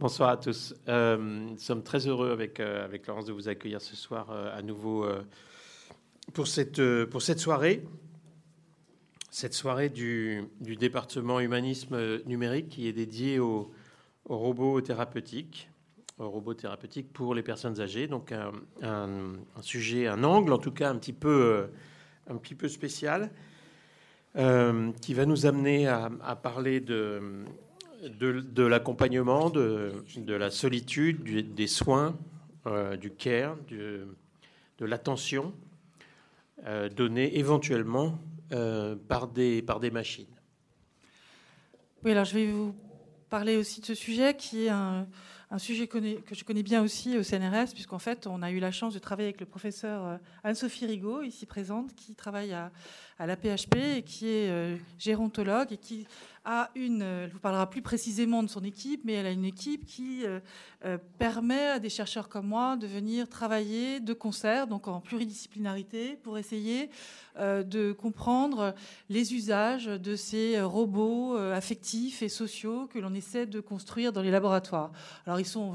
Bonsoir 0.00 0.30
à 0.30 0.38
tous. 0.38 0.74
Euh, 0.88 1.18
nous 1.18 1.58
sommes 1.58 1.82
très 1.82 2.06
heureux 2.06 2.30
avec, 2.30 2.58
euh, 2.58 2.86
avec 2.86 3.06
Laurence 3.06 3.26
de 3.26 3.34
vous 3.34 3.50
accueillir 3.50 3.82
ce 3.82 3.94
soir 3.94 4.30
euh, 4.30 4.56
à 4.56 4.62
nouveau 4.62 5.06
pour, 6.32 6.46
cette, 6.46 6.80
soirée. 7.38 7.84
Cette 9.30 9.52
soirée 9.52 9.90
du, 9.90 10.48
département 10.62 11.38
humanisme 11.38 12.22
numérique 12.24 12.70
qui 12.70 12.88
est 12.88 12.94
dédiée 12.94 13.40
aux, 13.40 13.70
robots 14.24 14.80
thérapeutiques, 14.80 15.68
robots 16.16 16.54
pour 17.12 17.34
les 17.34 17.42
personnes 17.42 17.78
âgées. 17.78 18.06
Donc 18.06 18.32
un, 18.32 19.32
sujet, 19.60 20.06
un 20.06 20.24
angle 20.24 20.54
en 20.54 20.58
tout 20.58 20.72
cas 20.72 20.88
un 20.88 20.96
petit 20.96 21.12
peu, 21.12 21.68
un 22.26 22.38
spécial 22.68 23.30
qui 24.34 25.12
va 25.12 25.26
nous 25.26 25.44
amener 25.44 25.88
à 25.88 26.36
parler 26.42 26.80
de 26.80 27.44
de, 28.02 28.62
l'accompagnement, 28.62 29.50
de, 29.50 30.04
la 30.26 30.50
solitude, 30.50 31.54
des 31.54 31.66
soins, 31.66 32.16
euh, 32.66 32.96
du 32.96 33.10
care, 33.10 33.56
de 33.68 34.84
l'attention 34.84 35.54
euh, 36.66 36.90
donnée 36.90 37.38
éventuellement 37.38 38.18
euh, 38.52 38.94
par, 39.08 39.28
des, 39.28 39.62
machines. 39.90 40.26
Oui, 42.04 42.10
alors 42.12 42.24
je 42.24 42.34
vais 42.34 42.46
vous 42.50 42.74
parler 43.30 43.56
aussi 43.56 43.80
de 43.80 43.86
ce 43.86 43.94
sujet 43.94 44.34
qui 44.36 44.66
est 44.66 44.68
un, 44.68 45.06
sujet 45.56 45.86
que 45.86 45.98
je 46.32 46.44
connais 46.44 46.62
bien 46.62 46.82
aussi 46.82 47.16
au 47.16 47.22
CNRS, 47.22 47.72
puisqu'en 47.72 47.98
fait, 47.98 48.26
on 48.26 48.42
a 48.42 48.50
eu 48.50 48.58
la 48.58 48.70
chance 48.70 48.92
de 48.92 48.98
travailler 48.98 49.28
avec 49.28 49.40
le 49.40 49.46
professeur 49.46 50.18
Anne-Sophie 50.44 50.86
Rigaud, 50.86 51.22
ici 51.22 51.46
présente, 51.46 51.94
qui 51.94 52.14
travaille 52.14 52.52
à, 52.52 52.70
à 53.18 53.26
la 53.26 53.36
PHP 53.36 53.76
et 53.96 54.02
qui 54.02 54.28
est 54.28 54.78
gérontologue 54.98 55.72
et 55.72 55.78
qui 55.78 56.06
elle 56.44 57.30
vous 57.32 57.38
parlera 57.38 57.68
plus 57.68 57.82
précisément 57.82 58.42
de 58.42 58.48
son 58.48 58.64
équipe, 58.64 59.02
mais 59.04 59.12
elle 59.14 59.26
a 59.26 59.30
une 59.30 59.44
équipe 59.44 59.84
qui 59.84 60.24
euh, 60.24 60.40
euh, 60.84 60.98
permet 61.18 61.66
à 61.66 61.78
des 61.78 61.90
chercheurs 61.90 62.28
comme 62.28 62.46
moi 62.46 62.76
de 62.76 62.86
venir 62.86 63.28
travailler 63.28 64.00
de 64.00 64.12
concert, 64.12 64.66
donc 64.66 64.88
en 64.88 65.00
pluridisciplinarité, 65.00 66.16
pour 66.22 66.38
essayer 66.38 66.90
euh, 67.38 67.62
de 67.62 67.92
comprendre 67.92 68.74
les 69.08 69.34
usages 69.34 69.86
de 69.86 70.16
ces 70.16 70.60
robots 70.60 71.36
affectifs 71.36 72.22
et 72.22 72.28
sociaux 72.28 72.86
que 72.86 72.98
l'on 72.98 73.14
essaie 73.14 73.46
de 73.46 73.60
construire 73.60 74.12
dans 74.12 74.22
les 74.22 74.30
laboratoires. 74.30 74.92
Alors 75.26 75.40
ils 75.40 75.46
sont 75.46 75.74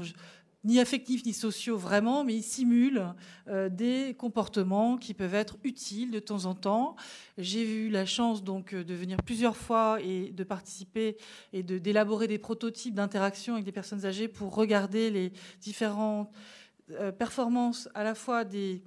ni 0.66 0.80
affectifs 0.80 1.24
ni 1.24 1.32
sociaux 1.32 1.78
vraiment, 1.78 2.24
mais 2.24 2.34
ils 2.34 2.42
simulent 2.42 3.14
euh, 3.48 3.68
des 3.68 4.14
comportements 4.18 4.98
qui 4.98 5.14
peuvent 5.14 5.34
être 5.34 5.56
utiles 5.62 6.10
de 6.10 6.18
temps 6.18 6.44
en 6.44 6.54
temps. 6.54 6.96
J'ai 7.38 7.62
eu 7.62 7.88
la 7.88 8.04
chance 8.04 8.42
donc 8.42 8.74
euh, 8.74 8.82
de 8.82 8.92
venir 8.92 9.22
plusieurs 9.22 9.56
fois 9.56 9.98
et 10.02 10.32
de 10.32 10.44
participer 10.44 11.16
et 11.52 11.62
de 11.62 11.78
d'élaborer 11.78 12.26
des 12.26 12.38
prototypes 12.38 12.94
d'interaction 12.94 13.54
avec 13.54 13.64
des 13.64 13.72
personnes 13.72 14.04
âgées 14.04 14.26
pour 14.26 14.54
regarder 14.54 15.08
les 15.10 15.32
différentes 15.60 16.30
euh, 16.90 17.12
performances 17.12 17.88
à 17.94 18.02
la 18.02 18.16
fois 18.16 18.44
des 18.44 18.82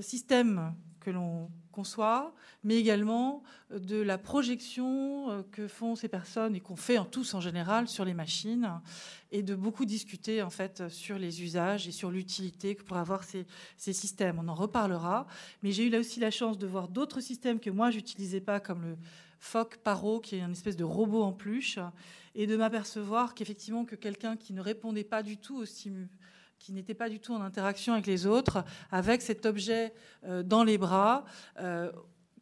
systèmes 0.00 0.74
que 1.00 1.10
l'on 1.10 1.50
conçoit, 1.78 2.34
mais 2.64 2.76
également 2.76 3.44
euh, 3.70 3.78
de 3.78 3.96
la 3.96 4.18
projection 4.18 5.30
euh, 5.30 5.42
que 5.52 5.68
font 5.68 5.94
ces 5.94 6.08
personnes 6.08 6.56
et 6.56 6.60
qu'on 6.60 6.74
fait 6.74 6.98
en 6.98 7.04
tous 7.04 7.34
en 7.34 7.40
général 7.40 7.86
sur 7.86 8.04
les 8.04 8.14
machines, 8.14 8.68
et 9.30 9.44
de 9.44 9.54
beaucoup 9.54 9.84
discuter 9.84 10.42
en 10.42 10.50
fait 10.50 10.88
sur 10.88 11.18
les 11.18 11.40
usages 11.44 11.86
et 11.86 11.92
sur 11.92 12.10
l'utilité 12.10 12.74
que 12.74 12.82
pourraient 12.82 12.98
avoir 12.98 13.22
ces, 13.22 13.46
ces, 13.76 13.92
systèmes. 13.92 14.40
On 14.40 14.48
en 14.48 14.54
reparlera, 14.54 15.28
mais 15.62 15.70
j'ai 15.70 15.86
eu 15.86 15.90
là 15.90 16.00
aussi 16.00 16.18
la 16.18 16.32
chance 16.32 16.58
de 16.58 16.66
voir 16.66 16.88
d'autres 16.88 17.20
systèmes 17.20 17.60
que 17.60 17.70
moi 17.70 17.92
j'utilisais 17.92 18.40
pas, 18.40 18.58
comme 18.58 18.82
le 18.82 18.96
Foc 19.38 19.76
Paro, 19.76 20.18
qui 20.18 20.34
est 20.34 20.40
une 20.40 20.50
espèce 20.50 20.76
de 20.76 20.82
robot 20.82 21.22
en 21.22 21.32
pluche, 21.32 21.78
et 22.34 22.48
de 22.48 22.56
m'apercevoir 22.56 23.34
qu'effectivement 23.34 23.84
que 23.84 23.94
quelqu'un 23.94 24.36
qui 24.36 24.52
ne 24.52 24.60
répondait 24.60 25.04
pas 25.04 25.22
du 25.22 25.36
tout 25.36 25.58
au 25.58 25.64
stimulus 25.64 26.10
qui 26.58 26.72
n'était 26.72 26.94
pas 26.94 27.08
du 27.08 27.20
tout 27.20 27.34
en 27.34 27.40
interaction 27.40 27.92
avec 27.92 28.06
les 28.06 28.26
autres, 28.26 28.64
avec 28.90 29.22
cet 29.22 29.46
objet 29.46 29.92
euh, 30.24 30.42
dans 30.42 30.64
les 30.64 30.78
bras, 30.78 31.24
euh, 31.58 31.90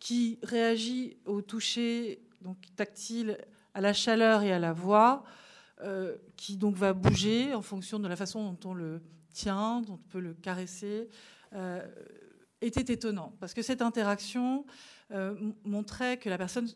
qui 0.00 0.38
réagit 0.42 1.16
au 1.24 1.42
toucher 1.42 2.22
donc 2.42 2.58
tactile, 2.76 3.38
à 3.74 3.80
la 3.80 3.92
chaleur 3.92 4.42
et 4.42 4.52
à 4.52 4.58
la 4.58 4.72
voix, 4.72 5.24
euh, 5.82 6.16
qui 6.36 6.56
donc 6.56 6.76
va 6.76 6.92
bouger 6.92 7.54
en 7.54 7.62
fonction 7.62 7.98
de 7.98 8.08
la 8.08 8.16
façon 8.16 8.52
dont 8.52 8.70
on 8.70 8.74
le 8.74 9.02
tient, 9.30 9.82
dont 9.82 9.94
on 9.94 10.10
peut 10.10 10.20
le 10.20 10.34
caresser, 10.34 11.08
était 12.60 12.92
étonnant. 12.92 13.34
Parce 13.40 13.54
que 13.54 13.62
cette 13.62 13.80
interaction 13.80 14.66
montrait 15.64 16.18
que 16.18 16.28
la 16.28 16.36
personne 16.36 16.68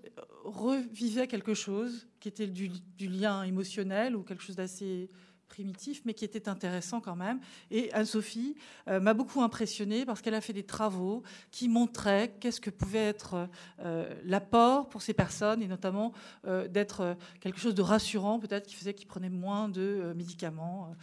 revivait 0.44 1.26
quelque 1.26 1.52
chose 1.52 2.06
qui 2.18 2.28
était 2.28 2.46
du, 2.46 2.68
du 2.68 3.08
lien 3.08 3.42
émotionnel 3.42 4.16
ou 4.16 4.22
quelque 4.22 4.42
chose 4.42 4.56
d'assez 4.56 5.10
primitif, 5.50 6.00
mais 6.06 6.14
qui 6.14 6.24
était 6.24 6.48
intéressant 6.48 7.00
quand 7.00 7.16
même. 7.16 7.40
Et 7.70 7.92
Anne-Sophie 7.92 8.56
euh, 8.88 9.00
m'a 9.00 9.12
beaucoup 9.12 9.42
impressionnée 9.42 10.06
parce 10.06 10.22
qu'elle 10.22 10.34
a 10.34 10.40
fait 10.40 10.54
des 10.54 10.62
travaux 10.62 11.22
qui 11.50 11.68
montraient 11.68 12.32
qu'est-ce 12.40 12.60
que 12.60 12.70
pouvait 12.70 13.08
être 13.08 13.48
euh, 13.80 14.14
l'apport 14.24 14.88
pour 14.88 15.02
ces 15.02 15.12
personnes, 15.12 15.60
et 15.60 15.66
notamment 15.66 16.14
euh, 16.46 16.68
d'être 16.68 17.16
quelque 17.40 17.60
chose 17.60 17.74
de 17.74 17.82
rassurant, 17.82 18.38
peut-être 18.38 18.66
qui 18.66 18.76
faisait 18.76 18.94
qu'ils 18.94 19.08
prenaient 19.08 19.28
moins 19.28 19.68
de 19.68 20.14
médicaments. 20.16 20.94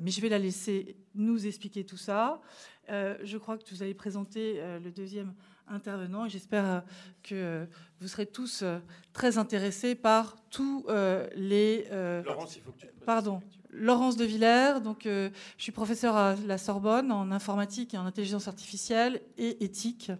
mais 0.00 0.10
je 0.10 0.20
vais 0.20 0.28
la 0.28 0.38
laisser 0.38 0.96
nous 1.14 1.46
expliquer 1.46 1.84
tout 1.84 1.96
ça. 1.96 2.40
je 2.88 3.36
crois 3.36 3.58
que 3.58 3.68
vous 3.70 3.82
allez 3.82 3.94
présenter 3.94 4.62
le 4.84 4.90
deuxième 4.92 5.34
intervenant 5.66 6.26
et 6.26 6.28
j'espère 6.28 6.84
que 7.22 7.66
vous 8.00 8.08
serez 8.08 8.26
tous 8.26 8.64
très 9.12 9.38
intéressés 9.38 9.96
par 9.96 10.36
tous 10.50 10.86
les... 11.34 11.88
Laurence, 12.24 12.56
il 12.56 12.62
faut 12.62 12.72
que 12.72 12.80
tu... 12.80 12.86
Pardon. 13.04 13.40
Laurence 13.78 14.16
de 14.16 14.24
Villers, 14.24 14.80
donc 14.82 15.06
euh, 15.06 15.30
je 15.56 15.62
suis 15.62 15.72
professeure 15.72 16.16
à 16.16 16.34
la 16.46 16.58
Sorbonne 16.58 17.12
en 17.12 17.30
informatique 17.30 17.94
et 17.94 17.98
en 17.98 18.06
intelligence 18.06 18.48
artificielle 18.48 19.20
et 19.36 19.64
éthique. 19.64 20.10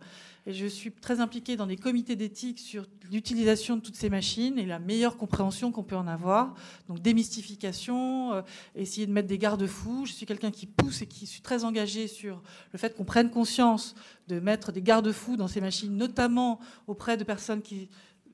Et 0.46 0.54
je 0.54 0.66
suis 0.66 0.92
très 0.92 1.20
impliquée 1.20 1.56
dans 1.56 1.66
des 1.66 1.76
comités 1.76 2.16
d'éthique 2.16 2.58
sur 2.58 2.86
l'utilisation 3.12 3.76
de 3.76 3.82
toutes 3.82 3.96
ces 3.96 4.08
machines 4.08 4.58
et 4.58 4.64
la 4.64 4.78
meilleure 4.78 5.18
compréhension 5.18 5.72
qu'on 5.72 5.82
peut 5.82 5.96
en 5.96 6.06
avoir. 6.06 6.54
Donc 6.88 7.00
démystification, 7.00 8.32
euh, 8.32 8.42
essayer 8.74 9.06
de 9.06 9.12
mettre 9.12 9.28
des 9.28 9.38
garde-fous. 9.38 10.06
Je 10.06 10.12
suis 10.12 10.24
quelqu'un 10.24 10.50
qui 10.50 10.66
pousse 10.66 11.02
et 11.02 11.06
qui 11.06 11.26
suis 11.26 11.42
très 11.42 11.64
engagée 11.64 12.06
sur 12.06 12.42
le 12.72 12.78
fait 12.78 12.96
qu'on 12.96 13.04
prenne 13.04 13.30
conscience 13.30 13.94
de 14.28 14.40
mettre 14.40 14.72
des 14.72 14.82
garde-fous 14.82 15.36
dans 15.36 15.48
ces 15.48 15.60
machines, 15.60 15.94
notamment 15.96 16.60
auprès 16.86 17.16
de 17.16 17.24
personnes 17.24 17.60
qui 17.60 17.90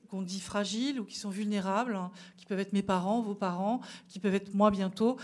qu'on 0.09 0.21
dit 0.21 0.39
fragiles 0.39 0.99
ou 0.99 1.05
qui 1.05 1.17
sont 1.17 1.29
vulnérables, 1.29 1.95
hein, 1.95 2.11
qui 2.37 2.45
peuvent 2.45 2.59
être 2.59 2.73
mes 2.73 2.83
parents, 2.83 3.21
vos 3.21 3.35
parents, 3.35 3.81
qui 4.07 4.19
peuvent 4.19 4.35
être 4.35 4.53
moi 4.53 4.71
bientôt. 4.71 5.17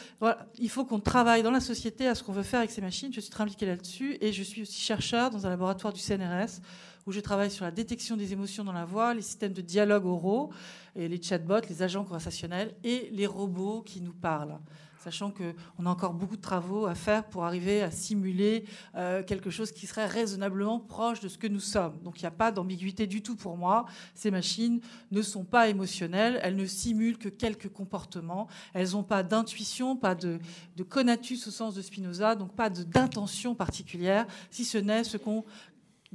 Il 0.58 0.70
faut 0.70 0.86
qu'on 0.86 1.00
travaille 1.00 1.44
dans 1.44 1.52
la 1.52 1.60
société 1.60 2.08
à 2.08 2.16
ce 2.16 2.24
qu'on 2.24 2.32
veut 2.32 2.44
faire 2.44 2.60
avec 2.60 2.72
ces 2.72 2.82
machines. 2.82 3.14
Je 3.14 3.20
suis 3.20 3.32
très 3.32 3.44
impliquée 3.44 3.66
là-dessus 3.66 4.18
et 4.22 4.32
je 4.34 4.44
suis 4.44 4.62
aussi 4.64 4.82
chercheur 4.82 5.30
dans 5.30 5.46
un 5.46 5.50
laboratoire 5.50 5.94
du 5.94 6.00
CNRS 6.00 6.62
où 7.08 7.12
je 7.12 7.20
travaille 7.20 7.50
sur 7.50 7.66
la 7.66 7.72
détection 7.72 8.16
des 8.16 8.34
émotions 8.34 8.64
dans 8.64 8.74
la 8.74 8.86
voix, 8.86 9.14
les 9.14 9.22
systèmes 9.22 9.54
de 9.54 9.62
dialogue 9.62 10.06
oraux, 10.06 10.52
et 10.96 11.08
les 11.08 11.22
chatbots, 11.22 11.66
les 11.70 11.82
agents 11.82 12.04
conversationnels 12.04 12.76
et 12.84 13.10
les 13.12 13.26
robots 13.26 13.82
qui 13.82 14.02
nous 14.02 14.14
parlent 14.14 14.60
sachant 15.02 15.32
qu'on 15.32 15.86
a 15.86 15.90
encore 15.90 16.14
beaucoup 16.14 16.38
de 16.38 16.42
travaux 16.42 16.86
à 16.86 16.94
faire 16.94 17.26
pour 17.26 17.44
arriver 17.44 17.82
à 17.82 17.90
simuler 17.90 18.66
euh, 18.96 19.24
quelque 19.24 19.50
chose 19.50 19.72
qui 19.72 19.88
serait 19.88 20.06
raisonnablement 20.06 20.80
proche 20.80 21.20
de 21.22 21.28
ce 21.28 21.40
que 21.40 21.48
nous 21.48 21.60
sommes. 21.60 21.98
Donc 22.04 22.20
il 22.20 22.24
n'y 22.24 22.28
a 22.28 22.32
pas 22.32 22.52
d'ambiguïté 22.52 23.08
du 23.08 23.24
tout 23.24 23.36
pour 23.36 23.58
moi. 23.58 23.86
Ces 24.14 24.30
machines 24.30 24.80
ne 25.10 25.22
sont 25.24 25.44
pas 25.44 25.70
émotionnelles, 25.70 26.40
elles 26.44 26.56
ne 26.56 26.66
simulent 26.66 27.18
que 27.18 27.30
quelques 27.30 27.70
comportements, 27.70 28.48
elles 28.74 28.92
n'ont 28.92 29.04
pas 29.04 29.24
d'intuition, 29.24 29.96
pas 29.96 30.14
de, 30.14 30.40
de 30.76 30.84
conatus 30.84 31.48
au 31.48 31.52
sens 31.52 31.74
de 31.74 31.82
Spinoza, 31.82 32.36
donc 32.36 32.54
pas 32.56 32.70
d'intention 32.70 33.56
particulière, 33.56 34.28
si 34.52 34.66
ce 34.66 34.78
n'est 34.78 35.04
ce 35.04 35.18
qu'on 35.18 35.44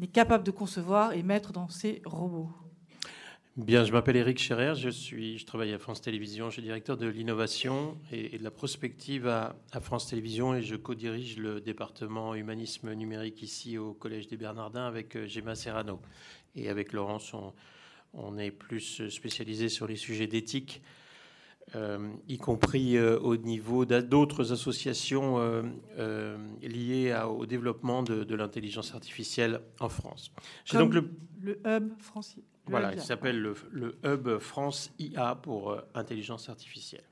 est 0.00 0.06
capable 0.06 0.44
de 0.44 0.52
concevoir 0.52 1.12
et 1.12 1.24
mettre 1.24 1.52
dans 1.52 1.68
ces 1.68 2.02
robots. 2.04 2.50
Bien, 3.56 3.84
je 3.84 3.92
m'appelle 3.92 4.16
Eric 4.16 4.38
Scherer, 4.38 4.74
je, 4.74 4.90
suis, 4.90 5.38
je 5.38 5.46
travaille 5.46 5.72
à 5.72 5.78
France 5.78 6.02
Télévisions, 6.02 6.50
je 6.50 6.54
suis 6.54 6.62
directeur 6.62 6.98
de 6.98 7.06
l'innovation 7.06 7.96
et, 8.12 8.36
de 8.36 8.44
la 8.44 8.50
prospective 8.50 9.26
à, 9.26 9.56
France 9.80 10.08
Télévisions 10.08 10.54
et 10.54 10.60
je 10.60 10.76
co-dirige 10.76 11.38
le 11.38 11.62
département 11.62 12.34
humanisme 12.34 12.92
numérique 12.92 13.40
ici 13.40 13.78
au 13.78 13.94
Collège 13.94 14.26
des 14.26 14.36
Bernardins 14.36 14.86
avec 14.86 15.16
euh, 15.16 15.26
Gemma 15.26 15.54
Serrano. 15.54 16.02
Et 16.54 16.68
avec 16.68 16.92
Laurence, 16.92 17.34
on, 18.12 18.36
est 18.36 18.50
plus 18.50 19.08
spécialisé 19.08 19.70
sur 19.70 19.86
les 19.86 19.96
sujets 19.96 20.26
d'éthique, 20.26 20.82
euh, 21.74 22.10
y 22.28 22.36
compris 22.36 22.98
euh, 22.98 23.18
au 23.18 23.38
niveau 23.38 23.86
d'autres 23.86 24.52
associations 24.52 25.38
liées 26.60 27.18
au 27.26 27.46
développement 27.46 28.02
de, 28.02 28.34
l'intelligence 28.34 28.92
artificielle 28.92 29.62
en 29.80 29.88
France. 29.88 30.30
J'ai 30.66 30.76
donc 30.76 30.92
le, 30.92 31.10
le 31.40 31.58
hub 31.64 31.98
français. 31.98 32.42
Voilà, 32.68 32.92
il 32.92 33.00
s'appelle 33.00 33.40
le, 33.70 33.96
Hub 34.04 34.38
France 34.38 34.92
IA 34.98 35.36
pour 35.36 35.70
euh, 35.70 35.80
intelligence 35.94 36.48
artificielle. 36.48 37.04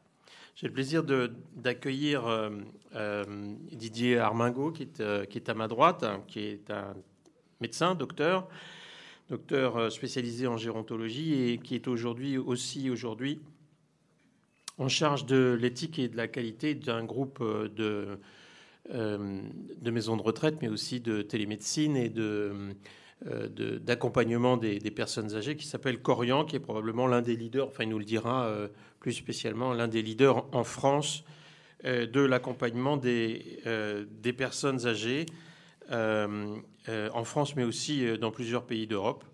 J'ai 0.56 0.66
le 0.68 0.72
plaisir 0.72 1.04
d'accueillir 1.56 2.26
euh, 2.26 2.50
euh, 2.94 3.24
Didier 3.72 4.18
Armingo, 4.18 4.72
qui 4.72 4.84
est, 4.84 5.28
qui 5.28 5.38
est, 5.38 5.48
à 5.48 5.54
ma 5.54 5.68
droite, 5.68 6.02
hein, 6.04 6.22
qui 6.26 6.40
est 6.40 6.70
un 6.70 6.94
médecin, 7.60 7.94
docteur, 7.94 8.48
docteur 9.30 9.90
spécialisé 9.90 10.46
en 10.46 10.56
gérontologie 10.56 11.50
et 11.50 11.58
qui 11.58 11.74
est 11.74 11.88
aujourd'hui 11.88 12.36
aussi 12.36 12.90
aujourd'hui 12.90 13.40
en 14.78 14.88
charge 14.88 15.24
de 15.24 15.56
l'éthique 15.60 15.98
et 15.98 16.08
de 16.08 16.16
la 16.16 16.28
qualité 16.28 16.74
d'un 16.74 17.04
groupe 17.04 17.42
de, 17.42 18.18
de 18.92 19.90
maisons 19.90 20.16
de 20.16 20.22
retraite, 20.22 20.58
mais 20.62 20.68
aussi 20.68 21.00
de 21.00 21.22
télémédecine 21.22 21.96
et 21.96 22.08
de 22.08 22.74
d'accompagnement 23.22 24.56
des, 24.56 24.78
personnes 24.90 25.34
âgées 25.34 25.56
qui 25.56 25.66
s'appelle 25.66 26.02
Corian, 26.02 26.44
qui 26.44 26.56
est 26.56 26.60
probablement 26.60 27.06
l'un 27.06 27.22
des 27.22 27.36
leaders, 27.36 27.68
enfin 27.68 27.84
il 27.84 27.88
nous 27.88 27.98
le 27.98 28.04
dira 28.04 28.54
plus 29.00 29.12
spécialement, 29.12 29.72
l'un 29.72 29.88
des 29.88 30.02
leaders 30.02 30.44
en 30.54 30.64
France 30.64 31.24
de 31.84 32.20
l'accompagnement 32.20 32.98
des, 32.98 33.60
des 34.22 34.32
personnes 34.34 34.86
âgées 34.86 35.24
en 35.90 37.24
France, 37.24 37.56
mais 37.56 37.64
aussi 37.64 38.04
dans 38.18 38.30
plusieurs 38.30 38.64
pays 38.64 38.86
d'Europe. 38.86 39.24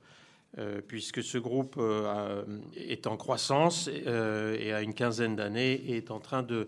Euh, 0.59 0.81
puisque 0.85 1.23
ce 1.23 1.39
groupe 1.39 1.77
euh, 1.79 2.43
est 2.77 3.07
en 3.07 3.17
croissance 3.17 3.89
euh, 3.89 4.57
et 4.59 4.73
a 4.73 4.83
une 4.83 4.95
quinzaine 4.95 5.37
d'années 5.37 5.75
et 5.75 5.99
est 5.99 6.11
en 6.11 6.19
train 6.19 6.43
de, 6.43 6.67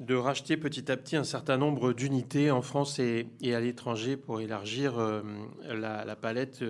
de 0.00 0.14
racheter 0.14 0.56
petit 0.56 0.90
à 0.90 0.96
petit 0.96 1.16
un 1.16 1.24
certain 1.24 1.56
nombre 1.56 1.92
d'unités 1.92 2.50
en 2.50 2.62
France 2.62 2.98
et, 2.98 3.28
à 3.54 3.60
l'étranger 3.60 4.16
pour 4.16 4.40
élargir 4.40 4.96
la, 5.64 6.16
palette 6.16 6.62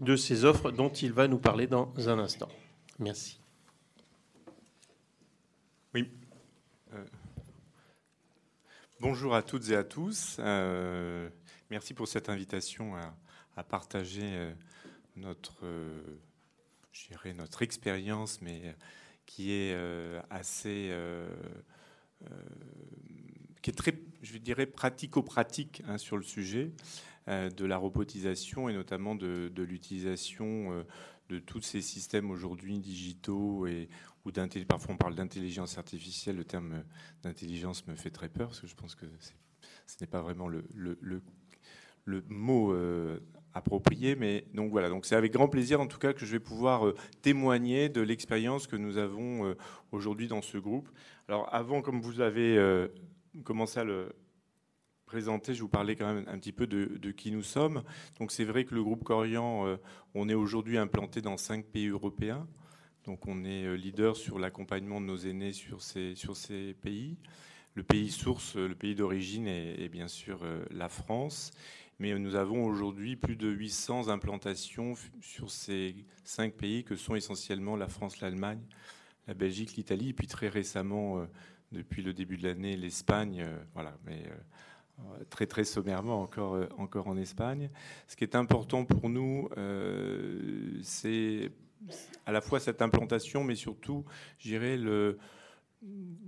de 0.00 0.16
ses 0.16 0.44
offres 0.44 0.70
dont 0.70 0.88
il 0.88 1.12
va 1.12 1.26
nous 1.26 1.38
parler 1.38 1.66
dans 1.66 1.92
un 2.08 2.18
instant. 2.18 2.48
Merci. 2.98 3.40
Oui. 5.94 6.08
bonjour 9.00 9.34
à 9.34 9.42
toutes 9.42 9.70
et 9.70 9.76
à 9.76 9.84
tous. 9.84 10.38
merci 11.70 11.94
pour 11.94 12.06
cette 12.06 12.28
invitation 12.28 12.94
à, 13.56 13.64
partager 13.64 14.54
notre, 15.18 15.64
euh, 15.64 17.32
notre 17.34 17.62
expérience, 17.62 18.40
mais 18.40 18.62
euh, 18.64 18.72
qui 19.26 19.52
est 19.52 19.74
euh, 19.74 20.20
assez, 20.30 20.90
qui 23.62 23.70
est 23.70 23.74
très, 23.74 23.94
je 24.22 24.38
dirais, 24.38 24.66
pratico-pratique 24.66 25.82
hein, 25.86 25.98
sur 25.98 26.16
le 26.16 26.22
sujet 26.22 26.72
de 27.26 27.64
la 27.66 27.76
robotisation 27.76 28.68
et 28.68 28.72
notamment 28.72 29.14
de, 29.14 29.52
l'utilisation 29.56 30.84
de 31.28 31.38
tous 31.38 31.60
ces 31.60 31.82
systèmes 31.82 32.30
aujourd'hui 32.30 32.78
digitaux 32.78 33.66
et 33.66 33.88
ou 34.24 34.30
parfois 34.66 34.94
on 34.94 34.96
parle 34.96 35.14
d'intelligence 35.14 35.78
artificielle. 35.78 36.36
Le 36.36 36.44
terme 36.44 36.84
d'intelligence 37.22 37.86
me 37.86 37.94
fait 37.94 38.10
très 38.10 38.28
peur 38.28 38.48
parce 38.48 38.60
que 38.60 38.66
je 38.66 38.74
pense 38.74 38.94
que 38.94 39.06
ce 39.86 39.96
n'est 40.00 40.06
pas 40.06 40.20
vraiment 40.20 40.48
le, 40.48 40.64
le, 40.74 40.98
le, 42.04 42.24
mot 42.28 42.74
approprié. 43.54 44.16
Mais 44.16 44.44
donc 44.54 44.70
voilà, 44.70 44.88
donc 44.88 45.06
c'est 45.06 45.16
avec 45.16 45.32
grand 45.32 45.48
plaisir 45.48 45.80
en 45.80 45.86
tout 45.86 45.98
cas 45.98 46.12
que 46.12 46.24
je 46.24 46.32
vais 46.32 46.40
pouvoir 46.40 46.86
euh, 46.86 46.94
témoigner 47.22 47.88
de 47.88 48.00
l'expérience 48.00 48.66
que 48.66 48.76
nous 48.76 48.96
avons 48.98 49.46
euh, 49.46 49.54
aujourd'hui 49.92 50.28
dans 50.28 50.42
ce 50.42 50.58
groupe. 50.58 50.88
Alors 51.28 51.52
avant, 51.52 51.82
comme 51.82 52.00
vous 52.00 52.20
avez 52.20 52.56
euh, 52.56 52.88
commencé 53.44 53.80
à 53.80 53.84
le 53.84 54.12
présenter, 55.06 55.54
je 55.54 55.62
vous 55.62 55.68
parlais 55.68 55.96
quand 55.96 56.12
même 56.12 56.24
un 56.28 56.38
petit 56.38 56.52
peu 56.52 56.66
de, 56.66 57.10
qui 57.12 57.32
nous 57.32 57.42
sommes. 57.42 57.82
Donc 58.18 58.30
c'est 58.30 58.44
vrai 58.44 58.64
que 58.64 58.74
le 58.74 58.82
groupe 58.82 59.04
Corian, 59.04 59.78
on 60.14 60.28
est 60.28 60.34
aujourd'hui 60.34 60.76
implanté 60.76 61.22
dans 61.22 61.38
cinq 61.38 61.64
pays 61.64 61.86
européens. 61.86 62.46
Donc 63.06 63.26
on 63.26 63.42
est 63.46 63.74
leader 63.78 64.16
sur 64.16 64.38
l'accompagnement 64.38 65.00
de 65.00 65.06
nos 65.06 65.16
aînés 65.16 65.54
sur 65.54 65.80
ces, 65.80 66.14
sur 66.14 66.36
ces 66.36 66.74
pays. 66.74 67.16
Le 67.72 67.84
pays 67.84 68.10
source, 68.10 68.56
le 68.56 68.74
pays 68.74 68.94
d'origine 68.94 69.46
est, 69.46 69.88
bien 69.88 70.08
sûr 70.08 70.40
la 70.70 70.90
France 70.90 71.52
mais 71.98 72.16
nous 72.18 72.36
avons 72.36 72.64
aujourd'hui 72.64 73.16
plus 73.16 73.36
de 73.36 73.48
800 73.48 74.08
implantations 74.08 74.94
sur 75.20 75.50
ces 75.50 75.96
cinq 76.24 76.54
pays 76.54 76.84
que 76.84 76.96
sont 76.96 77.14
essentiellement 77.14 77.76
la 77.76 77.88
France, 77.88 78.20
l'Allemagne, 78.20 78.60
la 79.26 79.34
Belgique, 79.34 79.74
l'Italie, 79.76 80.10
et 80.10 80.12
puis 80.12 80.26
très 80.26 80.48
récemment, 80.48 81.18
euh, 81.18 81.26
depuis 81.72 82.02
le 82.02 82.12
début 82.12 82.36
de 82.36 82.44
l'année, 82.44 82.76
l'Espagne. 82.76 83.42
Euh, 83.42 83.58
voilà, 83.74 83.96
mais 84.04 84.22
euh, 85.00 85.24
très 85.28 85.46
très 85.46 85.64
sommairement 85.64 86.22
encore, 86.22 86.66
encore 86.78 87.08
en 87.08 87.16
Espagne. 87.16 87.68
Ce 88.06 88.16
qui 88.16 88.24
est 88.24 88.36
important 88.36 88.84
pour 88.84 89.08
nous, 89.08 89.48
c'est 90.82 91.52
à 92.26 92.32
la 92.32 92.40
fois 92.40 92.58
cette 92.58 92.82
implantation, 92.82 93.44
mais 93.44 93.54
surtout, 93.54 94.04
je 94.38 94.48
dirais, 94.48 94.76
le, 94.76 95.18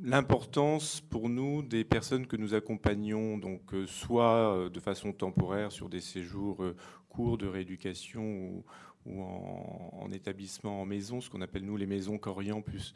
l'importance 0.03 1.01
pour 1.01 1.29
nous 1.29 1.63
des 1.63 1.85
personnes 1.85 2.27
que 2.27 2.37
nous 2.37 2.55
accompagnons, 2.55 3.39
donc 3.39 3.75
euh, 3.75 3.87
soit 3.87 4.55
euh, 4.55 4.71
de 4.71 4.81
façon 4.81 5.13
temporaire 5.13 5.73
sur 5.73 5.89
des 5.89 6.01
séjours 6.01 6.63
euh, 6.63 6.77
courts 7.09 7.39
de 7.39 7.47
rééducation 7.47 8.63
ou, 9.07 9.23
en, 9.23 10.11
établissement 10.13 10.83
en 10.83 10.85
maison, 10.85 11.21
ce 11.21 11.31
qu'on 11.31 11.41
appelle 11.41 11.65
nous 11.65 11.77
les 11.77 11.87
maisons 11.87 12.19
Corian, 12.19 12.61
plus, 12.61 12.95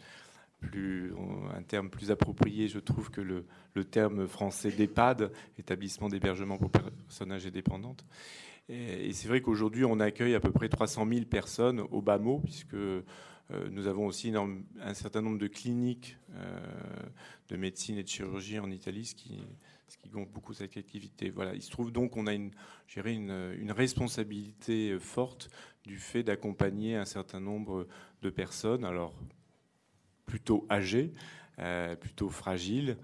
un 1.54 1.62
terme 1.62 1.90
plus 1.90 2.10
approprié, 2.10 2.68
je 2.68 2.78
trouve 2.78 3.10
que 3.10 3.20
le, 3.20 3.84
terme 3.84 4.28
français 4.28 4.70
d'EHPAD, 4.70 5.32
établissement 5.58 6.08
d'hébergement 6.08 6.58
pour 6.58 6.70
personnes 6.70 7.32
âgées 7.32 7.50
dépendantes. 7.50 8.04
Et, 8.68 9.12
c'est 9.12 9.28
vrai 9.28 9.40
qu'aujourd'hui, 9.40 9.84
on 9.84 9.98
accueille 9.98 10.34
à 10.34 10.40
peu 10.40 10.52
près 10.52 10.68
300 10.68 11.06
000 11.08 11.24
personnes 11.24 11.80
au 11.80 12.02
bas 12.02 12.18
mot, 12.18 12.40
puisque 12.44 12.76
nous 13.50 13.86
avons 13.86 14.06
aussi 14.06 14.32
un 14.34 14.94
certain 14.94 15.20
nombre 15.20 15.38
de 15.38 15.46
cliniques 15.46 16.16
euh, 16.30 16.60
de 17.48 17.56
médecine 17.56 17.98
et 17.98 18.02
de 18.02 18.08
chirurgie 18.08 18.58
en 18.58 18.70
Italie, 18.70 19.04
ce 19.04 19.14
qui, 19.14 19.38
ce 19.88 19.96
gonfle 20.08 20.32
beaucoup 20.32 20.54
cette 20.54 20.76
activité. 20.76 21.30
Voilà, 21.30 21.54
il 21.54 21.62
se 21.62 21.70
trouve 21.70 21.92
donc 21.92 22.12
qu'on 22.12 22.26
a 22.26 22.32
une, 22.32 22.52
une, 22.96 23.54
une, 23.58 23.70
responsabilité 23.70 24.98
forte 24.98 25.50
du 25.84 25.98
fait 25.98 26.22
d'accompagner 26.22 26.96
un 26.96 27.04
certain 27.04 27.40
nombre 27.40 27.86
de 28.22 28.30
personnes, 28.30 28.84
alors 28.84 29.14
plutôt 30.24 30.66
âgées, 30.70 31.12
euh, 31.58 31.96
plutôt 31.96 32.30
fragiles, 32.30 32.96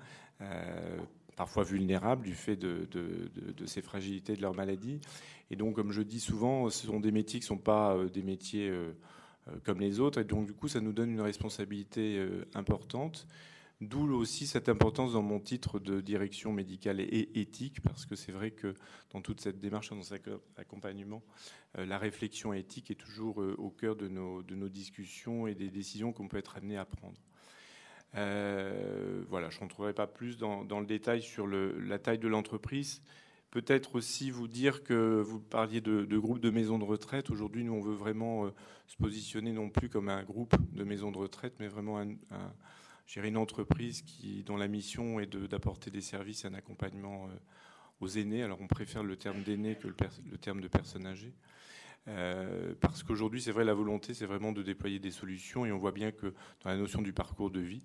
parfois 1.36 1.64
vulnérables 1.64 2.22
du 2.22 2.34
fait 2.34 2.56
de, 2.56 2.86
ces 3.64 3.80
fragilités 3.80 4.34
de 4.34 4.42
leur 4.42 4.54
maladie. 4.54 5.00
Et 5.50 5.56
donc, 5.56 5.74
comme 5.74 5.90
je 5.90 6.02
dis 6.02 6.20
souvent, 6.20 6.68
ce 6.68 6.86
sont 6.86 7.00
des 7.00 7.12
métiers 7.12 7.40
qui 7.40 7.44
ne 7.44 7.48
sont 7.48 7.58
pas 7.58 7.96
des 8.12 8.22
métiers 8.22 8.68
euh, 8.68 8.92
comme 9.64 9.80
les 9.80 10.00
autres. 10.00 10.20
Et 10.20 10.24
donc, 10.24 10.46
du 10.46 10.52
coup, 10.52 10.68
ça 10.68 10.80
nous 10.80 10.92
donne 10.92 11.10
une 11.10 11.20
responsabilité 11.20 12.18
euh, 12.18 12.44
importante. 12.54 13.26
D'où 13.80 14.12
aussi 14.12 14.46
cette 14.46 14.68
importance 14.68 15.14
dans 15.14 15.22
mon 15.22 15.40
titre 15.40 15.78
de 15.78 16.02
direction 16.02 16.52
médicale 16.52 17.00
et 17.00 17.30
éthique, 17.40 17.80
parce 17.80 18.04
que 18.04 18.14
c'est 18.14 18.32
vrai 18.32 18.50
que 18.50 18.74
dans 19.10 19.22
toute 19.22 19.40
cette 19.40 19.58
démarche, 19.58 19.88
dans 19.88 20.02
cet 20.02 20.28
accompagnement, 20.58 21.22
euh, 21.78 21.86
la 21.86 21.96
réflexion 21.96 22.52
éthique 22.52 22.90
est 22.90 23.00
toujours 23.00 23.38
au 23.38 23.70
cœur 23.70 23.96
de 23.96 24.06
nos, 24.06 24.42
discussions 24.68 25.46
et 25.46 25.54
des 25.54 25.70
décisions 25.70 26.12
qu'on 26.12 26.28
peut 26.28 26.36
être 26.36 26.58
amené 26.58 26.76
à 26.76 26.84
prendre. 26.84 27.18
voilà, 28.12 29.48
je 29.48 29.56
ne 29.56 29.60
rentrerai 29.60 29.94
pas 29.94 30.06
plus 30.06 30.36
dans, 30.36 30.80
le 30.80 30.86
détail 30.86 31.22
sur 31.22 31.46
la 31.46 31.98
taille 31.98 32.18
de 32.18 32.28
l'entreprise. 32.28 33.00
Peut-être 33.50 33.96
aussi 33.96 34.30
vous 34.30 34.46
dire 34.46 34.84
que 34.84 35.20
vous 35.20 35.40
parliez 35.40 35.80
de, 35.80 36.04
de 36.04 36.18
groupes 36.18 36.38
de 36.38 36.50
maisons 36.50 36.78
de 36.78 36.84
retraite. 36.84 37.30
Aujourd'hui, 37.30 37.64
nous, 37.64 37.72
on 37.72 37.80
veut 37.80 37.94
vraiment 37.94 38.46
euh, 38.46 38.50
se 38.86 38.96
positionner 38.96 39.52
non 39.52 39.70
plus 39.70 39.88
comme 39.88 40.08
un 40.08 40.22
groupe 40.22 40.54
de 40.72 40.84
maisons 40.84 41.10
de 41.10 41.18
retraite, 41.18 41.54
mais 41.58 41.66
vraiment 41.66 41.98
un, 42.00 42.14
une 43.16 43.36
entreprise 43.36 44.02
qui, 44.02 44.44
dont 44.44 44.56
la 44.56 44.68
mission 44.68 45.18
est 45.18 45.26
d'apporter 45.26 45.90
des 45.90 46.00
services 46.00 46.44
et 46.44 46.48
un 46.48 46.54
accompagnement 46.54 47.26
euh, 47.26 47.36
aux 48.00 48.08
aînés. 48.08 48.44
Alors, 48.44 48.60
on 48.60 48.68
préfère 48.68 49.02
le 49.02 49.16
terme 49.16 49.42
d'aînés 49.42 49.74
que 49.74 49.88
le, 49.88 49.96
le, 50.30 50.38
terme 50.38 50.60
de 50.60 50.68
personnes 50.68 51.06
âgées. 51.06 51.32
Euh, 52.08 52.74
parce 52.80 53.02
qu'aujourd'hui, 53.02 53.42
c'est 53.42 53.52
vrai, 53.52 53.64
la 53.64 53.74
volonté, 53.74 54.14
c'est 54.14 54.26
vraiment 54.26 54.52
de 54.52 54.62
déployer 54.62 54.98
des 54.98 55.10
solutions. 55.10 55.66
Et 55.66 55.72
on 55.72 55.78
voit 55.78 55.92
bien 55.92 56.12
que 56.12 56.26
dans 56.62 56.70
la 56.70 56.76
notion 56.76 57.02
du 57.02 57.12
parcours 57.12 57.50
de 57.50 57.60
vie, 57.60 57.84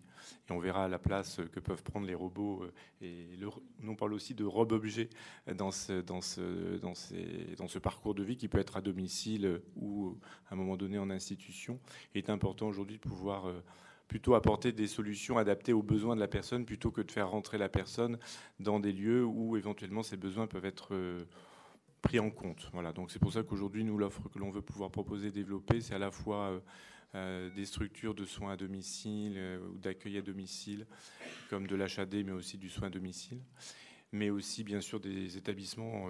et 0.49 0.51
on 0.51 0.59
verra 0.59 0.87
la 0.87 0.99
place 0.99 1.41
que 1.51 1.59
peuvent 1.59 1.83
prendre 1.83 2.07
les 2.07 2.15
robots, 2.15 2.63
euh, 2.63 2.71
et 3.01 3.37
on 3.85 3.95
parle 3.95 4.13
aussi 4.13 4.33
de 4.33 4.45
robe-objet 4.45 5.09
dans 5.55 5.71
ce, 5.71 6.01
dans, 6.01 6.21
ce, 6.21 7.79
parcours 7.79 8.15
de 8.15 8.23
vie 8.23 8.37
qui 8.37 8.47
peut 8.47 8.59
être 8.59 8.77
à 8.77 8.81
domicile 8.81 9.61
ou 9.75 10.17
à 10.49 10.53
un 10.53 10.57
moment 10.57 10.77
donné 10.77 10.97
en 10.97 11.09
institution. 11.09 11.79
Il 12.13 12.19
est 12.19 12.29
important 12.29 12.67
aujourd'hui 12.67 12.95
de 12.95 13.01
pouvoir 13.01 13.47
euh, 13.47 13.61
plutôt 14.07 14.33
apporter 14.35 14.71
des 14.71 14.87
solutions 14.87 15.37
adaptées 15.37 15.73
aux 15.73 15.83
besoins 15.83 16.15
de 16.15 16.21
la 16.21 16.27
personne 16.27 16.65
plutôt 16.65 16.91
que 16.91 17.01
de 17.01 17.11
faire 17.11 17.29
rentrer 17.29 17.57
la 17.57 17.69
personne 17.69 18.17
dans 18.59 18.79
des 18.79 18.93
lieux 18.93 19.25
où 19.25 19.57
éventuellement 19.57 20.03
ses 20.03 20.17
besoins 20.17 20.47
peuvent 20.47 20.65
être 20.65 20.95
pris 22.05 22.19
en 22.19 22.29
compte. 22.29 22.69
Voilà, 22.71 22.93
donc 22.93 23.11
c'est 23.11 23.19
pour 23.19 23.33
ça 23.33 23.43
qu'aujourd'hui, 23.43 23.83
nous, 23.83 23.97
l'offre 23.97 24.29
que 24.29 24.37
l'on 24.37 24.51
veut 24.51 24.61
pouvoir 24.61 24.91
proposer, 24.91 25.31
développer, 25.31 25.81
c'est 25.81 25.95
à 25.95 25.99
la 25.99 26.11
fois 26.11 26.51
euh, 26.51 26.59
euh, 27.15 27.49
des 27.49 27.65
structures 27.65 28.13
de 28.13 28.25
soins 28.25 28.53
à 28.53 28.57
domicile 28.57 29.33
euh, 29.37 29.67
ou 29.67 29.77
d'accueil 29.79 30.19
à 30.19 30.21
domicile, 30.21 30.85
comme 31.49 31.65
de 31.65 31.75
l'HAD, 31.75 32.13
mais 32.23 32.31
aussi 32.31 32.59
du 32.59 32.69
soin 32.69 32.87
à 32.87 32.91
domicile, 32.91 33.41
mais 34.11 34.29
aussi, 34.29 34.63
bien 34.63 34.81
sûr, 34.81 34.99
des 34.99 35.35
établissements 35.35 36.07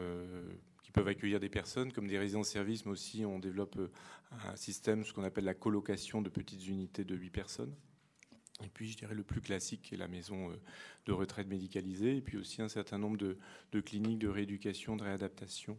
qui 0.83 0.91
peuvent 0.91 1.07
accueillir 1.07 1.39
des 1.39 1.49
personnes, 1.49 1.93
comme 1.93 2.07
des 2.07 2.19
résidences-services, 2.19 2.85
mais 2.85 2.91
aussi 2.91 3.25
on 3.25 3.39
développe 3.39 3.79
un 4.31 4.55
système, 4.57 5.05
ce 5.05 5.13
qu'on 5.13 5.23
appelle 5.23 5.45
la 5.45 5.53
colocation 5.53 6.21
de 6.21 6.29
petites 6.29 6.67
unités 6.67 7.05
de 7.05 7.15
8 7.15 7.29
personnes. 7.29 7.73
Et 8.63 8.69
puis, 8.69 8.89
je 8.89 8.97
dirais 8.97 9.15
le 9.15 9.24
plus 9.24 9.41
classique, 9.41 9.81
qui 9.81 9.95
est 9.95 9.97
la 9.97 10.07
maison 10.07 10.50
euh, 10.50 10.53
de 11.05 11.12
retraite 11.12 11.47
médicalisée, 11.47 12.17
et 12.17 12.21
puis 12.21 12.38
aussi 12.38 12.62
un 12.62 12.69
certain 12.69 12.97
nombre 12.97 13.17
de, 13.17 13.81
cliniques 13.81 14.19
de 14.19 14.29
rééducation, 14.29 14.95
de 14.95 15.03
réadaptation, 15.03 15.77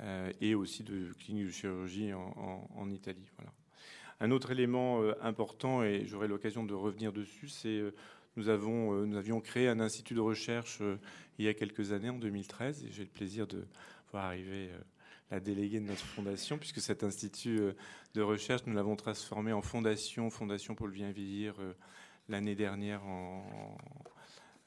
euh, 0.00 0.32
et 0.40 0.54
aussi 0.54 0.84
de 0.84 1.12
cliniques 1.18 1.46
de 1.46 1.50
chirurgie 1.50 2.12
en, 2.12 2.90
Italie. 2.90 3.28
Voilà. 3.36 3.52
Un 4.20 4.30
autre 4.30 4.52
élément 4.52 5.02
important, 5.20 5.82
et 5.82 6.06
j'aurai 6.06 6.28
l'occasion 6.28 6.64
de 6.64 6.72
revenir 6.72 7.12
dessus, 7.12 7.48
c'est 7.48 7.82
nous, 8.36 8.48
avons, 8.48 9.04
nous 9.04 9.16
avions 9.16 9.40
créé 9.40 9.68
un 9.68 9.80
institut 9.80 10.14
de 10.14 10.20
recherche 10.20 10.80
il 11.38 11.44
y 11.44 11.48
a 11.48 11.54
quelques 11.54 11.90
années, 11.90 12.10
en 12.10 12.18
2013, 12.18 12.84
et 12.84 12.92
j'ai 12.92 13.02
le 13.02 13.08
plaisir 13.08 13.48
de 13.48 13.66
voir 14.12 14.26
arriver 14.26 14.70
la 15.32 15.40
déléguée 15.40 15.80
de 15.80 15.86
notre 15.86 16.04
fondation, 16.04 16.58
puisque 16.58 16.80
cet 16.80 17.02
institut 17.02 17.60
de 18.14 18.22
recherche, 18.22 18.62
nous 18.66 18.74
l'avons 18.74 18.94
transformé 18.94 19.52
en 19.52 19.62
fondation, 19.62 20.30
Fondation 20.30 20.76
pour 20.76 20.86
le 20.86 20.92
bien 20.92 21.10
vieillir, 21.10 21.56
l'année 22.28 22.54
dernière 22.54 23.04
en, 23.06 23.76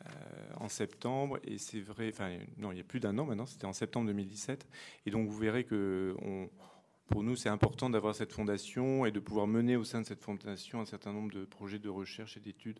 euh, 0.05 0.09
en 0.57 0.69
septembre. 0.69 1.39
Et 1.43 1.57
c'est 1.57 1.81
vrai, 1.81 2.09
enfin, 2.09 2.37
non, 2.57 2.71
il 2.71 2.77
y 2.77 2.81
a 2.81 2.83
plus 2.83 2.99
d'un 2.99 3.17
an 3.17 3.25
maintenant, 3.25 3.45
c'était 3.45 3.65
en 3.65 3.73
septembre 3.73 4.07
2017. 4.07 4.67
Et 5.05 5.11
donc, 5.11 5.27
vous 5.27 5.37
verrez 5.37 5.63
que 5.63 6.15
pour 7.07 7.23
nous, 7.23 7.35
c'est 7.35 7.49
important 7.49 7.89
d'avoir 7.89 8.13
cette 8.15 8.33
fondation 8.33 9.05
et 9.05 9.11
de 9.11 9.19
pouvoir 9.19 9.47
mener 9.47 9.75
au 9.75 9.83
sein 9.83 10.01
de 10.01 10.05
cette 10.05 10.21
fondation 10.21 10.81
un 10.81 10.85
certain 10.85 11.13
nombre 11.13 11.31
de 11.31 11.45
projets 11.45 11.79
de 11.79 11.89
recherche 11.89 12.37
et 12.37 12.39
d'études 12.39 12.79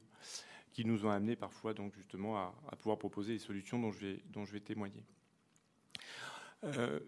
qui 0.74 0.86
nous 0.86 1.06
ont 1.06 1.10
amenés 1.10 1.36
parfois, 1.36 1.74
donc, 1.74 1.96
justement, 1.96 2.38
à, 2.38 2.76
pouvoir 2.78 3.00
proposer 3.00 3.34
des 3.34 3.40
solutions 3.40 3.80
dont 3.80 3.92
je 3.92 4.06
vais, 4.06 4.20
dont 4.32 4.46
je 4.46 4.52
vais 4.52 4.60
témoigner. 4.60 5.04
Euh, 6.64 7.00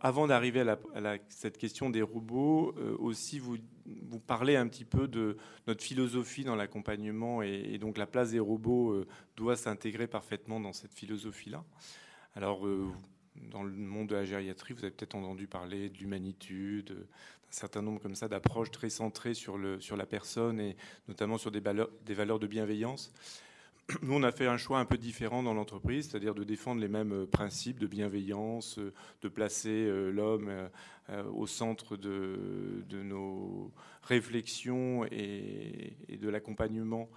avant 0.00 0.26
d'arriver 0.26 0.60
à, 0.60 1.16
cette 1.28 1.58
question 1.58 1.90
des 1.90 2.02
robots, 2.02 2.74
euh, 2.78 2.96
aussi 2.98 3.38
vous, 3.38 3.58
vous 3.86 4.20
parlez 4.20 4.56
un 4.56 4.66
petit 4.66 4.84
peu 4.84 5.08
de 5.08 5.36
notre 5.66 5.82
philosophie 5.82 6.44
dans 6.44 6.56
l'accompagnement 6.56 7.42
et, 7.42 7.76
donc 7.78 7.98
la 7.98 8.06
place 8.06 8.30
des 8.30 8.40
robots 8.40 8.92
euh, 8.92 9.06
doit 9.36 9.56
s'intégrer 9.56 10.06
parfaitement 10.06 10.58
dans 10.58 10.72
cette 10.72 10.94
philosophie-là. 10.94 11.64
Alors, 12.34 12.66
euh, 12.66 12.88
dans 13.50 13.62
le 13.62 13.72
monde 13.72 14.08
de 14.08 14.14
la 14.14 14.24
gériatrie, 14.24 14.72
vous 14.72 14.84
avez 14.84 14.90
peut-être 14.90 15.14
entendu 15.14 15.46
parler 15.46 15.90
de 15.90 15.98
l'humanitude, 15.98 16.88
d'un 16.88 17.04
certain 17.50 17.82
nombre 17.82 18.00
comme 18.00 18.14
ça 18.14 18.28
d'approches 18.28 18.70
très 18.70 18.90
centrées 18.90 19.34
sur, 19.34 19.58
le, 19.58 19.80
sur 19.80 19.96
la 19.96 20.06
personne 20.06 20.60
et 20.60 20.76
notamment 21.08 21.36
sur 21.36 21.50
des 21.50 21.60
valeurs 21.60 22.38
de 22.38 22.46
bienveillance. 22.46 23.12
Nous, 24.02 24.14
on 24.14 24.22
a 24.22 24.32
fait 24.32 24.46
un 24.46 24.56
choix 24.56 24.78
un 24.78 24.84
peu 24.84 24.98
différent 24.98 25.42
dans 25.42 25.54
l'entreprise, 25.54 26.08
c'est-à-dire 26.08 26.34
de 26.34 26.44
défendre 26.44 26.80
les 26.80 26.88
mêmes 26.88 27.12
euh, 27.12 27.26
principes 27.26 27.78
de 27.78 27.86
bienveillance, 27.86 28.78
euh, 28.78 28.92
de 29.22 29.28
placer 29.28 29.70
euh, 29.70 30.10
l'homme 30.10 30.50
au 31.32 31.46
centre 31.46 31.96
de, 31.96 32.84
nos 32.90 33.72
réflexions 34.02 35.06
et, 35.10 35.96
de 36.10 36.28
l'accompagnement 36.28 37.08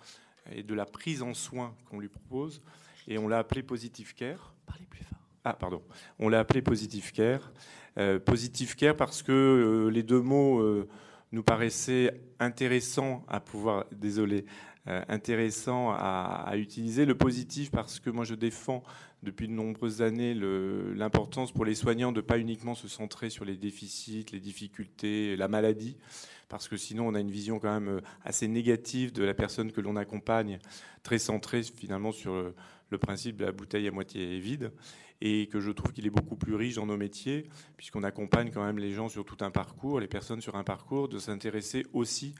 et 0.49 0.63
de 0.63 0.73
la 0.73 0.85
prise 0.85 1.21
en 1.21 1.33
soin 1.33 1.75
qu'on 1.89 1.99
lui 1.99 2.07
propose. 2.07 2.61
Et 3.09 3.17
on 3.17 3.27
l'a 3.27 3.39
appelé 3.39 3.63
Positive 3.63 4.15
Care. 4.15 4.53
Parlez 4.65 4.85
plus 4.89 5.03
fort. 5.03 5.19
Ah, 5.43 5.51
pardon. 5.51 5.83
On 6.19 6.29
l'a 6.29 6.39
appelé 6.39 6.61
Positive 6.61 7.11
Care. 7.11 7.51
Positive 8.23 8.77
Care 8.77 8.95
parce 8.95 9.21
que 9.21 9.89
les 9.91 10.03
deux 10.03 10.21
mots 10.21 10.63
nous 11.33 11.43
paraissaient 11.43 12.21
intéressants 12.39 13.25
à 13.27 13.41
pouvoir, 13.41 13.87
désolé, 13.91 14.45
intéressant 14.87 15.91
à, 15.91 16.53
utiliser. 16.55 17.05
Le 17.05 17.15
positif, 17.15 17.71
parce 17.71 17.99
que 17.99 18.09
moi 18.09 18.25
je 18.25 18.35
défends 18.35 18.83
depuis 19.23 19.47
de 19.47 19.53
nombreuses 19.53 20.01
années 20.01 20.33
l'importance 20.33 21.51
pour 21.51 21.65
les 21.65 21.75
soignants 21.75 22.11
de 22.11 22.17
ne 22.17 22.25
pas 22.25 22.39
uniquement 22.39 22.73
se 22.73 22.87
centrer 22.87 23.29
sur 23.29 23.45
les 23.45 23.55
déficits, 23.55 24.25
les 24.31 24.39
difficultés, 24.39 25.35
la 25.35 25.47
maladie, 25.47 25.97
parce 26.49 26.67
que 26.67 26.77
sinon 26.77 27.07
on 27.07 27.15
a 27.15 27.19
une 27.19 27.31
vision 27.31 27.59
quand 27.59 27.71
même 27.71 27.97
euh, 27.97 28.01
assez 28.23 28.47
négative 28.47 29.13
de 29.13 29.23
la 29.23 29.33
personne 29.33 29.71
que 29.71 29.81
l'on 29.81 29.95
accompagne, 29.95 30.59
très 31.03 31.19
centrée 31.19 31.63
finalement 31.63 32.11
sur 32.11 32.33
le, 32.89 32.97
principe 32.97 33.37
de 33.37 33.45
la 33.45 33.51
bouteille 33.51 33.87
à 33.87 33.91
moitié 33.91 34.39
vide 34.39 34.71
et 35.21 35.47
que 35.47 35.59
je 35.59 35.71
trouve 35.71 35.93
qu'il 35.93 36.07
est 36.07 36.11
beaucoup 36.11 36.35
plus 36.35 36.55
riche 36.55 36.75
dans 36.75 36.87
nos 36.87 36.97
métiers, 36.97 37.47
puisqu'on 37.77 38.03
accompagne 38.03 38.49
quand 38.51 38.65
même 38.65 38.79
les 38.79 38.91
gens 38.91 39.07
sur 39.07 39.23
tout 39.23 39.37
un 39.41 39.51
parcours, 39.51 39.99
les 39.99 40.07
personnes 40.07 40.41
sur 40.41 40.55
un 40.55 40.63
parcours, 40.63 41.07
de 41.07 41.19
s'intéresser 41.19 41.85
aussi 41.93 42.33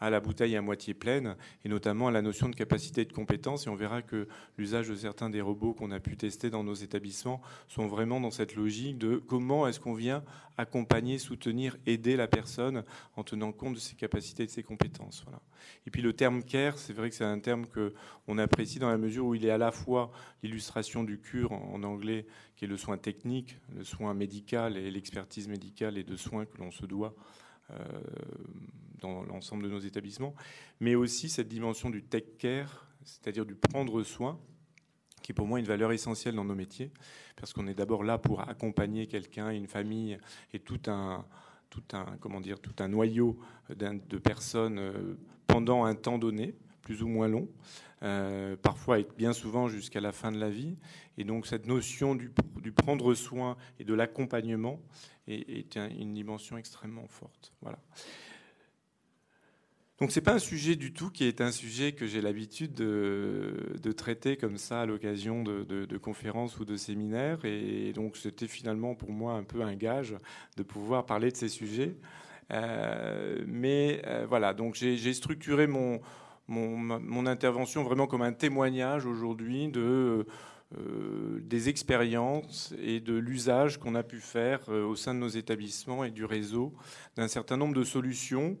à 0.00 0.10
la 0.10 0.20
bouteille 0.20 0.56
à 0.56 0.62
moitié 0.62 0.94
pleine, 0.94 1.36
et 1.64 1.68
notamment 1.68 2.08
à 2.08 2.10
la 2.10 2.22
notion 2.22 2.48
de 2.48 2.54
capacité 2.54 3.04
de 3.04 3.12
compétence. 3.12 3.66
Et 3.66 3.70
on 3.70 3.74
verra 3.74 4.02
que 4.02 4.28
l'usage 4.56 4.88
de 4.88 4.94
certains 4.94 5.30
des 5.30 5.40
robots 5.40 5.74
qu'on 5.74 5.90
a 5.90 6.00
pu 6.00 6.16
tester 6.16 6.50
dans 6.50 6.64
nos 6.64 6.74
établissements 6.74 7.40
sont 7.66 7.86
vraiment 7.86 8.20
dans 8.20 8.30
cette 8.30 8.54
logique 8.54 8.98
de 8.98 9.16
comment 9.16 9.66
est-ce 9.66 9.80
qu'on 9.80 9.94
vient 9.94 10.22
accompagner, 10.58 11.18
soutenir, 11.18 11.76
aider 11.86 12.16
la 12.16 12.26
personne 12.26 12.84
en 13.16 13.22
tenant 13.22 13.52
compte 13.52 13.74
de 13.74 13.78
ses 13.78 13.94
capacités 13.94 14.42
et 14.42 14.46
de 14.46 14.50
ses 14.50 14.64
compétences. 14.64 15.22
Voilà. 15.24 15.40
Et 15.86 15.90
puis 15.90 16.02
le 16.02 16.12
terme 16.12 16.42
care, 16.42 16.78
c'est 16.78 16.92
vrai 16.92 17.10
que 17.10 17.14
c'est 17.14 17.24
un 17.24 17.38
terme 17.38 17.66
qu'on 17.66 18.38
apprécie 18.38 18.80
dans 18.80 18.90
la 18.90 18.98
mesure 18.98 19.26
où 19.26 19.34
il 19.34 19.46
est 19.46 19.50
à 19.50 19.58
la 19.58 19.70
fois 19.70 20.10
l'illustration 20.42 21.04
du 21.04 21.18
cure 21.18 21.52
en 21.52 21.82
anglais, 21.84 22.26
qui 22.56 22.64
est 22.64 22.68
le 22.68 22.76
soin 22.76 22.98
technique, 22.98 23.56
le 23.74 23.84
soin 23.84 24.14
médical 24.14 24.76
et 24.76 24.90
l'expertise 24.90 25.46
médicale 25.48 25.96
et 25.96 26.04
de 26.04 26.16
soins 26.16 26.44
que 26.44 26.58
l'on 26.58 26.72
se 26.72 26.86
doit 26.86 27.14
dans 29.00 29.22
l'ensemble 29.22 29.64
de 29.64 29.68
nos 29.68 29.78
établissements, 29.78 30.34
mais 30.80 30.94
aussi 30.94 31.28
cette 31.28 31.48
dimension 31.48 31.90
du 31.90 32.02
tech 32.02 32.24
care, 32.38 32.86
c'est-à-dire 33.04 33.46
du 33.46 33.54
prendre 33.54 34.02
soin, 34.02 34.38
qui 35.22 35.32
est 35.32 35.34
pour 35.34 35.46
moi 35.46 35.58
une 35.58 35.66
valeur 35.66 35.92
essentielle 35.92 36.34
dans 36.34 36.44
nos 36.44 36.54
métiers, 36.54 36.90
parce 37.36 37.52
qu'on 37.52 37.66
est 37.66 37.74
d'abord 37.74 38.04
là 38.04 38.18
pour 38.18 38.40
accompagner 38.48 39.06
quelqu'un, 39.06 39.50
une 39.50 39.66
famille 39.66 40.18
et 40.52 40.58
tout 40.58 40.80
un, 40.86 41.24
tout 41.70 41.82
un, 41.92 42.16
comment 42.20 42.40
dire, 42.40 42.60
tout 42.60 42.74
un 42.78 42.88
noyau 42.88 43.38
de 43.68 44.18
personnes 44.18 44.78
euh, 44.78 45.18
pendant 45.46 45.84
un 45.84 45.94
temps 45.94 46.18
donné, 46.18 46.54
plus 46.82 47.02
ou 47.02 47.08
moins 47.08 47.28
long, 47.28 47.48
euh, 48.02 48.56
parfois 48.56 49.00
et 49.00 49.06
bien 49.16 49.32
souvent 49.32 49.66
jusqu'à 49.68 50.00
la 50.00 50.12
fin 50.12 50.30
de 50.30 50.38
la 50.38 50.50
vie. 50.50 50.76
Et 51.16 51.24
donc 51.24 51.46
cette 51.46 51.66
notion 51.66 52.14
du, 52.14 52.30
prendre 52.72 53.14
soin 53.14 53.56
et 53.80 53.84
de 53.84 53.94
l'accompagnement 53.94 54.80
est, 55.26 55.76
une 55.76 56.14
dimension 56.14 56.56
extrêmement 56.56 57.08
forte. 57.08 57.52
Voilà. 57.60 57.78
Donc 59.98 60.12
c'est 60.12 60.20
pas 60.20 60.34
un 60.34 60.38
sujet 60.38 60.76
du 60.76 60.92
tout 60.92 61.10
qui 61.10 61.24
est 61.24 61.40
un 61.40 61.50
sujet 61.50 61.90
que 61.90 62.06
j'ai 62.06 62.20
l'habitude 62.20 62.72
de, 62.72 63.92
traiter 63.96 64.36
comme 64.36 64.56
ça 64.56 64.82
à 64.82 64.86
l'occasion 64.86 65.42
de, 65.42 65.96
conférences 65.96 66.60
ou 66.60 66.64
de 66.64 66.76
séminaires. 66.76 67.44
Et 67.44 67.92
donc 67.92 68.16
c'était 68.16 68.46
finalement 68.46 68.94
pour 68.94 69.10
moi 69.10 69.32
un 69.32 69.42
peu 69.42 69.62
un 69.62 69.74
gage 69.74 70.14
de 70.56 70.62
pouvoir 70.62 71.04
parler 71.04 71.32
de 71.32 71.36
ces 71.36 71.48
sujets. 71.48 71.96
Euh, 72.52 73.42
mais 73.46 74.00
euh, 74.06 74.24
voilà, 74.26 74.54
donc 74.54 74.74
j'ai 74.76 75.12
structuré 75.12 75.66
mon, 75.66 76.00
mon, 76.48 77.26
intervention 77.26 77.84
vraiment 77.84 78.06
comme 78.06 78.22
un 78.22 78.32
témoignage 78.32 79.06
aujourd'hui 79.06 79.68
de 79.68 80.26
euh, 80.76 81.40
des 81.44 81.70
expériences 81.70 82.74
et 82.82 83.00
de 83.00 83.14
l'usage 83.14 83.78
qu'on 83.78 83.94
a 83.94 84.02
pu 84.02 84.20
faire 84.20 84.60
euh, 84.68 84.84
au 84.84 84.96
sein 84.96 85.14
de 85.14 85.18
nos 85.18 85.28
établissements 85.28 86.04
et 86.04 86.10
du 86.10 86.26
réseau 86.26 86.74
d'un 87.16 87.28
certain 87.28 87.56
nombre 87.56 87.72
de 87.74 87.84
solutions. 87.84 88.58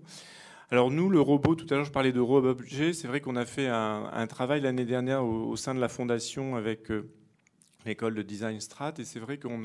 Alors 0.70 0.90
nous, 0.90 1.10
le 1.10 1.20
robot, 1.20 1.54
tout 1.54 1.66
à 1.68 1.76
l'heure 1.76 1.84
je 1.84 1.92
parlais 1.92 2.12
de 2.12 2.20
robot 2.20 2.56
c'est 2.66 3.06
vrai 3.06 3.20
qu'on 3.20 3.36
a 3.36 3.44
fait 3.44 3.68
un, 3.68 4.26
travail 4.26 4.62
l'année 4.62 4.86
dernière 4.86 5.22
au, 5.24 5.56
sein 5.56 5.74
de 5.74 5.80
la 5.80 5.88
fondation 5.88 6.56
avec 6.56 6.90
euh, 6.90 7.10
l'école 7.84 8.14
de 8.14 8.22
design 8.22 8.60
Strat, 8.60 8.94
et 8.98 9.04
c'est 9.04 9.20
vrai 9.20 9.38
qu'en 9.38 9.62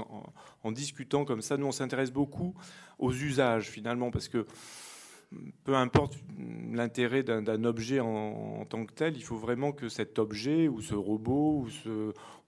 en, 0.63 0.71
discutant 0.71 1.25
comme 1.25 1.41
ça, 1.41 1.57
nous 1.57 1.67
on 1.67 1.71
s'intéresse 1.71 2.11
beaucoup 2.11 2.55
aux 2.99 3.13
usages 3.13 3.69
finalement, 3.69 4.11
parce 4.11 4.27
que 4.27 4.45
peu 5.63 5.75
importe 5.75 6.17
l'intérêt 6.71 7.23
d'un 7.23 7.63
objet 7.63 7.99
en, 7.99 8.65
tant 8.65 8.85
que 8.85 8.93
tel, 8.93 9.15
il 9.15 9.23
faut 9.23 9.37
vraiment 9.37 9.71
que 9.71 9.89
cet 9.89 10.19
objet 10.19 10.67
ou 10.67 10.81
ce 10.81 10.95
robot 10.95 11.67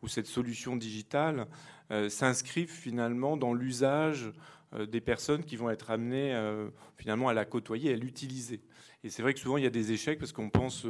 ou, 0.01 0.07
cette 0.07 0.27
solution 0.27 0.75
digitale 0.75 1.47
euh, 1.91 2.09
s'inscrive 2.09 2.69
finalement 2.69 3.37
dans 3.37 3.53
l'usage 3.53 4.31
euh, 4.73 4.85
des 4.85 5.01
personnes 5.01 5.43
qui 5.43 5.55
vont 5.55 5.71
être 5.71 5.89
amenées 5.89 6.35
euh, 6.35 6.69
finalement 6.95 7.27
à 7.27 7.33
la 7.33 7.43
côtoyer, 7.43 7.93
à 7.93 7.95
l'utiliser. 7.95 8.61
Et 9.03 9.09
c'est 9.09 9.23
vrai 9.23 9.33
que 9.33 9.39
souvent 9.39 9.57
il 9.57 9.63
y 9.63 9.67
a 9.67 9.71
des 9.71 9.91
échecs 9.91 10.19
parce 10.19 10.31
qu'on 10.31 10.49
pense 10.49 10.85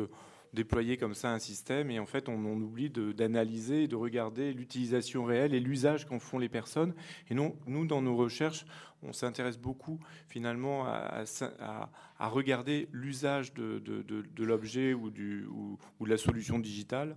déployer 0.55 0.97
comme 0.97 1.13
ça 1.13 1.31
un 1.31 1.39
système 1.39 1.91
et 1.91 1.99
en 1.99 2.05
fait 2.05 2.29
on, 2.29 2.43
oublie 2.45 2.89
d'analyser 2.89 3.83
et 3.83 3.87
de 3.87 3.95
regarder 3.95 4.53
l'utilisation 4.53 5.25
réelle 5.25 5.53
et 5.53 5.59
l'usage 5.59 6.05
qu'en 6.05 6.19
font 6.19 6.39
les 6.39 6.49
personnes. 6.49 6.95
Et 7.29 7.35
non, 7.35 7.55
nous, 7.67 7.85
dans 7.85 8.01
nos 8.01 8.15
recherches, 8.15 8.65
on 9.03 9.13
s'intéresse 9.13 9.57
beaucoup 9.57 9.99
finalement 10.27 10.85
à, 10.87 11.89
regarder 12.19 12.87
l'usage 12.91 13.53
de, 13.53 14.43
l'objet 14.43 14.93
ou, 14.93 15.09
de 15.11 16.09
la 16.09 16.17
solution 16.17 16.59
digitale 16.59 17.15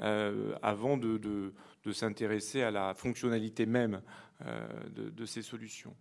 euh, 0.00 0.54
avant 0.62 0.96
de, 0.96 1.52
s'intéresser 1.92 2.62
à 2.62 2.70
la 2.70 2.92
fonctionnalité 2.92 3.64
même 3.64 4.02
euh, 4.44 4.68
de, 4.90 5.24
ces 5.24 5.42
solutions. 5.42 5.94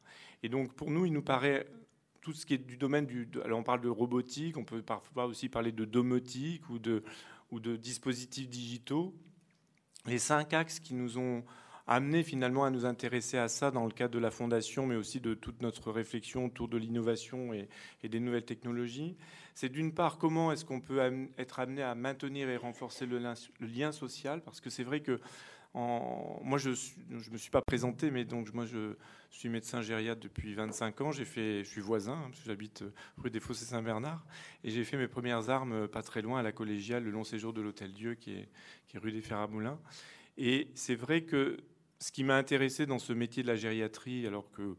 Et 0.44 0.50
donc 0.50 0.74
pour 0.74 0.92
nous, 0.92 1.06
il 1.06 1.14
nous 1.14 1.22
paraît 1.22 1.68
tout 2.22 2.34
ce 2.34 2.46
qui 2.46 2.54
est 2.54 2.58
du 2.58 2.78
domaine 2.78 3.06
du. 3.06 3.30
Alors 3.44 3.60
on 3.60 3.64
parle 3.64 3.82
de 3.82 3.90
robotique, 3.90 4.58
on 4.58 4.66
peut 4.66 4.82
parfois 4.82 5.26
aussi 5.26 5.50
parler 5.50 5.72
de 5.72 5.86
domotique 5.86 6.70
ou 6.70 6.80
de, 6.80 7.04
ou 7.52 7.60
de 7.60 7.76
dispositifs 7.76 8.50
digitaux. 8.50 9.14
Les 10.06 10.20
cinq 10.20 10.54
axes 10.54 10.80
qui 10.80 10.94
nous 10.94 11.18
ont 11.18 11.44
amené 11.88 12.22
finalement 12.22 12.66
à 12.66 12.70
nous 12.70 12.86
intéresser 12.86 13.38
à 13.38 13.48
ça 13.48 13.72
dans 13.72 13.86
le 13.86 13.92
cadre 13.92 14.14
de 14.14 14.20
la 14.20 14.30
fondation, 14.30 14.86
mais 14.86 14.96
aussi 14.96 15.22
de 15.22 15.34
toute 15.34 15.62
notre 15.62 15.90
réflexion 15.90 16.46
autour 16.46 16.68
de 16.68 16.78
l'innovation 16.78 17.54
et, 17.54 17.70
des 18.04 18.20
nouvelles 18.20 18.46
technologies. 18.46 19.16
C'est 19.56 19.70
d'une 19.70 19.94
part 19.94 20.18
comment 20.18 20.52
est-ce 20.52 20.66
qu'on 20.66 20.82
peut 20.82 21.00
être 21.38 21.60
amené 21.60 21.82
à 21.82 21.96
maintenir 21.96 22.50
et 22.50 22.58
renforcer 22.58 23.06
le, 23.06 23.20
lien 23.62 23.92
social, 23.92 24.42
parce 24.42 24.60
que 24.60 24.70
c'est 24.70 24.84
vrai 24.84 25.00
que 25.00 25.20
moi, 25.78 26.58
je 26.58 26.70
ne 26.70 27.32
me 27.32 27.38
suis 27.38 27.52
pas 27.52 27.62
présenté, 27.62 28.10
mais 28.10 28.26
donc 28.26 28.52
moi, 28.54 28.66
je 28.66 28.96
suis 29.30 29.50
médecin 29.50 29.82
gériatre 29.82 30.22
depuis 30.22 30.54
25 30.54 31.02
ans. 31.02 31.12
J'ai 31.12 31.26
fait, 31.26 31.64
je 31.64 31.70
suis 31.70 31.82
voisin, 31.82 32.14
hein, 32.14 32.32
j'habite 32.46 32.84
rue 33.18 33.30
des 33.30 33.40
Fossés 33.40 33.66
Saint-Bernard, 33.66 34.26
et 34.64 34.72
j'ai 34.72 34.84
fait 34.84 34.98
mes 34.98 35.08
premières 35.08 35.50
armes 35.50 35.74
euh, 35.74 35.88
pas 35.88 36.02
très 36.02 36.22
loin 36.22 36.40
à 36.40 36.44
la 36.44 36.52
collégiale, 36.52 37.04
le 37.04 37.12
long 37.12 37.24
séjour 37.24 37.54
de 37.54 37.62
l'Hôtel 37.62 37.94
Dieu, 37.94 38.16
qui 38.16 38.34
est, 38.34 38.50
rue 38.96 39.12
des 39.12 39.22
Ferramoulins. 39.22 39.80
Et 40.38 40.70
c'est 40.74 40.96
vrai 40.96 41.22
que 41.22 41.58
ce 42.00 42.12
qui 42.12 42.24
m'a 42.24 42.38
intéressé 42.38 42.86
dans 42.86 43.00
ce 43.00 43.14
métier 43.14 43.44
de 43.44 43.48
la 43.48 43.56
gériatrie, 43.56 44.26
alors 44.26 44.50
que 44.52 44.76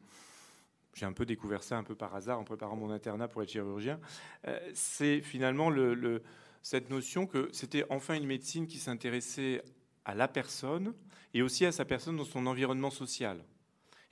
j'ai 0.94 1.06
un 1.06 1.12
peu 1.12 1.26
découvert 1.26 1.62
ça 1.62 1.78
un 1.78 1.84
peu 1.84 1.94
par 1.94 2.14
hasard 2.14 2.40
en 2.40 2.44
préparant 2.44 2.76
mon 2.76 2.90
internat 2.90 3.28
pour 3.28 3.42
être 3.42 3.50
chirurgien, 3.50 4.00
euh, 4.48 4.58
c'est 4.74 5.20
finalement 5.20 5.70
le, 5.70 6.22
cette 6.62 6.90
notion 6.90 7.26
que 7.26 7.48
c'était 7.52 7.84
enfin 7.88 8.14
une 8.14 8.26
médecine 8.26 8.66
qui 8.66 8.78
s'intéressait 8.78 9.62
à 10.08 10.14
la 10.14 10.26
personne 10.26 10.94
et 11.34 11.42
aussi 11.42 11.66
à 11.66 11.70
sa 11.70 11.84
personne 11.84 12.16
dans 12.16 12.24
son 12.24 12.46
environnement 12.46 12.90
social. 12.90 13.44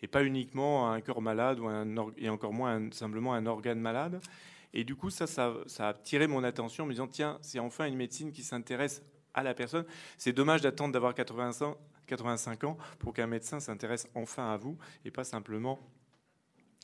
Et 0.03 0.07
pas 0.07 0.23
uniquement 0.23 0.93
à 0.93 0.95
un 0.95 1.01
corps 1.01 1.23
malade 1.23 1.59
ou 1.59 1.67
un 1.67 1.87
et 2.19 2.29
encore 2.29 2.53
moins 2.53 2.91
simplement 2.93 3.33
un 3.33 3.47
organe 3.47 3.81
malade. 3.81 4.21
Et 4.75 4.85
du 4.85 4.95
coup, 4.95 5.09
ça, 5.09 5.27
ça, 5.27 5.89
a 5.89 5.95
tiré 5.95 6.27
mon 6.27 6.45
attention 6.45 6.85
en 6.85 6.87
me 6.87 6.93
disant, 6.93 7.07
tiens, 7.07 7.39
c'est 7.41 7.59
enfin 7.59 7.87
une 7.87 7.97
médecine 7.97 8.31
qui 8.31 8.43
s'intéresse 8.43 9.03
à 9.33 9.43
la 9.43 9.55
personne. 9.55 9.87
C'est 10.19 10.35
dommage 10.35 10.61
d'attendre 10.61 10.93
d'avoir 10.93 11.15
85 11.15 12.65
ans 12.65 12.77
pour 12.99 13.15
qu'un 13.15 13.27
médecin 13.27 13.59
s'intéresse 13.59 14.07
enfin 14.15 14.53
à 14.53 14.59
vous 14.59 14.77
et 15.07 15.11
pas 15.11 15.25
simplement 15.25 15.81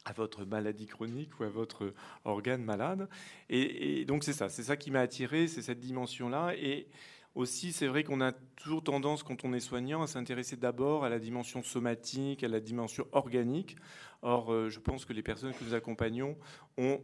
à 0.06 0.14
votre 0.14 0.46
maladie 0.46 0.86
chronique 0.86 1.38
ou 1.38 1.44
à 1.44 1.50
votre 1.50 1.92
organe 2.24 2.64
malade. 2.64 3.10
Et, 3.50 4.06
donc 4.06 4.24
c'est 4.24 4.32
ça, 4.32 4.48
c'est 4.48 4.62
ça 4.62 4.78
qui 4.78 4.90
m'a 4.90 5.00
attiré, 5.00 5.46
c'est 5.48 5.62
cette 5.62 5.80
dimension-là. 5.80 6.54
Et 6.56 6.88
aussi, 7.34 7.72
c'est 7.72 7.86
vrai 7.86 8.04
qu'on 8.04 8.20
a 8.20 8.32
toujours 8.32 8.84
tendance, 8.84 9.22
quand 9.22 9.44
on 9.44 9.52
est 9.52 9.60
soignant, 9.60 10.02
à 10.02 10.06
s'intéresser 10.06 10.56
d'abord 10.56 11.04
à 11.04 11.08
la 11.08 11.18
dimension 11.18 11.62
somatique, 11.62 12.44
à 12.44 12.48
la 12.48 12.60
dimension 12.60 13.06
organique. 13.12 13.76
Or, 14.22 14.52
euh, 14.52 14.68
je 14.68 14.80
pense 14.80 15.04
que 15.04 15.12
les 15.12 15.22
personnes 15.22 15.54
que 15.54 15.64
nous 15.64 15.74
accompagnons 15.74 16.36
ont 16.76 17.00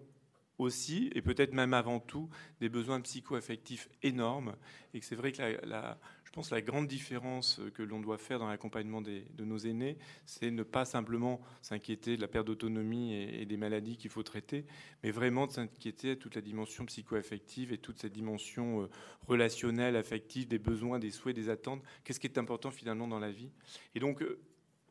aussi, 0.59 1.11
et 1.15 1.23
peut-être 1.23 1.53
même 1.53 1.73
avant 1.73 2.01
tout, 2.01 2.29
des 2.61 2.69
besoins 2.69 3.01
psycho-affectifs 3.01 3.89
énormes. 4.03 4.57
Et 4.93 5.01
que 5.01 5.07
c'est 5.07 5.15
vrai 5.15 5.33
que 5.33 5.43
la, 5.65 5.99
je 6.29 6.33
pense 6.33 6.51
que 6.51 6.55
la 6.55 6.61
grande 6.61 6.87
différence 6.87 7.59
que 7.73 7.83
l'on 7.83 8.01
doit 8.01 8.19
faire 8.19 8.39
dans 8.39 8.49
l'accompagnement 8.49 9.01
de 9.01 9.45
nos 9.45 9.57
aînés, 9.57 9.97
c'est 10.27 10.51
ne 10.51 10.63
pas 10.63 10.85
simplement 10.85 11.41
s'inquiéter 11.63 12.17
de 12.17 12.21
la 12.21 12.29
perte 12.29 12.47
d'autonomie 12.47 13.15
et, 13.15 13.47
des 13.47 13.57
maladies 13.57 13.97
qu'il 13.97 14.11
faut 14.11 14.23
traiter, 14.23 14.67
mais 15.03 15.11
vraiment 15.11 15.47
de 15.47 15.53
s'inquiéter 15.53 16.17
de 16.17 16.21
toute 16.21 16.35
la 16.35 16.43
dimension 16.43 16.85
psycho-affective 16.85 17.73
et 17.73 17.79
toute 17.79 17.99
cette 17.99 18.13
dimension 18.13 18.83
euh, 18.83 18.91
relationnelle, 19.27 19.97
affective, 19.97 20.47
des 20.49 20.59
besoins, 20.59 20.99
des 20.99 21.11
souhaits, 21.11 21.35
des 21.35 21.49
attentes. 21.49 21.83
Qu'est-ce 22.05 22.21
qui 22.21 22.27
est 22.27 22.37
important 22.37 22.71
finalement 22.71 23.09
dans 23.09 23.21
la 23.21 23.31
vie? 23.31 23.51
Et 23.95 23.99
donc, 23.99 24.21
euh, 24.21 24.39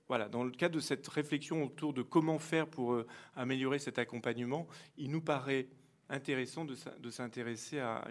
voilà, 0.08 0.30
dans 0.30 0.44
le 0.44 0.50
cadre 0.50 0.74
de 0.74 0.80
cette 0.80 1.08
réflexion 1.08 1.66
autour 1.66 1.94
de 1.94 2.02
comment 2.02 2.40
faire 2.40 2.68
pour 2.68 2.94
euh, 2.94 3.06
améliorer 3.36 3.78
cet 3.78 4.00
accompagnement, 4.00 4.66
il 4.98 5.12
nous 5.12 5.22
paraît 5.22 5.68
intéressant 6.10 6.66
de, 6.66 7.10
s'intéresser 7.10 7.80
à, 7.80 8.08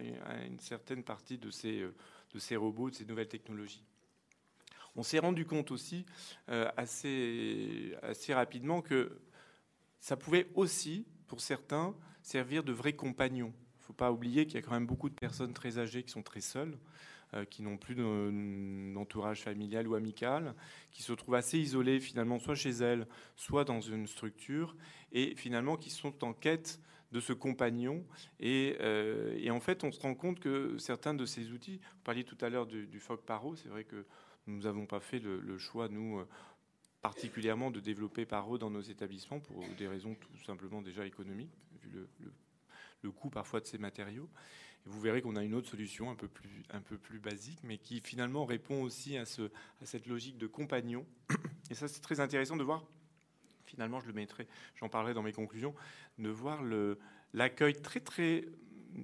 une 0.46 0.60
certaine 0.60 1.02
partie 1.02 1.38
de 1.38 1.50
ces, 1.50 1.80
euh, 1.80 1.94
de 2.36 2.40
ces 2.40 2.56
robots, 2.56 2.90
de 2.90 2.94
ces 2.94 3.06
nouvelles 3.06 3.28
technologies. 3.28 3.82
On 4.94 5.02
s'est 5.02 5.18
rendu 5.18 5.46
compte 5.46 5.70
aussi 5.70 6.04
euh, 6.50 6.70
assez, 6.76 7.94
assez 8.02 8.34
rapidement 8.34 8.82
que 8.82 9.18
ça 10.00 10.16
pouvait 10.16 10.46
aussi, 10.54 11.06
pour 11.26 11.40
certains, 11.40 11.94
servir 12.22 12.62
de 12.62 12.72
vrais 12.72 12.92
compagnons. 12.92 13.54
Il 13.56 13.80
ne 13.80 13.84
faut 13.86 13.92
pas 13.94 14.12
oublier 14.12 14.44
qu'il 14.46 14.56
y 14.56 14.58
a 14.58 14.62
quand 14.62 14.72
même 14.72 14.86
beaucoup 14.86 15.08
de 15.08 15.14
personnes 15.14 15.54
très 15.54 15.78
âgées 15.78 16.02
qui 16.02 16.10
sont 16.10 16.22
très 16.22 16.42
seules. 16.42 16.78
Euh, 17.34 17.44
qui 17.44 17.60
n'ont 17.62 17.76
plus 17.76 17.96
d'entourage 17.96 19.42
familial 19.42 19.88
ou 19.88 19.96
amical, 19.96 20.54
qui 20.92 21.02
se 21.02 21.12
trouvent 21.12 21.34
assez 21.34 21.58
isolées 21.58 21.98
finalement, 21.98 22.38
soit 22.38 22.54
chez 22.54 22.70
elles, 22.70 23.08
soit 23.34 23.64
dans 23.64 23.80
une 23.80 24.06
structure, 24.06 24.76
et 25.10 25.34
finalement 25.34 25.76
qui 25.76 25.90
sont 25.90 26.22
en 26.22 26.32
quête 26.32 26.78
de 27.12 27.20
ce 27.20 27.32
compagnon. 27.32 28.04
Et, 28.40 28.76
euh, 28.80 29.50
en 29.50 29.60
fait, 29.60 29.84
on 29.84 29.92
se 29.92 30.00
rend 30.00 30.14
compte 30.14 30.40
que 30.40 30.76
certains 30.78 31.14
de 31.14 31.24
ces 31.26 31.52
outils, 31.52 31.78
vous 31.78 32.02
parliez 32.04 32.24
tout 32.24 32.38
à 32.40 32.48
l'heure 32.48 32.66
du, 32.66 32.86
du 32.86 33.00
Phaque 33.00 33.20
Paro, 33.20 33.56
c'est 33.56 33.68
vrai 33.68 33.84
que 33.84 34.04
nous 34.46 34.62
n'avons 34.62 34.86
pas 34.86 35.00
fait 35.00 35.18
le, 35.18 35.58
choix, 35.58 35.88
nous, 35.88 36.18
euh, 36.18 36.28
particulièrement 37.02 37.70
de 37.70 37.80
développer 37.80 38.26
Paro 38.26 38.58
dans 38.58 38.70
nos 38.70 38.82
établissements 38.82 39.40
pour 39.40 39.64
des 39.78 39.88
raisons 39.88 40.14
tout 40.14 40.44
simplement 40.44 40.82
déjà 40.82 41.06
économiques, 41.06 41.52
vu 41.82 41.90
le, 41.90 42.08
le 43.02 43.10
coût 43.10 43.30
parfois 43.30 43.60
de 43.60 43.66
ces 43.66 43.78
matériaux 43.78 44.28
vous 44.86 45.00
verrez 45.00 45.20
qu'on 45.20 45.36
a 45.36 45.42
une 45.42 45.54
autre 45.54 45.68
solution 45.68 46.10
un 46.10 46.14
peu 46.14 46.28
plus, 46.28 46.62
un 46.70 46.80
peu 46.80 46.96
plus 46.96 47.18
basique, 47.18 47.58
mais 47.64 47.76
qui 47.76 48.00
finalement 48.00 48.44
répond 48.44 48.82
aussi 48.82 49.16
à, 49.16 49.26
ce, 49.26 49.42
à 49.82 49.84
cette 49.84 50.06
logique 50.06 50.38
de 50.38 50.46
compagnon. 50.46 51.04
Et 51.70 51.74
ça, 51.74 51.88
c'est 51.88 52.00
très 52.00 52.20
intéressant 52.20 52.56
de 52.56 52.62
voir, 52.62 52.84
finalement, 53.66 54.00
je 54.00 54.06
le 54.06 54.12
mettrai, 54.12 54.46
j'en 54.76 54.88
parlerai 54.88 55.14
dans 55.14 55.22
mes 55.22 55.32
conclusions, 55.32 55.74
de 56.18 56.28
voir 56.28 56.62
l'accueil 57.32 57.74
très, 57.74 58.00
très 58.00 58.44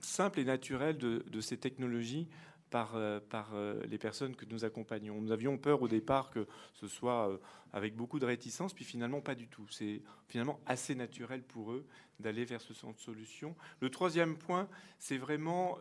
simple 0.00 0.40
et 0.40 0.44
naturel 0.44 0.96
de, 0.98 1.40
ces 1.40 1.58
technologies 1.58 2.28
par, 2.70 2.96
euh, 2.96 3.20
euh, 3.52 3.84
les 3.86 3.98
personnes 3.98 4.34
que 4.34 4.46
nous 4.46 4.64
accompagnons. 4.64 5.20
Nous 5.20 5.32
avions 5.32 5.58
peur 5.58 5.82
au 5.82 5.88
départ 5.88 6.30
que 6.30 6.46
ce 6.72 6.88
soit 6.88 7.28
euh, 7.28 7.36
avec 7.72 7.94
beaucoup 7.94 8.18
de 8.18 8.24
réticence, 8.24 8.72
puis 8.72 8.84
finalement 8.84 9.20
pas 9.20 9.34
du 9.34 9.48
tout. 9.48 9.66
C'est 9.68 10.00
finalement 10.28 10.58
assez 10.64 10.94
naturel 10.94 11.42
pour 11.42 11.72
eux 11.72 11.86
d'aller 12.18 12.44
vers 12.44 12.62
ce 12.62 12.72
centre 12.72 12.96
de 12.96 13.02
solution. 13.02 13.54
Le 13.80 13.90
troisième 13.90 14.38
point, 14.38 14.68
c'est 14.98 15.18
vraiment 15.18 15.78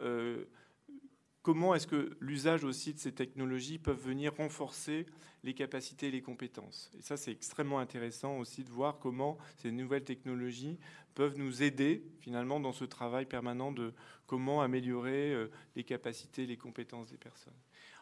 comment 1.42 1.74
est-ce 1.76 1.88
que 1.88 2.18
l'usage 2.20 2.64
aussi 2.64 2.94
de 2.94 3.00
ces 3.00 3.14
technologies 3.14 3.80
peuvent 3.80 4.02
venir 4.02 4.36
renforcer 4.36 5.06
les 5.44 5.54
capacités 5.54 6.08
et 6.08 6.12
les 6.12 6.22
compétences? 6.22 6.92
Et 6.98 7.02
ça, 7.02 7.18
c'est 7.18 7.32
extrêmement 7.32 7.80
intéressant 7.80 8.38
aussi 8.38 8.64
de 8.64 8.70
voir 8.70 9.00
comment 9.00 9.38
ces 9.58 9.72
nouvelles 9.72 10.04
technologies 10.04 10.78
peuvent 11.16 11.38
nous 11.38 11.64
aider 11.64 12.04
finalement 12.20 12.60
dans 12.60 12.74
ce 12.74 12.86
travail 12.86 13.26
permanent 13.26 13.72
de 13.72 13.94
comment 14.28 14.62
améliorer 14.62 15.34
euh, 15.34 15.52
les 15.76 15.84
capacités 15.84 16.44
et 16.44 16.48
les 16.48 16.58
compétences 16.58 17.10
des 17.10 17.18
personnes. 17.18 17.58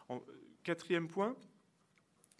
En, 0.08 0.22
quatrième 0.62 1.08
point, 1.08 1.34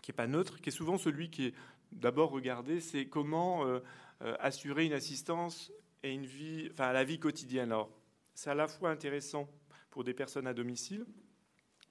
qui 0.02 0.10
n'est 0.10 0.16
pas 0.16 0.26
neutre, 0.26 0.60
qui 0.60 0.68
est 0.68 0.72
souvent 0.72 0.98
celui 0.98 1.30
qui 1.30 1.46
est 1.46 1.54
d'abord 1.92 2.30
regardé, 2.30 2.80
c'est 2.80 3.06
comment 3.06 3.66
euh, 3.66 3.80
euh, 4.22 4.36
assurer 4.40 4.86
une 4.86 4.92
assistance 4.92 5.72
et 6.02 6.12
une 6.12 6.26
vie, 6.26 6.68
enfin, 6.70 6.88
à 6.88 6.92
la 6.92 7.04
vie 7.04 7.18
quotidienne. 7.18 7.72
Alors, 7.72 7.90
c'est 8.34 8.50
à 8.50 8.54
la 8.54 8.68
fois 8.68 8.90
intéressant 8.90 9.48
pour 9.90 10.04
des 10.04 10.14
personnes 10.14 10.46
à 10.46 10.54
domicile, 10.54 11.04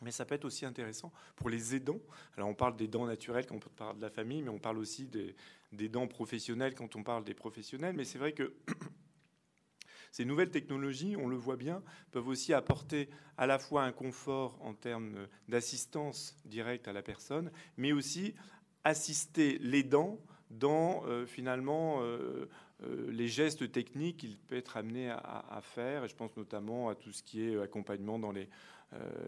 mais 0.02 0.12
ça 0.12 0.26
peut 0.26 0.36
être 0.36 0.46
aussi 0.46 0.66
intéressant 0.66 1.12
pour 1.36 1.50
les 1.50 1.76
aidants. 1.76 2.00
Alors 2.38 2.50
on 2.50 2.56
parle 2.56 2.76
des 2.76 2.88
dents 2.88 3.06
naturelles 3.06 3.46
quand 3.46 3.66
on 3.66 3.70
parle 3.70 3.98
de 3.98 4.02
la 4.02 4.10
famille, 4.10 4.42
mais 4.42 4.50
on 4.50 4.60
parle 4.60 4.78
aussi 4.78 5.08
des, 5.08 5.90
dents 5.90 6.08
professionnelles 6.08 6.74
quand 6.74 6.96
on 6.96 7.04
parle 7.04 7.24
des 7.24 7.34
professionnels. 7.34 7.96
Mais 7.96 8.06
c'est 8.06 8.18
vrai 8.18 8.32
que 8.32 8.54
ces 10.12 10.26
nouvelles 10.26 10.52
technologies, 10.52 11.16
on 11.18 11.28
le 11.28 11.36
voit 11.36 11.58
bien, 11.58 11.84
peuvent 12.12 12.28
aussi 12.28 12.54
apporter 12.54 13.10
à 13.38 13.46
la 13.46 13.60
fois 13.60 13.84
un 13.84 13.92
confort 13.92 14.58
en 14.62 14.74
termes 14.74 15.28
d'assistance 15.48 16.38
directe 16.46 16.88
à 16.88 16.94
la 16.94 17.02
personne, 17.02 17.52
mais 17.78 17.92
aussi 17.92 18.36
assister 18.86 19.58
les 19.60 19.84
dents 19.84 20.20
dans 20.50 21.06
euh, 21.06 21.26
finalement 21.26 22.00
euh, 22.02 22.50
les 23.10 23.28
gestes 23.28 23.72
techniques 23.72 24.18
qu'il 24.18 24.38
peut 24.38 24.56
être 24.56 24.78
amené 24.78 25.10
à, 25.10 25.60
faire. 25.62 26.06
Et 26.06 26.08
je 26.08 26.16
pense 26.16 26.36
notamment 26.38 26.90
à 26.90 26.96
tout 26.96 27.12
ce 27.12 27.24
qui 27.24 27.44
est 27.44 27.60
accompagnement 27.62 28.20
dans 28.20 28.32
les, 28.32 28.50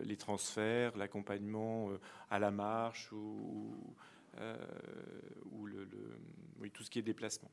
les 0.03 0.17
transferts, 0.17 0.97
l'accompagnement 0.97 1.89
à 2.29 2.39
la 2.39 2.51
marche 2.51 3.11
ou, 3.11 3.75
tout 6.73 6.83
ce 6.83 6.89
qui 6.89 6.99
est 6.99 7.03
déplacement. 7.03 7.51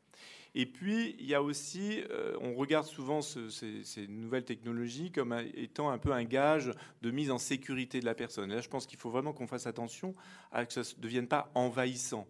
Et 0.54 0.64
puis, 0.66 1.16
il 1.18 1.26
y 1.26 1.34
a 1.34 1.42
aussi, 1.42 2.04
on 2.40 2.54
regarde 2.54 2.86
souvent 2.86 3.20
ces, 3.20 4.06
nouvelles 4.08 4.44
technologies 4.44 5.10
comme 5.10 5.32
étant 5.54 5.90
un 5.90 5.98
peu 5.98 6.12
un 6.12 6.24
gage 6.24 6.72
de 7.02 7.10
mise 7.10 7.30
en 7.30 7.38
sécurité 7.38 7.98
de 7.98 8.04
la 8.04 8.14
personne. 8.14 8.52
Et 8.52 8.54
là, 8.54 8.60
je 8.60 8.68
pense 8.68 8.86
qu'il 8.86 8.98
faut 8.98 9.10
vraiment 9.10 9.32
qu'on 9.32 9.48
fasse 9.48 9.66
attention 9.66 10.14
à 10.52 10.64
que 10.64 10.72
ça 10.72 10.80
ne 10.80 11.02
devienne 11.02 11.26
pas 11.26 11.50
envahissant. 11.54 12.28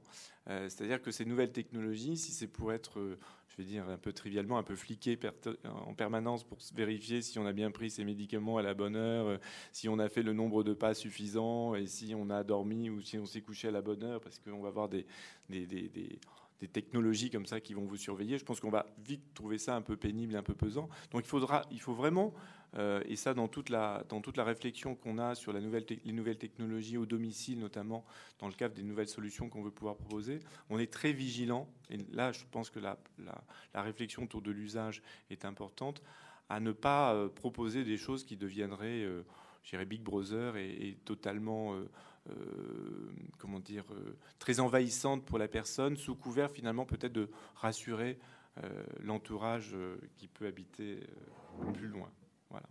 Euh, 0.48 0.68
c'est-à-dire 0.68 1.02
que 1.02 1.10
ces 1.10 1.24
nouvelles 1.24 1.52
technologies, 1.52 2.16
si 2.16 2.32
c'est 2.32 2.46
pour 2.46 2.72
être, 2.72 2.98
euh, 2.98 3.18
je 3.58 3.64
vais 3.64 3.68
dire 3.68 3.88
un 3.88 3.98
peu 3.98 4.12
trivialement, 4.12 4.56
un 4.56 4.62
peu 4.62 4.76
fliqué 4.76 5.18
en 5.64 5.92
permanence 5.92 6.44
pour 6.44 6.58
vérifier 6.74 7.22
si 7.22 7.40
on 7.40 7.46
a 7.46 7.52
bien 7.52 7.72
pris 7.72 7.90
ses 7.90 8.04
médicaments 8.04 8.56
à 8.56 8.62
la 8.62 8.72
bonne 8.72 8.94
heure, 8.94 9.26
euh, 9.26 9.38
si 9.72 9.88
on 9.88 9.98
a 9.98 10.08
fait 10.08 10.22
le 10.22 10.32
nombre 10.32 10.62
de 10.62 10.74
pas 10.74 10.94
suffisant 10.94 11.74
et 11.74 11.86
si 11.86 12.14
on 12.14 12.30
a 12.30 12.44
dormi 12.44 12.88
ou 12.88 13.00
si 13.00 13.18
on 13.18 13.26
s'est 13.26 13.40
couché 13.40 13.68
à 13.68 13.70
la 13.72 13.82
bonne 13.82 14.04
heure, 14.04 14.20
parce 14.20 14.38
qu'on 14.38 14.60
va 14.60 14.68
avoir 14.68 14.88
des, 14.88 15.06
des, 15.48 15.66
des 15.66 16.20
technologies 16.66 17.30
comme 17.30 17.46
ça 17.46 17.60
qui 17.60 17.74
vont 17.74 17.84
vous 17.84 17.96
surveiller. 17.96 18.38
Je 18.38 18.44
pense 18.44 18.58
qu'on 18.58 18.70
va 18.70 18.86
vite 19.04 19.22
trouver 19.34 19.58
ça 19.58 19.76
un 19.76 19.82
peu 19.82 19.96
pénible, 19.96 20.34
un 20.34 20.42
peu 20.42 20.54
pesant. 20.54 20.88
Donc 21.12 21.22
il 21.24 21.28
faudra, 21.28 21.62
il 21.70 21.80
faut 21.80 21.94
vraiment, 21.94 22.34
euh, 22.76 23.00
et 23.06 23.14
ça 23.14 23.34
dans 23.34 23.46
toute 23.46 23.68
la, 23.68 24.04
dans 24.08 24.20
toute 24.20 24.36
la 24.36 24.44
réflexion 24.44 24.96
qu'on 24.96 25.18
a 25.18 25.36
sur 25.36 25.52
les 25.52 25.60
nouvelles 25.60 26.38
technologies 26.38 26.96
au 26.96 27.06
domicile, 27.06 27.60
notamment 27.60 28.04
dans 28.40 28.48
le 28.48 28.54
cadre 28.54 28.74
des 28.74 28.82
nouvelles 28.82 29.08
solutions 29.08 29.48
qu'on 29.48 29.62
veut 29.62 29.70
pouvoir 29.70 29.96
proposer, 29.96 30.40
on 30.70 30.80
est 30.80 30.92
très 30.92 31.12
vigilant. 31.12 31.68
Et 31.90 31.98
là, 32.10 32.32
je 32.32 32.44
pense 32.50 32.70
que 32.70 32.80
la, 32.80 32.98
la, 33.18 33.44
la 33.74 33.82
réflexion 33.82 34.24
autour 34.24 34.42
de 34.42 34.50
l'usage 34.50 35.02
est 35.30 35.44
importante 35.44 36.02
à 36.48 36.60
ne 36.60 36.72
pas 36.72 37.14
euh, 37.14 37.28
proposer 37.28 37.84
des 37.84 37.96
choses 37.96 38.24
qui 38.24 38.36
deviendraient, 38.36 39.02
euh, 39.04 39.22
je 39.62 39.70
dirais, 39.70 39.84
Big 39.84 40.02
Brother 40.02 40.56
et, 40.56 40.98
totalement 41.04 41.74
euh, 41.74 41.88
comment 43.38 43.60
dire, 43.60 43.84
très 44.38 44.60
envahissantes 44.60 45.24
pour 45.24 45.38
la 45.38 45.48
personne, 45.48 45.96
sous 45.96 46.14
couvert 46.14 46.50
finalement 46.50 46.84
peut-être 46.84 47.12
de 47.12 47.30
rassurer 47.54 48.18
l'entourage 49.00 49.74
qui 50.16 50.28
peut 50.28 50.46
habiter 50.46 51.00
plus 51.74 51.88
loin. 51.88 52.10
Voilà. 52.50 52.66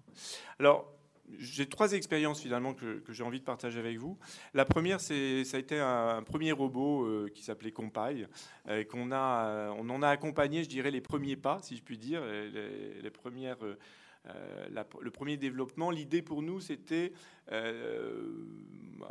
Alors, 0.60 0.98
j'ai 1.38 1.68
trois 1.68 1.94
expériences 1.94 2.42
finalement 2.42 2.74
que, 2.74 3.02
j'ai 3.10 3.24
envie 3.24 3.40
de 3.40 3.46
partager 3.46 3.80
avec 3.80 3.98
vous. 3.98 4.18
La 4.54 4.66
première, 4.66 5.00
c'est 5.02 5.44
ça 5.44 5.58
a 5.58 5.60
été 5.60 5.80
un, 5.80 6.24
premier 6.24 6.52
robot 6.52 7.04
euh, 7.04 7.30
qui 7.34 7.44
s'appelait 7.44 7.72
Compile, 7.72 8.30
euh, 8.68 8.84
qu'on 8.86 9.12
a, 9.12 9.72
on 9.78 9.90
en 9.90 10.02
a 10.02 10.10
accompagné, 10.10 10.64
je 10.64 10.70
dirais, 10.70 10.92
les 10.92 11.02
premiers 11.02 11.36
pas, 11.36 11.60
si 11.62 11.76
je 11.76 11.84
puis 11.84 11.98
dire, 11.98 12.22
les, 12.24 13.12
premières. 13.12 13.64
Euh, 13.64 13.78
le 15.02 15.12
premier 15.12 15.38
développement, 15.38 15.92
l'idée 15.92 16.22
pour 16.22 16.42
nous, 16.42 16.60
c'était 16.60 17.14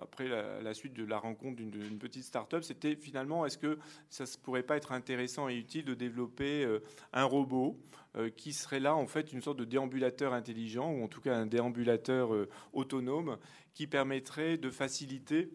après 0.02 0.28
la, 0.28 0.74
suite 0.74 0.94
de 0.94 1.04
la 1.04 1.18
rencontre 1.18 1.56
d'une 1.56 1.98
petite 1.98 2.24
start-up, 2.24 2.62
c'était 2.62 2.96
finalement 2.96 3.46
est-ce 3.46 3.58
que 3.58 3.78
ça 4.10 4.24
ne 4.24 4.42
pourrait 4.42 4.62
pas 4.62 4.76
être 4.76 4.92
intéressant 4.92 5.48
et 5.48 5.56
utile 5.56 5.84
de 5.84 5.94
développer 5.94 6.64
euh, 6.64 6.80
un 7.12 7.24
robot 7.24 7.78
euh, 8.16 8.30
qui 8.30 8.52
serait 8.52 8.80
là 8.80 8.94
en 8.96 9.06
fait 9.06 9.32
une 9.32 9.42
sorte 9.42 9.58
de 9.58 9.64
déambulateur 9.64 10.32
intelligent 10.32 10.90
ou 10.90 11.04
en 11.04 11.08
tout 11.08 11.20
cas 11.20 11.36
un 11.36 11.46
déambulateur 11.46 12.34
euh, 12.34 12.48
autonome 12.72 13.38
qui 13.74 13.86
permettrait 13.86 14.56
de 14.56 14.70
faciliter 14.70 15.50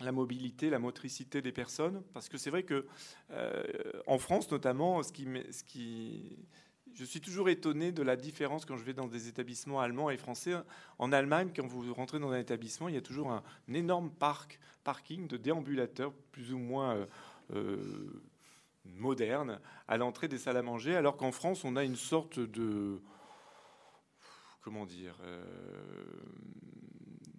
la 0.00 0.12
mobilité, 0.12 0.70
la 0.70 0.78
motricité 0.78 1.42
des 1.42 1.52
personnes, 1.52 2.02
parce 2.14 2.30
que 2.30 2.38
c'est 2.38 2.48
vrai 2.48 2.62
que 2.62 2.86
en 4.06 4.18
France 4.18 4.50
notamment, 4.50 5.02
ce 5.02 5.12
qui 5.12 6.38
je 6.94 7.04
suis 7.04 7.20
toujours 7.20 7.48
étonné 7.48 7.92
de 7.92 8.02
la 8.02 8.16
différence 8.16 8.64
quand 8.64 8.76
je 8.76 8.84
vais 8.84 8.92
dans 8.92 9.06
des 9.06 9.28
établissements 9.28 9.80
allemands 9.80 10.10
et 10.10 10.16
français. 10.16 10.54
En 10.98 11.12
Allemagne, 11.12 11.50
quand 11.54 11.66
vous 11.66 11.92
rentrez 11.94 12.18
dans 12.18 12.30
un 12.30 12.38
établissement, 12.38 12.88
il 12.88 12.94
y 12.94 12.98
a 12.98 13.02
toujours 13.02 13.30
un, 13.30 13.42
énorme 13.72 14.10
parc, 14.10 14.58
parking 14.84 15.26
de 15.26 15.36
déambulateurs 15.36 16.12
plus 16.32 16.52
ou 16.52 16.58
moins 16.58 16.96
euh, 16.96 17.06
euh, 17.54 18.22
modernes 18.84 19.60
à 19.88 19.96
l'entrée 19.96 20.28
des 20.28 20.38
salles 20.38 20.56
à 20.56 20.62
manger, 20.62 20.96
alors 20.96 21.16
qu'en 21.16 21.32
France, 21.32 21.64
on 21.64 21.76
a 21.76 21.84
une 21.84 21.96
sorte 21.96 22.38
de 22.38 23.00
comment 24.62 24.84
dire 24.84 25.16
euh, 25.22 25.42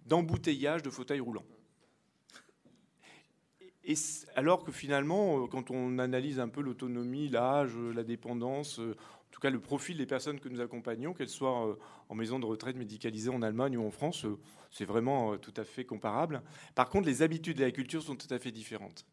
d'embouteillage 0.06 0.82
de 0.82 0.90
fauteuils 0.90 1.20
roulants. 1.20 1.46
Et 3.84 3.94
alors 4.36 4.62
que 4.62 4.70
finalement, 4.70 5.48
quand 5.48 5.72
on 5.72 5.98
analyse 5.98 6.38
un 6.38 6.48
peu 6.48 6.60
l'autonomie, 6.60 7.28
l'âge, 7.28 7.76
la 7.76 8.04
dépendance, 8.04 8.80
en 9.32 9.34
tout 9.34 9.40
cas 9.40 9.48
le 9.48 9.60
profil 9.60 9.96
des 9.96 10.04
personnes 10.04 10.40
que 10.40 10.50
nous 10.50 10.60
accompagnons, 10.60 11.14
qu'elles 11.14 11.30
soient 11.30 11.66
euh, 11.66 11.78
en 12.10 12.14
maison 12.14 12.38
de 12.38 12.44
retraite 12.44 12.76
médicalisée 12.76 13.30
en 13.30 13.40
Allemagne 13.40 13.78
ou 13.78 13.86
en 13.86 13.90
France, 13.90 14.26
euh, 14.26 14.38
c'est 14.70 14.84
vraiment 14.84 15.32
euh, 15.32 15.36
tout 15.38 15.54
à 15.56 15.64
fait 15.64 15.86
comparable. 15.86 16.42
Par 16.74 16.90
contre, 16.90 17.06
les 17.06 17.22
habitudes 17.22 17.56
de 17.56 17.64
la 17.64 17.70
culture 17.70 18.02
sont 18.02 18.14
tout 18.14 18.26
à 18.28 18.38
fait 18.38 18.50
différentes. 18.50 19.06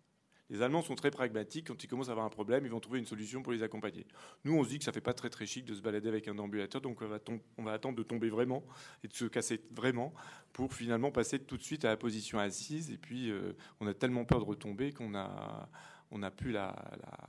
Les 0.49 0.62
Allemands 0.62 0.82
sont 0.82 0.95
très 0.95 1.10
pragmatiques. 1.10 1.67
Quand 1.67 1.82
ils 1.82 1.88
commencent 1.88 2.10
à 2.10 2.12
avoir 2.12 2.25
un 2.25 2.32
problème, 2.32 2.65
ils 2.65 2.71
vont 2.71 2.82
trouver 2.82 2.99
une 2.99 3.05
solution 3.05 3.41
pour 3.41 3.53
les 3.53 3.63
accompagner. 3.63 4.05
Nous, 4.43 4.53
on 4.53 4.62
se 4.65 4.69
dit 4.69 4.79
que 4.79 4.84
ça 4.84 4.91
fait 4.91 4.99
pas 4.99 5.13
très 5.13 5.29
très 5.29 5.45
chic 5.45 5.63
de 5.63 5.73
se 5.73 5.82
balader 5.82 6.10
avec 6.10 6.27
un 6.27 6.38
ambulateur, 6.38 6.82
donc 6.82 7.01
on 7.01 7.63
va, 7.63 7.71
attendre 7.71 7.95
de 7.95 8.03
tomber 8.03 8.29
vraiment 8.29 8.65
et 9.05 9.08
de 9.08 9.13
se 9.13 9.23
casser 9.23 9.62
vraiment 9.71 10.13
pour 10.51 10.73
finalement 10.73 11.12
passer 11.12 11.39
tout 11.39 11.55
de 11.55 11.63
suite 11.63 11.86
à 11.86 11.89
la 11.89 11.97
position 11.97 12.39
assise. 12.39 12.91
Et 12.91 12.97
puis, 12.97 13.32
on 13.79 13.88
a 13.88 13.93
tellement 13.93 14.25
peur 14.25 14.39
de 14.39 14.45
retomber 14.45 14.91
qu'on 14.91 15.15
a 15.15 15.69
on 16.12 16.19
n'a 16.19 16.32
plus 16.32 16.52
la, 16.52 16.76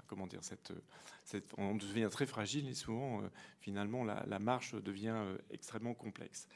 comment 0.09 0.27
dire 0.27 0.43
cette, 0.43 0.73
on 1.57 1.75
devient 1.75 2.09
très 2.11 2.27
fragile 2.27 2.69
et 2.69 2.75
souvent 2.75 3.21
euh, 3.21 3.29
finalement 3.61 4.05
la, 4.05 4.38
marche 4.38 4.75
devient 4.75 5.14
euh, 5.14 5.38
extrêmement 5.51 5.95
complexe. 5.95 6.49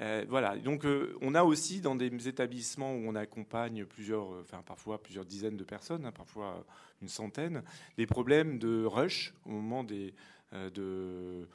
Euh, 0.00 0.24
voilà, 0.28 0.56
donc 0.56 0.84
on 1.20 1.34
a 1.34 1.44
aussi 1.44 1.80
dans 1.80 1.94
des 1.94 2.28
établissements 2.28 2.94
où 2.94 3.02
on 3.06 3.14
accompagne 3.14 3.84
plusieurs, 3.84 4.30
enfin 4.40 4.62
parfois 4.64 5.00
plusieurs 5.00 5.24
dizaines 5.24 5.56
de 5.56 5.64
personnes, 5.64 6.06
hein, 6.06 6.12
parfois 6.12 6.64
une 7.02 7.08
centaine, 7.08 7.62
des 7.96 8.06
problèmes 8.06 8.58
de 8.58 8.84
rush 8.84 9.34
au 9.44 9.50
moment 9.50 9.84
des, 9.84 10.14
de, 10.52 11.46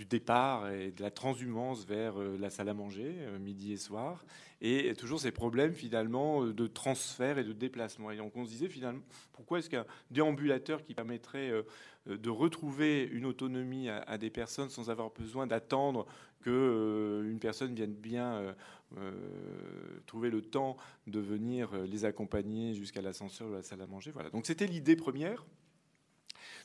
du 0.00 0.06
départ 0.06 0.70
et 0.70 0.92
de 0.92 1.02
la 1.02 1.10
transhumance 1.10 1.84
vers 1.84 2.18
euh, 2.18 2.38
la 2.40 2.48
salle 2.48 2.70
à 2.70 2.74
manger, 2.74 3.16
euh, 3.18 3.38
midi 3.38 3.74
et 3.74 3.76
soir, 3.76 4.24
et 4.62 4.94
toujours 4.94 5.20
ces 5.20 5.30
problèmes 5.30 5.74
finalement 5.74 6.42
euh, 6.42 6.54
de 6.54 6.66
transfert 6.66 7.36
et 7.36 7.44
de 7.44 7.52
déplacement. 7.52 8.10
Et 8.10 8.16
donc 8.16 8.34
on 8.34 8.46
se 8.46 8.50
disait 8.50 8.70
finalement, 8.70 9.02
pourquoi 9.34 9.58
est-ce 9.58 9.68
qu'un 9.68 9.84
déambulateur 10.10 10.82
qui 10.82 10.94
permettrait 10.94 11.52
de 12.06 12.30
retrouver 12.30 13.02
une 13.12 13.26
autonomie 13.26 13.90
à, 13.90 14.16
des 14.16 14.30
personnes 14.30 14.70
sans 14.70 14.88
avoir 14.88 15.10
besoin 15.10 15.46
d'attendre 15.46 16.06
que 16.40 17.22
une 17.26 17.38
personne 17.38 17.74
vienne 17.74 17.94
bien 17.94 18.54
trouver 20.06 20.30
le 20.30 20.42
temps 20.42 20.76
de 21.06 21.20
venir 21.20 21.72
les 21.86 22.04
accompagner 22.04 22.74
jusqu'à 22.74 23.02
l'ascenseur 23.02 23.48
de 23.48 23.54
la 23.54 23.62
salle 23.62 23.82
à 23.82 23.86
manger? 23.86 24.10
Voilà. 24.10 24.30
Donc 24.30 24.46
c'était 24.46 24.66
l'idée 24.66 24.96
première. 24.96 25.44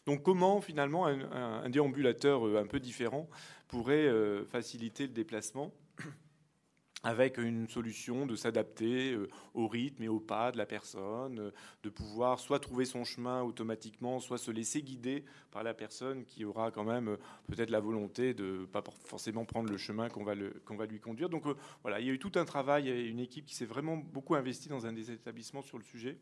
Donc 0.06 0.22
comment 0.22 0.62
finalement 0.62 1.08
un, 1.08 1.70
déambulateur 1.70 2.46
euh, 2.46 2.62
un 2.62 2.68
peu 2.68 2.80
différent 2.80 3.28
pourrait 3.68 4.06
euh, 4.06 4.46
faciliter 4.46 5.08
le 5.08 5.14
déplacement 5.14 5.74
avec 7.04 7.40
une 7.40 7.68
solution 7.68 8.28
de 8.28 8.36
s'adapter 8.36 9.14
euh, 9.14 9.28
au 9.56 9.68
rythme 9.68 10.04
et 10.04 10.08
au 10.08 10.20
pas 10.20 10.52
de 10.52 10.60
la 10.60 10.68
personne, 10.68 11.52
de 11.82 11.90
pouvoir 11.90 12.40
soit 12.40 12.60
trouver 12.60 12.86
son 12.86 13.04
chemin 13.04 13.42
automatiquement, 13.42 14.20
soit 14.20 14.38
se 14.38 14.52
laisser 14.52 14.84
guider 14.84 15.26
par 15.50 15.64
la 15.64 15.74
personne 15.74 16.24
qui 16.24 16.46
aura 16.46 16.70
quand 16.70 16.84
même 16.84 17.18
peut-être 17.48 17.72
la 17.72 17.80
volonté 17.80 18.36
de 18.36 18.68
pas 18.72 18.84
forcément 19.06 19.44
prendre 19.44 19.72
le 19.72 19.78
chemin 19.78 20.10
qu'on 20.10 20.24
va, 20.24 20.36
qu'on 20.66 20.76
va 20.76 20.86
lui 20.86 21.00
conduire. 21.00 21.30
Donc 21.30 21.46
voilà, 21.82 22.00
il 22.00 22.06
y 22.06 22.12
a 22.12 22.14
eu 22.14 22.20
tout 22.20 22.34
un 22.36 22.46
travail 22.46 22.90
et 22.90 23.08
une 23.08 23.20
équipe 23.20 23.48
qui 23.48 23.56
s'est 23.56 23.66
vraiment 23.66 23.98
beaucoup 23.98 24.36
investie 24.36 24.70
dans 24.70 24.86
un 24.86 24.94
des 24.94 25.10
établissements 25.10 25.64
sur 25.64 25.80
le 25.80 25.84
sujet. 25.84 26.20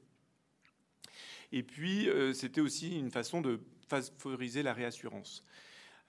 Et 1.54 1.62
puis, 1.62 2.10
euh, 2.10 2.34
c'était 2.34 2.62
aussi 2.62 2.98
une 2.98 3.12
façon 3.12 3.40
de 3.40 3.62
favoriser 3.88 4.64
la 4.64 4.74
réassurance. 4.74 5.46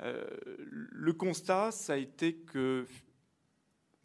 Euh, 0.00 0.26
le 0.56 1.12
constat, 1.12 1.70
ça 1.70 1.92
a 1.92 1.96
été 1.96 2.34
que, 2.34 2.86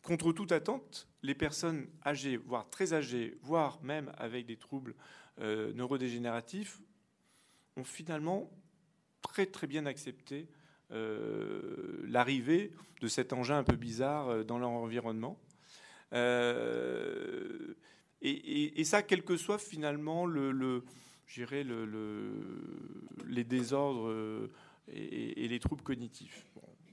contre 0.03 0.33
toute 0.33 0.51
attente, 0.51 1.07
les 1.23 1.33
personnes 1.33 1.87
âgées, 2.05 2.35
voire 2.35 2.69
très 2.69 2.93
âgées, 2.93 3.37
voire 3.41 3.81
même 3.81 4.11
avec 4.17 4.47
des 4.47 4.57
troubles 4.57 4.95
euh, 5.39 5.71
neurodégénératifs, 5.71 6.81
ont 7.77 7.85
finalement 7.85 8.51
très 9.21 9.45
très 9.45 9.65
bien 9.65 9.85
accepté 9.85 10.47
l'arrivée 10.91 12.73
de 12.99 13.07
cet 13.07 13.31
engin 13.31 13.59
un 13.59 13.63
peu 13.63 13.75
bizarre 13.75 14.43
dans 14.43 14.57
leur 14.57 14.71
environnement. 14.71 15.39
et, 18.21 18.83
ça, 18.83 19.03
quel 19.03 19.23
que 19.23 19.37
soit 19.37 19.59
finalement 19.59 20.25
le 20.25 20.83
gérer 21.29 21.63
le, 21.63 22.33
les 23.27 23.43
désordres 23.43 24.09
euh, 24.09 24.51
et, 24.91 25.47
les 25.47 25.59
troubles 25.59 25.83
cognitifs. 25.83 26.45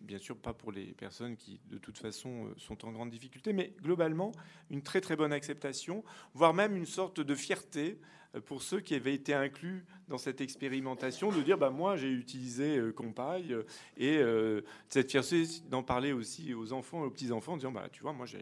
bien 0.03 0.18
sûr, 0.18 0.37
pas 0.37 0.53
pour 0.53 0.70
les 0.70 0.92
personnes 0.92 1.37
qui, 1.37 1.59
de 1.70 1.79
toute 1.79 1.99
façon, 1.99 2.46
euh, 2.46 2.55
sont 2.59 2.85
en 2.85 2.92
grande 2.92 3.11
difficulté, 3.11 3.55
mais 3.55 3.72
globalement, 3.83 4.33
une 4.70 4.83
très 4.83 5.01
très 5.01 5.16
bonne 5.16 5.33
acceptation, 5.33 6.05
voire 6.35 6.53
même 6.53 6.77
une 6.77 6.87
sorte 6.87 7.20
de 7.20 7.35
fierté 7.35 7.99
euh, 8.35 8.40
pour 8.42 8.62
ceux 8.62 8.81
qui 8.81 8.94
avaient 8.94 9.14
été 9.14 9.33
inclus 9.33 9.87
dans 10.07 10.18
cette 10.18 10.42
expérimentation, 10.42 11.33
de 11.33 11.40
dire, 11.40 11.57
bah, 11.57 11.70
moi, 11.70 11.96
j'ai 11.96 12.11
utilisé 12.11 12.79
Compile, 12.94 13.64
et 13.96 14.20
cette 14.88 15.11
fierté 15.11 15.44
d'en 15.68 15.83
parler 15.83 16.12
aussi 16.12 16.55
aux 16.55 16.72
enfants 16.72 17.03
et 17.03 17.07
aux 17.07 17.11
petits-enfants, 17.11 17.55
en 17.55 17.57
disant, 17.57 17.72
bah, 17.72 17.88
tu 17.90 18.03
vois, 18.03 18.12
moi, 18.12 18.27
j'ai 18.27 18.38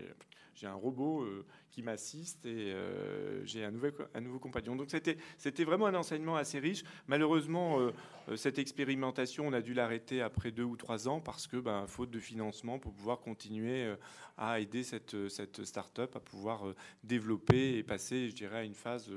j'ai 0.54 0.66
un 0.66 0.74
robot 0.74 1.22
euh, 1.22 1.44
qui 1.70 1.82
m'assiste 1.82 2.46
et 2.46 2.72
euh, 2.72 3.44
j'ai 3.44 3.64
un, 3.64 3.72
un, 4.14 4.20
nouveau 4.20 4.38
compagnon. 4.38 4.76
Donc 4.76 4.90
c'était 4.90 5.64
vraiment 5.64 5.86
un 5.86 5.94
enseignement 5.94 6.36
assez 6.36 6.58
riche. 6.58 6.84
Malheureusement, 7.08 7.80
euh, 7.80 8.36
cette 8.36 8.58
expérimentation, 8.58 9.46
on 9.46 9.52
a 9.52 9.60
dû 9.60 9.74
l'arrêter 9.74 10.22
après 10.22 10.50
deux 10.52 10.62
ou 10.62 10.76
trois 10.76 11.08
ans 11.08 11.20
parce 11.20 11.46
que, 11.46 11.56
ben, 11.56 11.86
faute 11.86 12.10
de 12.10 12.20
financement, 12.20 12.78
pour 12.78 12.92
pouvoir 12.92 13.20
continuer 13.20 13.94
à 14.38 14.60
aider 14.60 14.82
cette, 14.82 15.28
cette 15.28 15.64
start-up 15.64 16.14
à 16.16 16.20
pouvoir 16.20 16.74
développer 17.02 17.76
et 17.76 17.82
passer, 17.82 18.28
je 18.28 18.34
dirais, 18.34 18.58
à 18.58 18.64
une 18.64 18.74
phase 18.74 19.10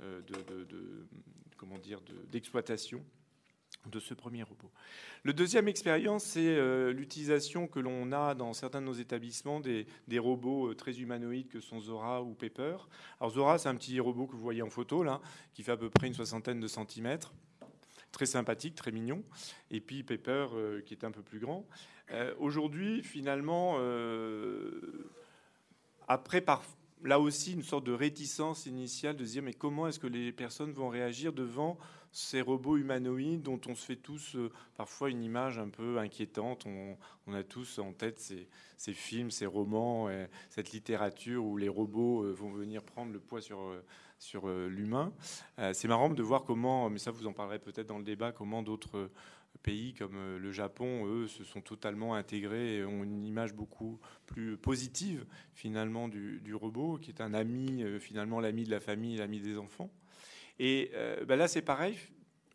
de, 0.00 0.42
comment 1.56 1.78
dire, 1.78 2.00
d'exploitation 2.30 3.04
de 3.86 4.00
ce 4.00 4.14
premier 4.14 4.42
robot. 4.42 4.70
Le 5.24 5.32
deuxième 5.32 5.68
expérience, 5.68 6.24
c'est 6.24 6.56
euh, 6.56 6.92
l'utilisation 6.92 7.66
que 7.66 7.80
l'on 7.80 8.12
a 8.12 8.34
dans 8.34 8.52
certains 8.52 8.80
de 8.80 8.86
nos 8.86 8.92
établissements 8.92 9.60
des, 9.60 9.86
robots 10.18 10.68
euh, 10.68 10.74
très 10.74 11.00
humanoïdes 11.00 11.48
que 11.48 11.60
sont 11.60 11.80
Zora 11.80 12.22
ou 12.22 12.34
Pepper. 12.34 12.76
Alors 13.20 13.32
Zora, 13.32 13.58
c'est 13.58 13.68
un 13.68 13.74
petit 13.74 13.98
robot 14.00 14.26
que 14.26 14.32
vous 14.32 14.42
voyez 14.42 14.62
en 14.62 14.70
photo 14.70 15.02
là, 15.02 15.20
qui 15.52 15.62
fait 15.62 15.72
à 15.72 15.76
peu 15.76 15.90
près 15.90 16.06
une 16.06 16.14
soixantaine 16.14 16.60
de 16.60 16.68
centimètres, 16.68 17.34
très 18.12 18.26
sympathique, 18.26 18.74
très 18.74 18.92
mignon. 18.92 19.24
Et 19.70 19.80
puis 19.80 20.02
Pepper, 20.02 20.48
euh, 20.54 20.80
qui 20.82 20.94
est 20.94 21.04
un 21.04 21.10
peu 21.10 21.22
plus 21.22 21.38
grand. 21.38 21.66
Aujourd'hui, 22.40 23.02
finalement, 23.02 23.78
après 26.08 26.42
par 26.42 26.62
là 27.04 27.18
aussi 27.18 27.52
une 27.52 27.62
sorte 27.62 27.84
de 27.84 27.92
réticence 27.92 28.66
initiale 28.66 29.16
de 29.16 29.24
se 29.24 29.32
dire 29.32 29.42
mais 29.42 29.54
comment 29.54 29.86
est-ce 29.86 29.98
que 29.98 30.06
les 30.06 30.32
personnes 30.32 30.72
vont 30.72 30.88
réagir 30.88 31.32
devant 31.32 31.78
ces 32.12 32.42
robots 32.42 32.76
humanoïdes 32.76 33.42
dont 33.42 33.60
on 33.66 33.74
se 33.74 33.86
fait 33.86 33.96
tous 33.96 34.36
euh, 34.36 34.52
parfois 34.76 35.08
une 35.08 35.22
image 35.22 35.58
un 35.58 35.70
peu 35.70 35.98
inquiétante. 35.98 36.66
On, 36.66 37.32
a 37.32 37.42
tous 37.42 37.78
en 37.78 37.92
tête 37.92 38.18
ces, 38.18 38.92
films, 38.92 39.30
ces 39.30 39.46
romans, 39.46 40.08
cette 40.50 40.72
littérature 40.72 41.44
où 41.44 41.56
les 41.56 41.68
robots 41.68 42.24
euh, 42.24 42.32
vont 42.32 42.50
venir 42.50 42.82
prendre 42.82 43.12
le 43.12 43.20
poids 43.20 43.40
sur, 43.40 43.60
euh, 43.60 43.82
sur 44.18 44.48
l'humain. 44.48 45.12
C'est 45.72 45.88
marrant 45.88 46.10
de 46.10 46.22
voir 46.22 46.44
comment, 46.44 46.90
mais 46.90 46.98
ça 46.98 47.10
vous 47.10 47.26
en 47.26 47.32
parlerez 47.32 47.58
peut-être 47.58 47.86
dans 47.86 47.98
le 47.98 48.04
débat, 48.04 48.32
comment 48.32 48.62
d'autres 48.62 49.10
pays 49.62 49.94
comme 49.94 50.36
le 50.36 50.52
Japon, 50.52 51.06
eux, 51.06 51.28
se 51.28 51.44
sont 51.44 51.60
totalement 51.60 52.14
intégrés 52.14 52.78
et 52.78 52.84
ont 52.84 53.02
une 53.02 53.24
image 53.24 53.54
beaucoup 53.54 53.98
plus 54.26 54.56
positive 54.56 55.24
finalement 55.54 56.08
du, 56.08 56.40
du 56.40 56.54
robot, 56.54 56.98
qui 56.98 57.10
est 57.10 57.20
un 57.20 57.34
ami, 57.34 57.84
finalement 58.00 58.40
l'ami 58.40 58.64
de 58.64 58.70
la 58.70 58.80
famille, 58.80 59.16
l'ami 59.16 59.40
des 59.40 59.58
enfants. 59.58 59.90
Et 60.58 60.90
euh, 60.94 61.24
ben 61.24 61.36
là, 61.36 61.48
c'est 61.48 61.62
pareil. 61.62 61.98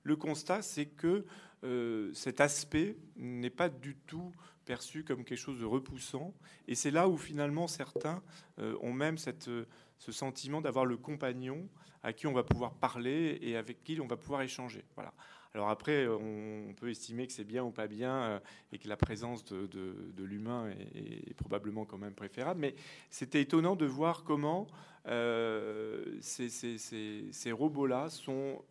Le 0.03 0.15
constat, 0.15 0.61
c'est 0.61 0.85
que 0.85 1.25
euh, 1.63 2.13
cet 2.13 2.39
aspect 2.41 2.97
n'est 3.15 3.49
pas 3.49 3.69
du 3.69 3.95
tout 3.95 4.31
perçu 4.65 5.03
comme 5.03 5.23
quelque 5.23 5.39
chose 5.39 5.59
de 5.59 5.65
repoussant. 5.65 6.33
Et 6.67 6.75
c'est 6.75 6.91
là 6.91 7.07
où 7.07 7.17
finalement 7.17 7.67
certains 7.67 8.21
euh, 8.59 8.75
ont 8.81 8.93
même 8.93 9.17
ce 9.17 9.65
sentiment 9.97 10.61
d'avoir 10.61 10.85
le 10.85 10.97
compagnon 10.97 11.67
à 12.03 12.13
qui 12.13 12.27
on 12.27 12.33
va 12.33 12.43
pouvoir 12.43 12.75
parler 12.75 13.39
et 13.41 13.55
avec 13.55 13.83
qui 13.83 13.99
on 13.99 14.07
va 14.07 14.17
pouvoir 14.17 14.41
échanger. 14.41 14.83
Voilà. 14.95 15.13
Alors 15.53 15.69
après, 15.69 16.07
on 16.07 16.73
peut 16.75 16.89
estimer 16.89 17.25
que 17.25 17.33
c'est 17.33 17.43
bien 17.43 17.63
ou 17.63 17.71
pas 17.71 17.87
bien 17.87 18.39
et 18.71 18.77
que 18.77 18.87
la 18.87 18.97
présence 18.97 19.43
de, 19.43 20.23
l'humain 20.23 20.69
est, 20.93 21.33
probablement 21.33 21.83
quand 21.83 21.97
même 21.97 22.13
préférable. 22.13 22.59
Mais 22.59 22.75
c'était 23.09 23.41
étonnant 23.41 23.75
de 23.75 23.85
voir 23.87 24.23
comment 24.23 24.67
euh, 25.07 26.17
ces, 26.21 27.51
robots-là 27.51 28.09
sont 28.09 28.63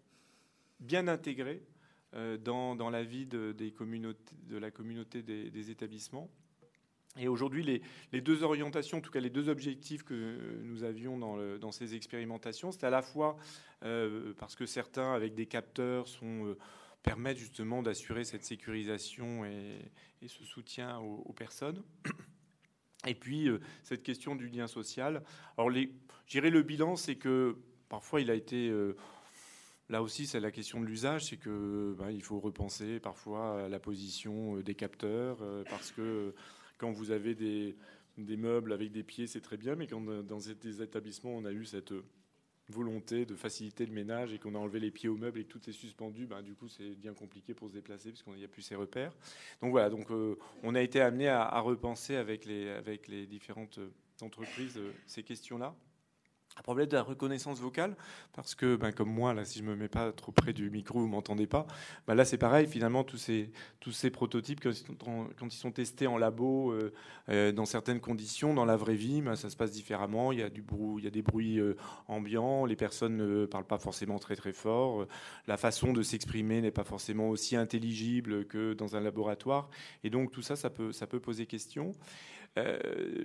bien 0.80 1.08
intégrés 1.08 1.62
euh, 2.14 2.36
dans, 2.36 2.90
la 2.90 3.02
vie 3.02 3.26
de, 3.26 3.52
des 3.52 3.72
communautés, 3.72 4.34
de 4.44 4.58
la 4.58 4.70
communauté 4.70 5.22
des, 5.22 5.70
établissements. 5.70 6.30
Et 7.18 7.28
aujourd'hui, 7.28 7.82
les, 8.12 8.20
deux 8.20 8.42
orientations, 8.42 8.98
en 8.98 9.00
tout 9.00 9.10
cas 9.10 9.20
les 9.20 9.30
deux 9.30 9.48
objectifs 9.48 10.02
que 10.02 10.60
nous 10.62 10.84
avions 10.84 11.18
dans, 11.18 11.72
ces 11.72 11.94
expérimentations, 11.94 12.72
c'est 12.72 12.84
à 12.84 12.90
la 12.90 13.02
fois 13.02 13.36
euh, 13.84 14.34
parce 14.38 14.54
que 14.54 14.66
certains, 14.66 15.14
avec 15.14 15.34
des 15.34 15.46
capteurs, 15.46 16.06
permettent 17.02 17.38
justement 17.38 17.82
d'assurer 17.82 18.24
cette 18.24 18.44
sécurisation 18.44 19.44
et, 19.46 19.90
ce 20.26 20.44
soutien 20.44 20.98
aux 20.98 21.32
personnes. 21.32 21.82
Et 23.06 23.14
puis, 23.14 23.48
euh, 23.48 23.60
cette 23.82 24.02
question 24.02 24.34
du 24.34 24.48
lien 24.48 24.66
social. 24.66 25.22
Alors, 25.56 25.70
j'irai 26.26 26.50
le 26.50 26.62
bilan, 26.62 26.96
c'est 26.96 27.16
que 27.16 27.56
parfois, 27.88 28.20
il 28.20 28.30
a 28.30 28.34
été. 28.34 28.68
Euh, 28.68 28.96
là 29.88 30.02
aussi, 30.02 30.26
c'est 30.26 30.40
la 30.40 30.50
question 30.50 30.80
de 30.80 30.86
l'usage, 30.86 31.26
c'est 31.26 31.36
que 31.36 31.94
ben, 31.98 32.10
il 32.10 32.22
faut 32.22 32.40
repenser 32.40 32.98
parfois 33.00 33.68
la 33.68 33.78
position 33.78 34.56
euh, 34.56 34.62
des 34.62 34.74
capteurs, 34.74 35.38
parce 35.70 35.92
que 35.92 36.34
quand 36.78 36.90
vous 36.90 37.10
avez 37.10 37.34
des, 37.34 37.76
des 38.18 38.36
meubles 38.36 38.72
avec 38.72 38.90
des 38.90 39.02
pieds, 39.02 39.26
c'est 39.26 39.40
très 39.40 39.56
bien, 39.56 39.76
mais 39.76 39.86
quand 39.86 40.00
dans 40.00 40.38
des 40.38 40.82
établissements, 40.82 41.36
on 41.36 41.44
a 41.44 41.52
eu 41.52 41.64
cette 41.64 41.94
volonté 42.68 43.24
de 43.24 43.34
faciliter 43.34 43.86
le 43.86 43.92
ménage 43.92 44.32
et 44.32 44.38
qu'on 44.38 44.54
a 44.54 44.58
enlevé 44.58 44.80
les 44.80 44.90
pieds 44.90 45.08
au 45.08 45.16
meuble 45.16 45.40
et 45.40 45.44
que 45.44 45.48
tout 45.48 45.68
est 45.68 45.72
suspendu, 45.72 46.26
ben, 46.26 46.42
du 46.42 46.54
coup 46.54 46.68
c'est 46.68 46.94
bien 46.96 47.14
compliqué 47.14 47.54
pour 47.54 47.68
se 47.68 47.74
déplacer 47.74 48.10
puisqu'on 48.10 48.34
n'y 48.34 48.44
a 48.44 48.48
plus 48.48 48.62
ses 48.62 48.74
repères. 48.74 49.12
Donc 49.60 49.70
voilà, 49.70 49.90
donc 49.90 50.10
euh, 50.10 50.36
on 50.62 50.74
a 50.74 50.82
été 50.82 51.00
amené 51.00 51.28
à, 51.28 51.60
repenser 51.60 52.16
avec 52.16 52.44
les, 52.44 52.68
avec 52.70 53.08
les 53.08 53.26
différentes 53.26 53.78
entreprises 54.20 54.78
euh, 54.78 54.92
ces 55.06 55.22
questions-là 55.22 55.74
un 56.58 56.62
problème 56.62 56.86
de 56.86 56.96
la 56.96 57.02
reconnaissance 57.02 57.60
vocale, 57.60 57.96
parce 58.32 58.54
que, 58.54 58.76
ben, 58.76 58.92
comme 58.92 59.10
moi, 59.10 59.34
là, 59.34 59.44
si 59.44 59.58
je 59.58 59.64
me 59.64 59.76
mets 59.76 59.88
pas 59.88 60.12
trop 60.12 60.32
près 60.32 60.52
du 60.52 60.70
micro, 60.70 61.00
vous 61.00 61.06
m'entendez 61.06 61.46
pas. 61.46 61.66
Ben, 62.06 62.14
là, 62.14 62.24
c'est 62.24 62.38
pareil. 62.38 62.66
Finalement, 62.66 63.04
tous 63.04 63.18
ces 63.18 63.50
tous 63.80 63.92
ces 63.92 64.10
prototypes, 64.10 64.60
quand, 64.60 65.46
ils 65.46 65.50
sont 65.52 65.70
testés 65.70 66.06
en 66.06 66.18
labo, 66.18 66.72
euh, 66.72 66.92
euh, 67.28 67.52
dans 67.52 67.66
certaines 67.66 68.00
conditions, 68.00 68.54
dans 68.54 68.64
la 68.64 68.76
vraie 68.76 68.94
vie, 68.94 69.20
ben, 69.20 69.36
ça 69.36 69.50
se 69.50 69.56
passe 69.56 69.70
différemment. 69.70 70.32
Il 70.32 70.40
y 70.40 70.42
a 70.42 70.48
du 70.48 70.62
bruit, 70.62 71.02
il 71.02 71.04
y 71.04 71.06
a 71.06 71.10
des 71.10 71.22
bruits 71.22 71.60
euh, 71.60 71.76
ambiants. 72.08 72.64
Les 72.64 72.74
personnes 72.74 73.16
ne 73.16 73.46
parlent 73.46 73.66
pas 73.66 73.78
forcément 73.78 74.18
très 74.18 74.34
très 74.34 74.52
fort. 74.52 75.06
La 75.46 75.56
façon 75.56 75.92
de 75.92 76.02
s'exprimer 76.02 76.60
n'est 76.60 76.70
pas 76.70 76.84
forcément 76.84 77.28
aussi 77.28 77.54
intelligible 77.54 78.46
que 78.46 78.72
dans 78.72 78.96
un 78.96 79.00
laboratoire. 79.00 79.68
Et 80.02 80.10
donc 80.10 80.32
tout 80.32 80.42
ça, 80.42 80.56
ça 80.56 80.70
peut 80.70 80.92
ça 80.92 81.06
peut 81.06 81.20
poser 81.20 81.46
question. 81.46 81.92
Euh, 82.58 82.78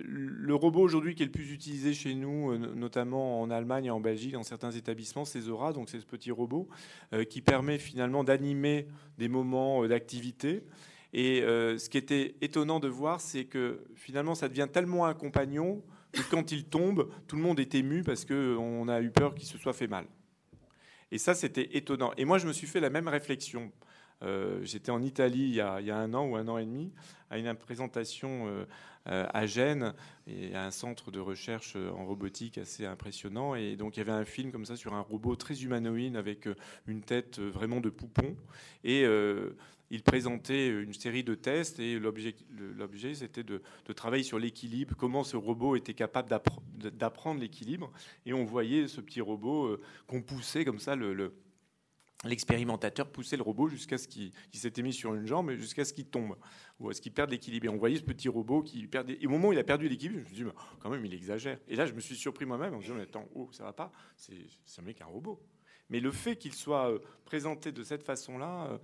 le 0.04 0.54
robot 0.54 0.80
aujourd'hui 0.80 1.14
qui 1.14 1.22
est 1.22 1.26
le 1.26 1.32
plus 1.32 1.52
utilisé 1.52 1.94
chez 1.94 2.14
nous, 2.14 2.52
euh, 2.52 2.58
notamment 2.58 3.40
en 3.40 3.50
Allemagne 3.50 3.86
et 3.86 3.90
en 3.90 4.00
Belgique, 4.00 4.32
dans 4.32 4.42
certains 4.42 4.72
établissements, 4.72 5.24
c'est 5.24 5.40
Zora, 5.40 5.72
donc 5.72 5.88
c'est 5.88 6.00
ce 6.00 6.06
petit 6.06 6.30
robot 6.30 6.68
euh, 7.14 7.24
qui 7.24 7.40
permet 7.40 7.78
finalement 7.78 8.24
d'animer 8.24 8.86
des 9.18 9.28
moments 9.28 9.86
d'activité. 9.86 10.64
Et 11.14 11.42
ce 11.42 11.90
qui 11.90 11.98
était 11.98 12.36
étonnant 12.40 12.80
de 12.80 12.88
voir, 12.88 13.20
c'est 13.20 13.44
que 13.44 13.84
finalement, 13.94 14.34
ça 14.34 14.48
devient 14.48 14.66
tellement 14.72 15.04
un 15.04 15.12
compagnon 15.12 15.82
que 16.10 16.22
quand 16.30 16.52
il 16.52 16.64
tombe, 16.64 17.10
tout 17.26 17.36
le 17.36 17.42
monde 17.42 17.60
est 17.60 17.74
ému 17.74 18.02
parce 18.02 18.24
qu'on 18.24 18.88
a 18.88 19.02
eu 19.02 19.10
peur 19.10 19.34
qu'il 19.34 19.46
se 19.46 19.58
soit 19.58 19.74
fait 19.74 19.88
mal. 19.88 20.06
Et 21.10 21.18
ça, 21.18 21.34
c'était 21.34 21.76
étonnant. 21.76 22.12
Et 22.16 22.24
moi, 22.24 22.38
je 22.38 22.46
me 22.46 22.52
suis 22.54 22.66
fait 22.66 22.80
la 22.80 22.88
même 22.88 23.08
réflexion. 23.08 23.70
J'étais 24.62 24.90
en 24.90 25.02
Italie 25.02 25.48
il 25.48 25.54
y, 25.54 25.60
a, 25.60 25.96
un 25.96 26.14
an 26.14 26.26
ou 26.26 26.36
un 26.36 26.48
an 26.48 26.58
et 26.58 26.64
demi 26.64 26.92
à 27.30 27.38
une 27.38 27.54
présentation 27.54 28.66
euh, 29.08 29.26
à 29.34 29.46
Gênes, 29.46 29.94
y 30.28 30.54
a 30.54 30.64
un 30.64 30.70
centre 30.70 31.10
de 31.10 31.18
recherche 31.18 31.72
euh, 31.74 31.90
en 31.90 32.06
robotique 32.06 32.56
assez 32.56 32.86
impressionnant. 32.86 33.56
Et 33.56 33.74
donc 33.74 33.96
il 33.96 34.00
y 34.00 34.02
avait 34.02 34.12
un 34.12 34.24
film 34.24 34.52
comme 34.52 34.64
ça 34.64 34.76
sur 34.76 34.94
un 34.94 35.00
robot 35.00 35.34
très 35.34 35.62
humanoïde 35.62 36.16
avec 36.16 36.46
euh, 36.46 36.54
une 36.86 37.02
tête 37.02 37.40
vraiment 37.40 37.80
de 37.80 37.90
poupon. 37.90 38.36
Et 38.84 39.04
il 39.90 40.02
présentait 40.02 40.68
une 40.68 40.94
série 40.94 41.22
de 41.22 41.34
tests 41.34 41.78
et 41.78 41.98
l'objet, 41.98 42.34
c'était 43.14 43.42
de, 43.42 43.60
travailler 43.94 44.22
sur 44.22 44.38
l'équilibre, 44.38 44.94
comment 44.96 45.22
ce 45.22 45.36
robot 45.36 45.76
était 45.76 45.94
capable 45.94 46.28
d'apprendre 46.78 47.40
l'équilibre. 47.40 47.92
Et 48.26 48.32
on 48.32 48.44
voyait 48.44 48.88
ce 48.88 49.00
petit 49.00 49.20
robot 49.20 49.78
qu'on 50.06 50.22
poussait 50.22 50.64
comme 50.64 50.78
ça 50.78 50.96
le 50.96 51.32
l'expérimentateur 52.24 53.10
poussait 53.10 53.36
le 53.36 53.42
robot 53.42 53.68
jusqu'à 53.68 53.98
ce 53.98 54.06
qu'il 54.08 54.32
s'était 54.52 54.82
mis 54.82 54.92
sur 54.92 55.14
une 55.14 55.26
jambe 55.26 55.50
jusqu'à 55.52 55.84
ce 55.84 55.92
qu'il 55.92 56.06
tombe 56.06 56.36
ou 56.78 56.88
à 56.88 56.94
ce 56.94 57.00
qu'il 57.00 57.12
perde 57.12 57.30
l'équilibre. 57.30 57.66
Et 57.66 57.68
on 57.68 57.76
voyait 57.76 57.96
ce 57.96 58.02
petit 58.02 58.28
robot 58.28 58.62
qui 58.62 58.86
perdait. 58.86 59.18
Et 59.20 59.26
au 59.26 59.30
moment 59.30 59.48
où 59.48 59.52
il 59.52 59.58
a 59.58 59.64
perdu 59.64 59.88
l'équilibre, 59.88 60.18
je 60.18 60.30
me 60.30 60.34
suis 60.34 60.44
dit, 60.44 60.50
quand 60.80 60.90
même, 60.90 61.04
il 61.04 61.14
exagère. 61.14 61.58
Et 61.68 61.76
là, 61.76 61.86
je 61.86 61.92
me 61.92 62.00
suis 62.00 62.16
surpris 62.16 62.44
moi-même 62.44 62.74
en 62.74 62.78
me 62.78 62.82
disant, 62.82 62.98
attends, 62.98 63.28
oh, 63.34 63.48
ça 63.52 63.64
va 63.64 63.72
pas, 63.72 63.92
c'est 64.16 64.34
un 64.78 64.82
mec 64.82 65.00
un 65.00 65.06
robot. 65.06 65.40
Mais 65.90 66.00
le 66.00 66.10
fait 66.10 66.36
qu'il 66.36 66.54
soit 66.54 66.90
euh, 66.90 66.98
présenté 67.24 67.70
de 67.70 67.82
cette 67.82 68.02
façon-là, 68.02 68.68
euh, 68.70 68.78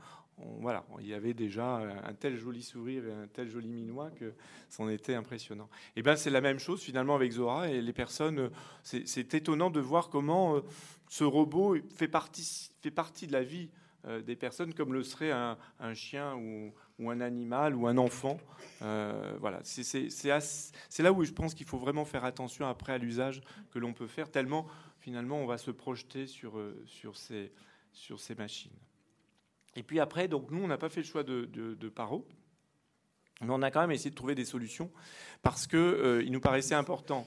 voilà, 0.60 0.84
il 1.00 1.06
y 1.06 1.14
avait 1.14 1.34
déjà 1.34 1.76
un 1.76 2.14
tel 2.14 2.36
joli 2.36 2.62
sourire 2.62 3.06
et 3.06 3.12
un 3.12 3.26
tel 3.26 3.48
joli 3.48 3.68
minois 3.68 4.10
que 4.10 4.34
c'en 4.68 4.88
était 4.88 5.14
impressionnant. 5.14 5.68
Et 5.96 6.02
bien 6.02 6.16
c'est 6.16 6.30
la 6.30 6.40
même 6.40 6.58
chose 6.58 6.80
finalement 6.80 7.14
avec 7.14 7.32
Zora 7.32 7.68
et 7.68 7.80
les 7.80 7.92
personnes. 7.92 8.50
C'est 8.82 9.34
étonnant 9.34 9.70
de 9.70 9.80
voir 9.80 10.10
comment 10.10 10.56
euh, 10.56 10.60
ce 11.08 11.24
robot 11.24 11.76
fait 11.94 12.08
partie, 12.08 12.70
fait 12.80 12.90
partie 12.90 13.26
de 13.26 13.32
la 13.32 13.42
vie 13.42 13.70
euh, 14.06 14.22
des 14.22 14.36
personnes 14.36 14.74
comme 14.74 14.92
le 14.92 15.02
serait 15.02 15.32
un, 15.32 15.56
chien 15.94 16.36
ou, 16.36 17.10
un 17.10 17.20
animal 17.20 17.74
ou 17.74 17.86
un 17.86 17.96
enfant. 17.98 18.38
Euh, 18.82 19.36
voilà, 19.40 19.60
c'est 19.64 21.02
là 21.02 21.12
où 21.12 21.24
je 21.24 21.32
pense 21.32 21.54
qu'il 21.54 21.66
faut 21.66 21.78
vraiment 21.78 22.04
faire 22.04 22.24
attention 22.24 22.66
après 22.66 22.92
à 22.92 22.98
l'usage 22.98 23.42
que 23.70 23.78
l'on 23.78 23.92
peut 23.92 24.06
faire, 24.06 24.30
tellement 24.30 24.66
finalement 25.00 25.38
on 25.38 25.46
va 25.46 25.58
se 25.58 25.70
projeter 25.70 26.26
sur, 26.26 26.60
sur, 26.86 27.16
ces, 27.16 27.52
sur 27.92 28.20
ces 28.20 28.34
machines. 28.34 28.76
Et 29.78 29.82
puis 29.84 30.00
après, 30.00 30.26
donc 30.26 30.50
nous, 30.50 30.60
on 30.60 30.66
n'a 30.66 30.76
pas 30.76 30.88
fait 30.88 31.02
le 31.02 31.06
choix 31.06 31.22
de, 31.22 31.44
de, 31.44 31.88
Paro, 31.88 32.26
mais 33.40 33.50
on 33.50 33.62
a 33.62 33.70
quand 33.70 33.80
même 33.80 33.92
essayé 33.92 34.10
de 34.10 34.16
trouver 34.16 34.34
des 34.34 34.44
solutions 34.44 34.90
parce 35.40 35.68
que 35.68 35.76
euh, 35.76 36.28
nous 36.28 36.40
paraissait 36.40 36.74
important 36.74 37.26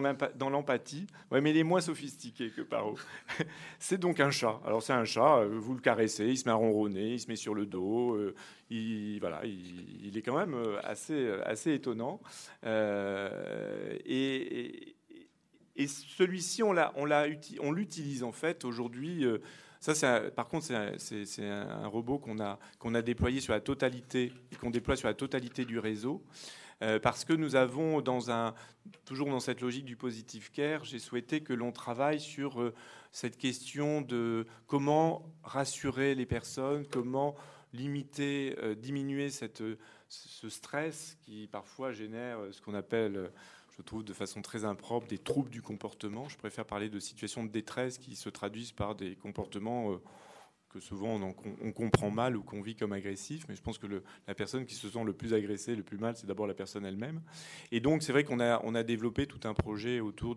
dans 0.00 0.50
l'empathie. 0.50 1.06
Mais 1.30 1.50
il 1.50 1.56
est 1.56 1.62
moins 1.62 1.80
sophistiqué 1.80 2.50
que 2.50 2.62
Paro. 2.62 2.96
c'est 3.78 3.98
donc 3.98 4.20
un 4.20 4.30
chat. 4.30 4.60
Alors 4.64 4.82
c'est 4.82 4.92
un 4.92 5.04
chat, 5.04 5.38
euh, 5.38 5.58
vous 5.58 5.74
le 5.74 5.80
caressez, 5.80 6.26
il 6.26 6.38
se 6.38 6.44
met 6.44 6.52
à 6.52 6.54
ronronner, 6.54 7.14
il 7.14 7.20
se 7.20 7.28
met 7.28 7.36
sur 7.36 7.54
le 7.54 7.66
dos. 7.66 8.14
Euh, 8.14 8.34
il, 8.70 9.18
voilà, 9.20 9.42
il, 9.44 10.16
est 10.16 10.22
quand 10.22 10.36
même 10.36 10.56
assez, 10.82 11.30
assez 11.44 11.74
étonnant. 11.74 12.20
et, 12.64 13.76
celui-ci, 15.86 16.62
on 16.62 17.72
l'utilise 17.72 18.22
en 18.22 18.32
fait 18.32 18.64
aujourd'hui 18.64 19.26
Ça, 19.80 20.20
par 20.30 20.48
contre, 20.48 20.66
c'est 20.96 21.46
un, 21.46 21.86
robot 21.86 22.18
qu'on 22.18 22.40
a, 22.40 22.58
qu'on 22.78 22.94
a 22.94 23.02
déployé 23.02 23.40
sur 23.40 23.52
la 23.52 23.60
totalité 23.60 24.32
qu'on 24.60 24.70
déploie 24.70 24.96
sur 24.96 25.08
la 25.08 25.14
totalité 25.14 25.66
du 25.66 25.78
réseau. 25.78 26.22
Euh, 26.82 26.98
parce 26.98 27.24
que 27.24 27.32
nous 27.32 27.54
avons, 27.54 28.02
toujours 29.04 29.28
dans 29.28 29.40
cette 29.40 29.60
logique 29.60 29.84
du 29.84 29.96
positive 29.96 30.50
care, 30.50 30.84
j'ai 30.84 30.98
souhaité 30.98 31.40
que 31.40 31.52
l'on 31.52 31.70
travaille 31.70 32.18
sur 32.18 32.60
euh, 32.60 32.74
cette 33.12 33.38
question 33.38 34.00
de 34.00 34.46
comment 34.66 35.24
rassurer 35.44 36.16
les 36.16 36.26
personnes, 36.26 36.84
comment 36.88 37.36
limiter, 37.72 38.56
euh, 38.58 38.74
diminuer 38.74 39.30
cette, 39.30 39.62
ce 40.08 40.48
stress 40.48 41.16
qui 41.22 41.46
parfois 41.46 41.92
génère 41.92 42.38
ce 42.50 42.60
qu'on 42.60 42.74
appelle 42.74 43.30
je 43.78 43.80
trouve 43.80 44.04
de 44.04 44.12
façon 44.12 44.42
très 44.42 44.66
impropre 44.66 45.06
des 45.06 45.16
troubles 45.16 45.48
du 45.48 45.62
comportement. 45.62 46.28
Je 46.28 46.36
préfère 46.36 46.66
parler 46.66 46.90
de 46.90 47.00
situations 47.00 47.42
de 47.42 47.48
détresse 47.48 47.96
qui 47.96 48.16
se 48.16 48.28
traduisent 48.28 48.72
par 48.72 48.94
des 48.94 49.16
comportements 49.16 49.98
que 50.72 50.80
souvent 50.80 51.20
on, 51.62 51.72
comprend 51.72 52.10
mal 52.10 52.36
ou 52.36 52.42
qu'on 52.42 52.62
vit 52.62 52.74
comme 52.74 52.92
agressif, 52.92 53.44
mais 53.48 53.54
je 53.54 53.62
pense 53.62 53.78
que 53.78 53.86
la 54.26 54.34
personne 54.34 54.64
qui 54.64 54.74
se 54.74 54.88
sent 54.88 55.04
le 55.04 55.12
plus 55.12 55.34
agressée, 55.34 55.76
le 55.76 55.82
plus 55.82 55.98
mal, 55.98 56.16
c'est 56.16 56.26
d'abord 56.26 56.46
la 56.46 56.54
personne 56.54 56.84
elle-même. 56.86 57.22
Et 57.70 57.80
donc 57.80 58.02
c'est 58.02 58.12
vrai 58.12 58.24
qu'on 58.24 58.40
a, 58.40 58.82
développé 58.82 59.26
tout 59.26 59.46
un 59.46 59.54
projet 59.54 60.00
autour 60.00 60.36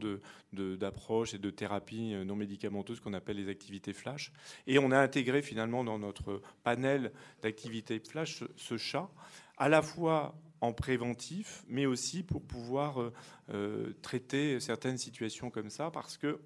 d'approches 0.51 1.33
et 1.33 1.39
de 1.39 1.49
thérapies 1.49 2.13
euh, 2.13 2.23
non 2.23 2.35
médicamenteuses 2.35 2.99
qu'on 2.99 3.13
appelle 3.13 3.37
les 3.37 3.49
activités 3.49 3.93
flash. 3.93 4.31
Et 4.67 4.77
on 4.77 4.91
a 4.91 4.99
intégré 4.99 5.41
finalement 5.41 5.83
dans 5.83 5.97
notre 5.97 6.41
panel 6.63 7.11
d'activités 7.41 7.99
flash 7.99 8.43
ce, 8.55 8.77
chat, 8.77 9.09
à 9.57 9.69
la 9.69 9.81
fois 9.81 10.35
en 10.61 10.73
préventif, 10.73 11.63
mais 11.67 11.85
aussi 11.85 12.23
pour 12.23 12.43
pouvoir 12.43 13.01
euh, 13.01 13.13
euh, 13.49 13.93
traiter 14.01 14.59
certaines 14.59 14.97
situations 14.97 15.49
comme 15.49 15.69
ça, 15.69 15.91
parce 15.91 16.17
que 16.17 16.39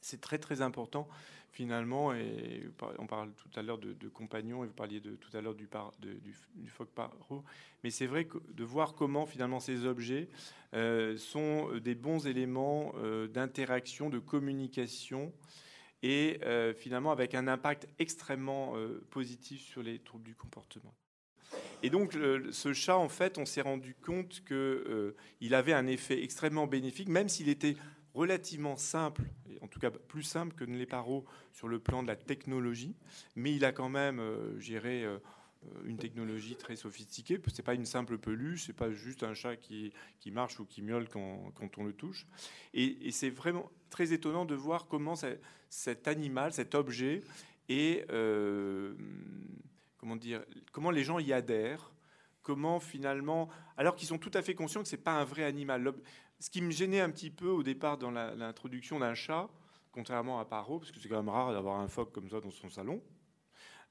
c'est 0.00 0.20
très 0.20 0.38
très 0.38 0.62
important 0.62 1.08
finalement, 1.52 2.12
on 2.98 3.06
parle 3.06 3.30
tout 3.32 3.58
à 3.58 3.62
l'heure 3.62 3.78
de, 3.78 4.08
compagnons, 4.08 4.64
et 4.64 4.66
vous 4.66 4.72
parliez 4.72 5.00
de, 5.00 5.16
tout 5.16 5.36
à 5.36 5.40
l'heure 5.40 5.54
du, 5.54 5.68
du, 6.00 6.34
du 6.54 6.70
phoque 6.70 6.90
paro, 6.90 7.44
mais 7.82 7.90
c'est 7.90 8.06
vrai 8.06 8.26
de 8.48 8.64
voir 8.64 8.94
comment 8.94 9.26
finalement 9.26 9.60
ces 9.60 9.84
objets 9.84 10.28
euh, 10.74 11.16
sont 11.18 11.68
des 11.78 11.94
bons 11.94 12.26
éléments 12.26 12.94
euh, 12.98 13.26
d'interaction, 13.26 14.10
de 14.10 14.18
communication, 14.18 15.32
et 16.02 16.38
euh, 16.44 16.72
finalement 16.72 17.10
avec 17.12 17.34
un 17.34 17.48
impact 17.48 17.88
extrêmement 17.98 18.74
positif 19.10 19.60
sur 19.60 19.82
les 19.82 19.98
troubles 19.98 20.24
du 20.24 20.34
comportement. 20.34 20.94
Et 21.82 21.90
donc, 21.90 22.12
ce 22.12 22.72
chat, 22.72 22.96
en 22.96 23.08
fait, 23.08 23.38
on 23.38 23.46
s'est 23.46 23.62
rendu 23.62 23.94
compte 23.94 24.42
qu'il 24.44 25.54
avait 25.54 25.72
un 25.72 25.86
effet 25.86 26.22
extrêmement 26.22 26.66
bénéfique, 26.66 27.08
même 27.08 27.28
s'il 27.28 27.48
était 27.48 27.74
relativement 28.14 28.76
simple, 28.76 29.22
en 29.60 29.68
tout 29.68 29.80
cas 29.80 29.90
plus 29.90 30.22
simple 30.22 30.54
que 30.54 30.64
les 30.64 30.86
paros 30.86 31.24
sur 31.52 31.68
le 31.68 31.78
plan 31.78 32.02
de 32.02 32.08
la 32.08 32.16
technologie, 32.16 32.96
mais 33.36 33.54
il 33.54 33.64
a 33.64 33.72
quand 33.72 33.88
même 33.88 34.18
euh, 34.18 34.58
géré 34.58 35.04
euh, 35.04 35.18
une 35.84 35.98
technologie 35.98 36.56
très 36.56 36.76
sophistiquée. 36.76 37.40
C'est 37.52 37.62
pas 37.62 37.74
une 37.74 37.86
simple 37.86 38.18
peluche, 38.18 38.66
c'est 38.66 38.72
pas 38.72 38.90
juste 38.90 39.22
un 39.22 39.34
chat 39.34 39.56
qui, 39.56 39.92
qui 40.18 40.30
marche 40.30 40.58
ou 40.58 40.64
qui 40.64 40.82
miaule 40.82 41.08
quand, 41.08 41.52
quand 41.54 41.78
on 41.78 41.84
le 41.84 41.92
touche. 41.92 42.26
Et, 42.72 43.10
c'est 43.10 43.30
vraiment 43.30 43.70
très 43.90 44.12
étonnant 44.12 44.44
de 44.44 44.54
voir 44.54 44.86
comment 44.86 45.14
cet 45.68 46.08
animal, 46.08 46.52
cet 46.52 46.74
objet, 46.74 47.22
et 47.68 48.04
euh, 48.10 48.94
comment 49.98 50.16
dire, 50.16 50.42
comment 50.72 50.90
les 50.90 51.04
gens 51.04 51.18
y 51.18 51.32
adhèrent 51.32 51.92
comment 52.42 52.80
finalement, 52.80 53.48
alors 53.76 53.94
qu'ils 53.94 54.08
sont 54.08 54.18
tout 54.18 54.30
à 54.34 54.42
fait 54.42 54.54
conscients 54.54 54.82
que 54.82 54.88
c'est 54.88 54.96
pas 54.96 55.12
un 55.12 55.24
vrai 55.24 55.44
animal 55.44 55.92
ce 56.40 56.50
qui 56.50 56.62
me 56.62 56.70
gênait 56.70 57.00
un 57.00 57.10
petit 57.10 57.30
peu 57.30 57.48
au 57.48 57.62
départ 57.62 57.98
dans 57.98 58.10
l'introduction 58.10 58.98
d'un 58.98 59.14
chat, 59.14 59.48
contrairement 59.92 60.40
à 60.40 60.46
Paro, 60.46 60.78
parce 60.78 60.90
que 60.90 60.98
c'est 60.98 61.08
quand 61.08 61.16
même 61.16 61.28
rare 61.28 61.52
d'avoir 61.52 61.78
un 61.78 61.88
phoque 61.88 62.12
comme 62.12 62.28
ça 62.28 62.40
dans 62.40 62.50
son 62.50 62.70
salon. 62.70 63.02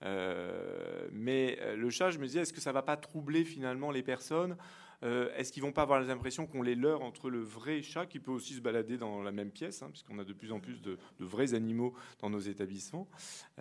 Euh, 0.03 1.07
mais 1.11 1.57
euh, 1.61 1.75
le 1.75 1.89
chat, 1.89 2.09
je 2.09 2.19
me 2.19 2.25
disais, 2.25 2.41
est-ce 2.41 2.53
que 2.53 2.61
ça 2.61 2.71
va 2.71 2.81
pas 2.81 2.97
troubler 2.97 3.43
finalement 3.43 3.91
les 3.91 4.01
personnes 4.01 4.57
euh, 5.03 5.29
Est-ce 5.35 5.51
qu'ils 5.51 5.61
vont 5.61 5.71
pas 5.71 5.83
avoir 5.83 6.01
l'impression 6.01 6.47
qu'on 6.47 6.61
les 6.61 6.75
leurre 6.75 7.01
entre 7.01 7.29
le 7.29 7.39
vrai 7.39 7.81
chat 7.81 8.05
qui 8.05 8.19
peut 8.19 8.31
aussi 8.31 8.53
se 8.53 8.61
balader 8.61 8.97
dans 8.97 9.21
la 9.21 9.31
même 9.31 9.51
pièce, 9.51 9.81
hein, 9.81 9.89
puisqu'on 9.91 10.17
a 10.19 10.23
de 10.23 10.33
plus 10.33 10.51
en 10.51 10.59
plus 10.59 10.81
de, 10.81 10.97
vrais 11.19 11.53
animaux 11.53 11.93
dans 12.19 12.29
nos 12.29 12.39
établissements, 12.39 13.07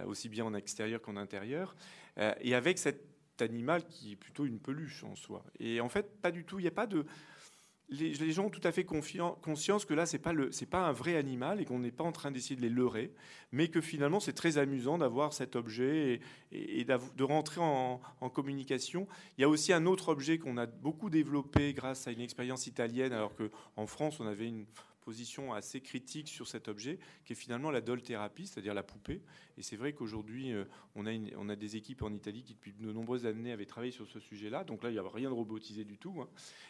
aussi 0.06 0.28
bien 0.28 0.44
en 0.44 0.54
extérieur 0.54 1.00
qu'en 1.02 1.16
intérieur, 1.16 1.76
et 2.40 2.54
avec 2.54 2.78
cet 2.78 3.04
animal 3.40 3.84
qui 3.84 4.12
est 4.12 4.16
plutôt 4.16 4.46
une 4.46 4.58
peluche 4.58 5.04
en 5.04 5.14
soi. 5.14 5.44
Et 5.60 5.80
en 5.80 5.88
fait, 5.88 6.20
pas 6.20 6.32
du 6.32 6.44
tout. 6.44 6.58
Il 6.58 6.62
n'y 6.62 6.68
a 6.68 6.72
pas 6.72 6.86
de 6.86 7.04
les, 7.90 8.32
gens 8.32 8.46
ont 8.46 8.50
tout 8.50 8.60
à 8.64 8.72
fait 8.72 8.84
conscience 8.84 9.84
que 9.84 9.94
là, 9.94 10.04
ce 10.06 10.16
n'est 10.16 10.66
pas, 10.66 10.78
un 10.80 10.92
vrai 10.92 11.16
animal 11.16 11.60
et 11.60 11.64
qu'on 11.64 11.78
n'est 11.78 11.90
pas 11.90 12.04
en 12.04 12.12
train 12.12 12.30
d'essayer 12.30 12.56
de 12.56 12.60
les 12.60 12.68
leurrer, 12.68 13.12
mais 13.50 13.68
que 13.68 13.80
finalement, 13.80 14.20
c'est 14.20 14.34
très 14.34 14.58
amusant 14.58 14.98
d'avoir 14.98 15.32
cet 15.32 15.56
objet 15.56 16.20
et, 16.52 16.84
de 16.84 17.24
rentrer 17.24 17.60
en, 17.60 18.00
en, 18.20 18.30
communication. 18.30 19.08
Il 19.36 19.42
y 19.42 19.44
a 19.44 19.48
aussi 19.48 19.72
un 19.72 19.86
autre 19.86 20.10
objet 20.10 20.38
qu'on 20.38 20.58
a 20.58 20.66
beaucoup 20.66 21.08
développé 21.08 21.72
grâce 21.72 22.06
à 22.06 22.12
une 22.12 22.20
expérience 22.20 22.66
italienne, 22.66 23.12
alors 23.12 23.34
qu'en 23.34 23.86
France, 23.86 24.20
on 24.20 24.26
avait 24.26 24.48
une 24.48 24.66
position 25.08 25.54
assez 25.54 25.80
critique 25.80 26.28
sur 26.28 26.46
cet 26.46 26.68
objet, 26.68 26.98
qui 27.24 27.32
est 27.32 27.36
finalement 27.36 27.70
la 27.70 27.80
doll 27.80 28.02
thérapie, 28.02 28.46
c'est-à-dire 28.46 28.74
la 28.74 28.82
poupée. 28.82 29.22
Et 29.56 29.62
c'est 29.62 29.76
vrai 29.76 29.94
qu'aujourd'hui, 29.94 30.52
euh, 30.52 30.66
on, 30.96 31.48
a 31.48 31.56
des 31.56 31.76
équipes 31.76 32.02
en 32.02 32.12
Italie 32.12 32.42
qui, 32.42 32.52
depuis 32.52 32.74
de 32.74 32.92
nombreuses 32.92 33.24
années, 33.24 33.50
avaient 33.50 33.64
travaillé 33.64 33.90
sur 33.90 34.06
ce 34.06 34.20
sujet-là. 34.20 34.64
Donc 34.64 34.82
là, 34.82 34.90
il 34.90 34.92
n'y 34.92 34.98
a 34.98 35.08
rien 35.08 35.30
de 35.30 35.34
robotisé 35.34 35.84
du 35.84 35.96
tout. 35.96 36.20
Hein. 36.20 36.28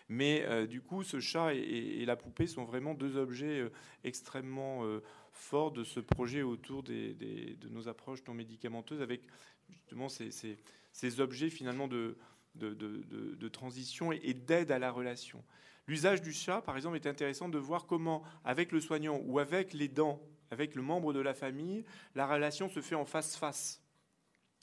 Mais 0.08 0.44
euh, 0.46 0.68
du 0.68 0.80
coup, 0.80 1.02
ce 1.02 1.18
chat 1.18 1.52
et, 1.52 2.04
la 2.06 2.14
poupée 2.14 2.46
sont 2.46 2.64
vraiment 2.64 2.94
deux 2.94 3.16
objets 3.16 3.58
euh, 3.58 3.72
extrêmement 4.04 4.84
forts 5.32 5.72
de 5.72 5.82
ce 5.82 5.98
projet 5.98 6.42
autour 6.42 6.84
de 6.84 7.68
nos 7.70 7.88
approches 7.88 8.24
non 8.28 8.34
médicamenteuses, 8.34 9.02
avec 9.02 9.22
justement 9.68 10.08
ces, 10.08 11.20
objets 11.20 11.50
finalement 11.50 11.88
de 11.88 13.48
transition 13.48 14.12
et 14.12 14.32
d'aide 14.32 14.70
à 14.70 14.78
la 14.78 14.92
relation. 14.92 15.42
L'usage 15.88 16.20
du 16.20 16.32
chat, 16.32 16.60
par 16.60 16.76
exemple, 16.76 16.96
est 16.96 17.06
intéressant 17.06 17.48
de 17.48 17.58
voir 17.58 17.86
comment, 17.86 18.22
avec 18.44 18.72
le 18.72 18.80
soignant 18.80 19.20
ou 19.24 19.38
avec 19.38 19.72
les 19.72 19.88
dents, 19.88 20.20
avec 20.50 20.74
le 20.74 20.82
membre 20.82 21.14
de 21.14 21.20
la 21.20 21.32
famille, 21.32 21.84
la 22.14 22.26
relation 22.26 22.68
se 22.68 22.80
fait 22.80 22.94
en 22.94 23.06
face-face. 23.06 23.82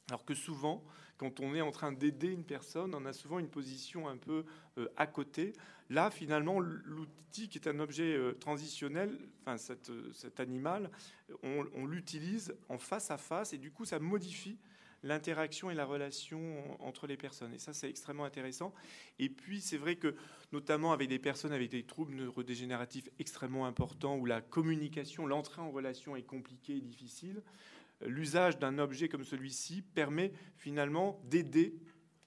Alors 0.09 0.23
que 0.23 0.35
souvent, 0.35 0.83
quand 1.17 1.39
on 1.39 1.55
est 1.55 1.61
en 1.61 1.71
train 1.71 1.91
d'aider 1.91 2.27
une 2.27 2.43
personne, 2.43 2.93
on 2.93 3.05
a 3.05 3.13
souvent 3.13 3.39
une 3.39 3.49
position 3.49 4.07
un 4.07 4.17
peu 4.17 4.45
euh, 4.77 4.87
à 4.97 5.07
côté. 5.07 5.53
Là, 5.89 6.11
finalement, 6.11 6.59
l'outil 6.59 7.49
qui 7.49 7.57
est 7.57 7.67
un 7.67 7.79
objet 7.79 8.15
euh, 8.15 8.33
transitionnel, 8.33 9.17
enfin 9.41 9.57
cet, 9.57 10.39
animal, 10.39 10.91
on 11.41 11.85
l'utilise 11.85 12.55
en 12.69 12.77
face 12.77 13.09
à 13.09 13.17
face 13.17 13.51
et 13.53 13.57
du 13.57 13.71
coup, 13.71 13.85
ça 13.85 13.97
modifie 13.97 14.59
l'interaction 15.05 15.69
et 15.69 15.75
la 15.75 15.85
relation 15.85 16.41
entre 16.81 17.07
les 17.07 17.15
personnes. 17.15 17.53
Et 17.53 17.59
ça, 17.59 17.73
c'est 17.73 17.89
extrêmement 17.89 18.25
intéressant. 18.25 18.73
Et 19.19 19.29
puis, 19.29 19.61
c'est 19.61 19.77
vrai 19.77 19.95
que, 19.95 20.15
notamment 20.51 20.91
avec 20.91 21.07
des 21.09 21.19
personnes 21.19 21.53
avec 21.53 21.69
des 21.69 21.83
troubles 21.83 22.15
neurodégénératifs 22.15 23.07
extrêmement 23.19 23.67
importants, 23.67 24.17
où 24.17 24.25
la 24.25 24.41
communication, 24.41 25.27
l'entrée 25.27 25.61
en 25.61 25.71
relation 25.71 26.15
est 26.15 26.23
compliquée 26.23 26.77
et 26.77 26.81
difficile, 26.81 27.43
l'usage 28.01 28.57
d'un 28.57 28.79
objet 28.79 29.07
comme 29.07 29.23
celui-ci 29.23 29.83
permet 29.83 30.33
finalement 30.57 31.21
d'aider 31.25 31.75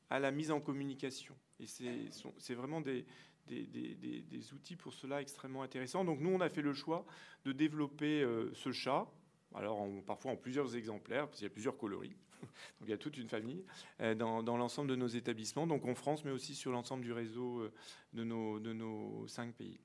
à 0.09 0.21
la 0.21 0.31
mise 0.31 0.53
en 0.53 0.61
communication. 0.61 1.37
Et 1.61 1.67
c'est 1.67 2.55
vraiment 2.55 2.81
des, 2.81 3.05
des, 3.49 4.53
outils 4.53 4.77
pour 4.77 4.95
cela 4.95 5.21
extrêmement 5.21 5.63
intéressants. 5.63 6.05
Donc 6.05 6.21
nous, 6.21 6.31
on 6.31 6.41
a 6.41 6.49
fait 6.49 6.63
le 6.63 6.75
choix 6.75 7.05
de 7.45 7.51
développer 7.51 8.23
euh, 8.23 8.53
ce 8.55 8.71
chat, 8.71 9.11
alors 9.55 9.85
parfois 10.07 10.31
en 10.31 10.37
plusieurs 10.37 10.77
exemplaires, 10.77 11.27
parce 11.27 11.39
qu'il 11.39 11.47
y 11.47 11.51
a 11.51 11.53
plusieurs 11.53 11.77
coloris. 11.77 12.15
Il 12.83 12.89
y 12.89 12.93
a 12.93 12.99
toute 12.99 13.17
une 13.17 13.29
famille 13.29 13.65
euh, 14.01 14.15
dans, 14.15 14.57
l'ensemble 14.57 14.91
de 14.91 14.97
nos 14.97 15.07
établissements, 15.07 15.67
donc 15.67 15.85
en 15.85 15.95
France, 15.95 16.25
mais 16.25 16.31
aussi 16.31 16.55
sur 16.55 16.73
l'ensemble 16.73 17.03
du 17.03 17.13
réseau 17.13 17.61
euh, 17.61 17.73
de 18.13 18.25
nos, 18.25 19.27
cinq 19.27 19.55
pays. 19.55 19.79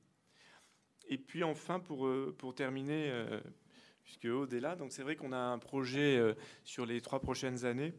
Et 1.08 1.18
puis 1.18 1.44
enfin, 1.44 1.80
pour, 1.80 2.08
euh, 2.08 2.36
terminer, 2.56 3.12
puisque 4.04 4.26
Aude 4.26 4.54
est 4.54 4.60
là, 4.60 4.76
donc 4.76 4.92
c'est 4.92 5.04
vrai 5.04 5.16
qu'on 5.16 5.34
a 5.34 5.38
un 5.38 5.60
projet 5.60 6.36
sur 6.64 6.86
les 6.86 7.02
trois 7.02 7.20
prochaines 7.20 7.66
années 7.66 7.94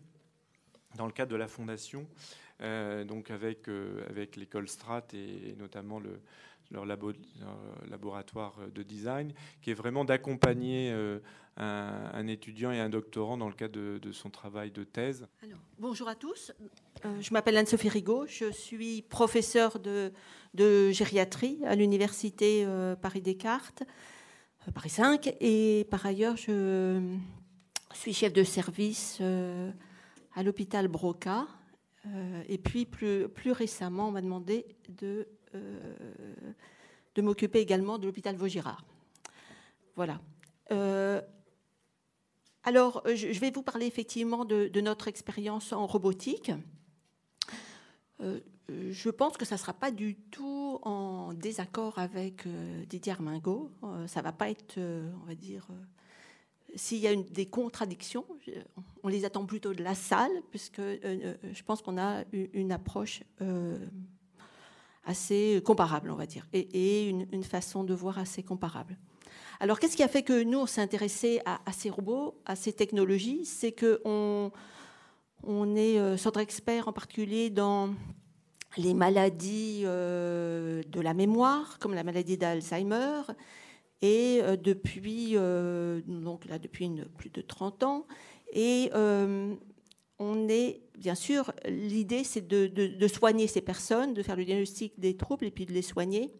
dans 0.96 1.06
le 1.06 1.12
cadre 1.12 1.32
de 1.32 1.36
la 1.36 1.48
fondation, 1.48 2.08
donc 2.60 3.30
avec, 3.30 3.68
avec 4.08 4.36
l'école 4.36 4.68
Strat 4.68 5.06
et 5.12 5.54
notamment 5.58 6.00
le, 6.00 6.20
leur, 6.70 6.84
laboratoire 7.88 8.54
de 8.74 8.82
design, 8.82 9.32
qui 9.62 9.70
est 9.70 9.74
vraiment 9.74 10.04
d'accompagner 10.04 10.92
euh, 10.92 11.20
un, 11.56 12.26
étudiant 12.26 12.72
et 12.72 12.80
un 12.80 12.88
doctorant 12.88 13.36
dans 13.36 13.48
le 13.48 13.54
cadre 13.54 13.98
de, 13.98 14.12
son 14.12 14.28
travail 14.30 14.72
de 14.72 14.82
thèse. 14.82 15.26
bonjour 15.78 16.08
à 16.08 16.16
tous. 16.16 16.52
Euh, 17.04 17.20
je 17.20 17.32
m'appelle 17.32 17.56
Anne-Sophie 17.56 17.88
Rigaud. 17.88 18.26
Je 18.26 18.50
suis 18.50 19.02
professeure 19.02 19.78
de, 19.78 20.10
gériatrie 20.90 21.60
à 21.64 21.76
l'université 21.76 22.64
euh, 22.66 22.96
Paris-Descartes, 22.96 23.84
Paris 24.74 24.90
5. 24.90 25.36
Et 25.40 25.86
par 25.90 26.04
ailleurs, 26.06 26.36
je 26.36 27.16
suis 27.92 28.12
chef 28.12 28.32
de 28.32 28.42
service 28.42 29.20
à 30.34 30.42
l'hôpital 30.42 30.88
Broca. 30.88 31.46
et 32.48 32.58
puis 32.58 32.84
plus 32.84 33.52
récemment, 33.52 34.08
on 34.08 34.12
m'a 34.12 34.22
demandé 34.22 34.66
de 34.88 35.28
de 35.54 37.22
m'occuper 37.22 37.60
également 37.60 37.98
de 37.98 38.06
l'hôpital 38.06 38.36
Vaugirard. 38.36 38.84
Voilà. 39.96 40.20
Euh, 40.72 41.20
alors, 42.64 43.02
je 43.06 43.38
vais 43.38 43.50
vous 43.50 43.62
parler 43.62 43.86
effectivement 43.86 44.44
de, 44.44 44.80
notre 44.80 45.08
expérience 45.08 45.72
en 45.72 45.86
robotique. 45.86 46.50
je 48.20 49.10
pense 49.10 49.36
que 49.36 49.44
ça 49.44 49.56
ne 49.56 49.60
sera 49.60 49.74
pas 49.74 49.90
du 49.90 50.16
tout 50.16 50.78
en 50.82 51.34
désaccord 51.34 51.98
avec 51.98 52.48
Didier 52.88 53.12
Armingo. 53.12 53.70
ça 54.06 54.20
ne 54.20 54.24
va 54.24 54.32
pas 54.32 54.48
être, 54.48 54.78
on 54.78 55.26
va 55.26 55.34
dire, 55.34 55.68
s'il 56.76 56.98
y 56.98 57.06
a 57.06 57.14
des 57.14 57.46
contradictions, 57.46 58.24
on 59.02 59.08
les 59.08 59.24
attend 59.24 59.46
plutôt 59.46 59.74
de 59.74 59.82
la 59.82 59.94
salle, 59.94 60.32
puisque 60.50 60.78
euh, 60.78 60.98
euh, 61.04 61.34
je 61.52 61.62
pense 61.62 61.82
qu'on 61.82 61.98
a 61.98 62.24
une 62.32 62.72
approche 62.72 63.22
euh, 63.40 63.78
assez 65.06 65.60
comparable, 65.64 66.10
on 66.10 66.14
va 66.14 66.26
dire, 66.26 66.46
et, 66.52 67.08
une, 67.08 67.44
façon 67.44 67.84
de 67.84 67.94
voir 67.94 68.18
assez 68.18 68.42
comparable. 68.42 68.96
Alors, 69.60 69.78
qu'est-ce 69.78 69.96
qui 69.96 70.02
a 70.02 70.08
fait 70.08 70.22
que 70.22 70.42
nous, 70.42 70.58
on 70.58 70.66
s'est 70.66 70.80
intéressé 70.80 71.40
à, 71.44 71.60
ces 71.72 71.90
robots, 71.90 72.34
à 72.44 72.56
ces 72.56 72.72
technologies? 72.72 73.44
C'est 73.44 73.72
qu'on 73.72 74.50
on 75.42 75.76
est 75.76 76.16
centre 76.16 76.40
expert 76.40 76.88
en 76.88 76.92
particulier 76.92 77.50
dans 77.50 77.94
les 78.76 78.94
maladies 78.94 79.82
de 79.84 81.00
la 81.00 81.14
mémoire, 81.14 81.78
comme 81.78 81.94
la 81.94 82.02
maladie 82.02 82.36
d'Alzheimer, 82.36 83.22
et 84.04 84.40
euh, 84.42 84.56
depuis, 84.56 85.30
euh, 85.32 86.02
donc 86.06 86.44
là, 86.44 86.58
depuis 86.58 86.90
plus 87.16 87.30
de 87.30 87.40
30 87.40 87.82
ans. 87.84 88.06
Et 88.52 88.90
euh, 88.94 89.54
on 90.18 90.48
est, 90.48 90.82
bien 90.96 91.14
sûr, 91.14 91.52
l'idée, 91.66 92.24
c'est 92.24 92.46
de, 92.46 93.08
soigner 93.08 93.46
ces 93.46 93.60
personnes, 93.60 94.14
de 94.14 94.22
faire 94.22 94.36
le 94.36 94.44
diagnostic 94.44 94.98
des 94.98 95.16
troubles 95.16 95.46
et 95.46 95.50
puis 95.50 95.66
de 95.66 95.72
les 95.72 95.82
soigner. 95.82 96.32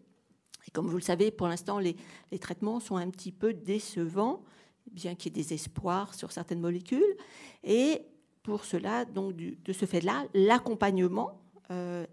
Et 0.67 0.71
comme 0.71 0.87
vous 0.87 0.97
le 0.97 1.03
savez, 1.03 1.31
pour 1.31 1.49
l'instant, 1.49 1.79
les, 1.79 1.97
traitements 2.41 2.81
sont 2.81 2.97
un 2.97 3.11
petit 3.11 3.33
peu 3.33 3.53
décevants, 3.53 4.43
bien 4.91 5.15
qu'il 5.15 5.37
y 5.37 5.41
ait 5.41 5.43
des 5.43 5.55
espoirs 5.55 6.15
sur 6.15 6.33
certaines 6.33 6.61
molécules. 6.61 7.17
Et 7.63 8.03
pour 8.43 8.65
cela, 8.65 9.05
donc, 9.05 9.35
de 9.37 9.73
ce 9.73 9.87
fait-là, 9.87 10.25
l'accompagnement 10.35 11.41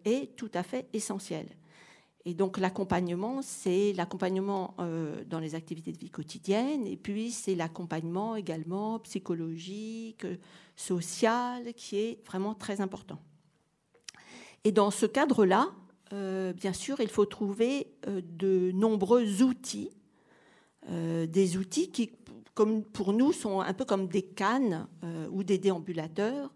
est 0.05 0.35
tout 0.35 0.51
à 0.53 0.63
fait 0.63 0.87
essentiel. 0.93 1.45
Et 2.25 2.33
donc 2.35 2.57
l'accompagnement, 2.59 3.41
c'est 3.41 3.93
l'accompagnement 3.93 4.75
euh, 4.79 5.23
dans 5.25 5.39
les 5.39 5.55
activités 5.55 5.91
de 5.91 5.97
vie 5.97 6.11
quotidienne, 6.11 6.85
et 6.85 6.95
puis 6.95 7.31
c'est 7.31 7.55
l'accompagnement 7.55 8.35
également 8.35 8.99
psychologique, 8.99 10.25
social, 10.75 11.73
qui 11.73 11.97
est 11.97 12.25
vraiment 12.25 12.53
très 12.53 12.79
important. 12.79 13.19
Et 14.63 14.71
dans 14.71 14.91
ce 14.91 15.07
cadre-là, 15.07 15.71
euh, 16.13 16.53
bien 16.53 16.73
sûr, 16.73 16.99
il 16.99 17.09
faut 17.09 17.25
trouver 17.25 17.87
euh, 18.07 18.21
de 18.23 18.71
nombreux 18.71 19.41
outils, 19.41 19.91
des 20.89 21.57
outils 21.57 21.91
qui, 21.91 22.11
comme 22.55 22.83
pour 22.83 23.13
nous, 23.13 23.33
sont 23.33 23.61
un 23.61 23.71
peu 23.71 23.85
comme 23.85 24.07
des 24.07 24.23
cannes 24.23 24.87
ou 25.31 25.43
des 25.43 25.59
déambulateurs. 25.59 26.51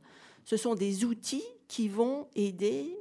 Ce 0.46 0.58
sont 0.58 0.74
des 0.74 1.06
outils 1.06 1.44
qui 1.68 1.88
vont 1.88 2.28
aider 2.36 2.98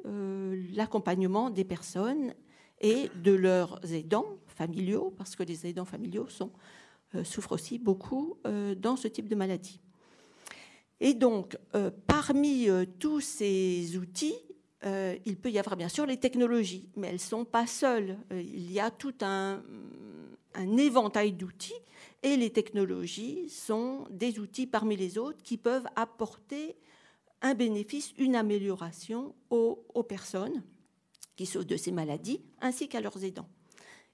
l'accompagnement 0.74 1.48
des 1.48 1.64
personnes 1.64 2.34
et 2.80 3.10
de 3.22 3.32
leurs 3.32 3.80
aidants 3.92 4.38
familiaux, 4.46 5.12
parce 5.16 5.36
que 5.36 5.42
les 5.42 5.66
aidants 5.66 5.84
familiaux 5.84 6.28
euh, 7.14 7.24
souffrent 7.24 7.52
aussi 7.52 7.78
beaucoup 7.78 8.38
euh, 8.46 8.74
dans 8.74 8.96
ce 8.96 9.08
type 9.08 9.28
de 9.28 9.34
maladie. 9.34 9.80
Et 11.00 11.14
donc, 11.14 11.56
euh, 11.74 11.90
parmi 12.06 12.68
tous 12.98 13.20
ces 13.20 13.96
outils, 13.96 14.36
il 15.24 15.38
peut 15.38 15.50
y 15.50 15.58
avoir 15.58 15.78
bien 15.78 15.88
sûr 15.88 16.04
les 16.04 16.18
technologies, 16.18 16.90
mais 16.94 17.06
elles 17.06 17.14
ne 17.14 17.18
sont 17.18 17.46
pas 17.46 17.66
seules. 17.66 18.18
il 18.30 18.70
y 18.70 18.80
a 18.80 18.90
tout 18.90 19.14
un, 19.22 19.62
éventail 20.54 21.32
d'outils, 21.32 21.72
et 22.22 22.36
les 22.36 22.50
technologies 22.50 23.48
sont 23.48 24.06
des 24.10 24.38
outils 24.38 24.66
parmi 24.66 24.94
les 24.94 25.16
autres 25.16 25.42
qui 25.42 25.56
peuvent 25.56 25.86
apporter 25.96 26.76
un 27.40 27.54
bénéfice, 27.54 28.12
une 28.18 28.36
amélioration 28.36 29.34
aux 29.48 30.02
personnes 30.06 30.62
qui 31.36 31.46
souffrent 31.46 31.66
de 31.66 31.76
ces 31.76 31.92
maladies, 31.92 32.40
ainsi 32.60 32.88
qu'à 32.88 33.00
leurs 33.00 33.24
aidants. 33.24 33.48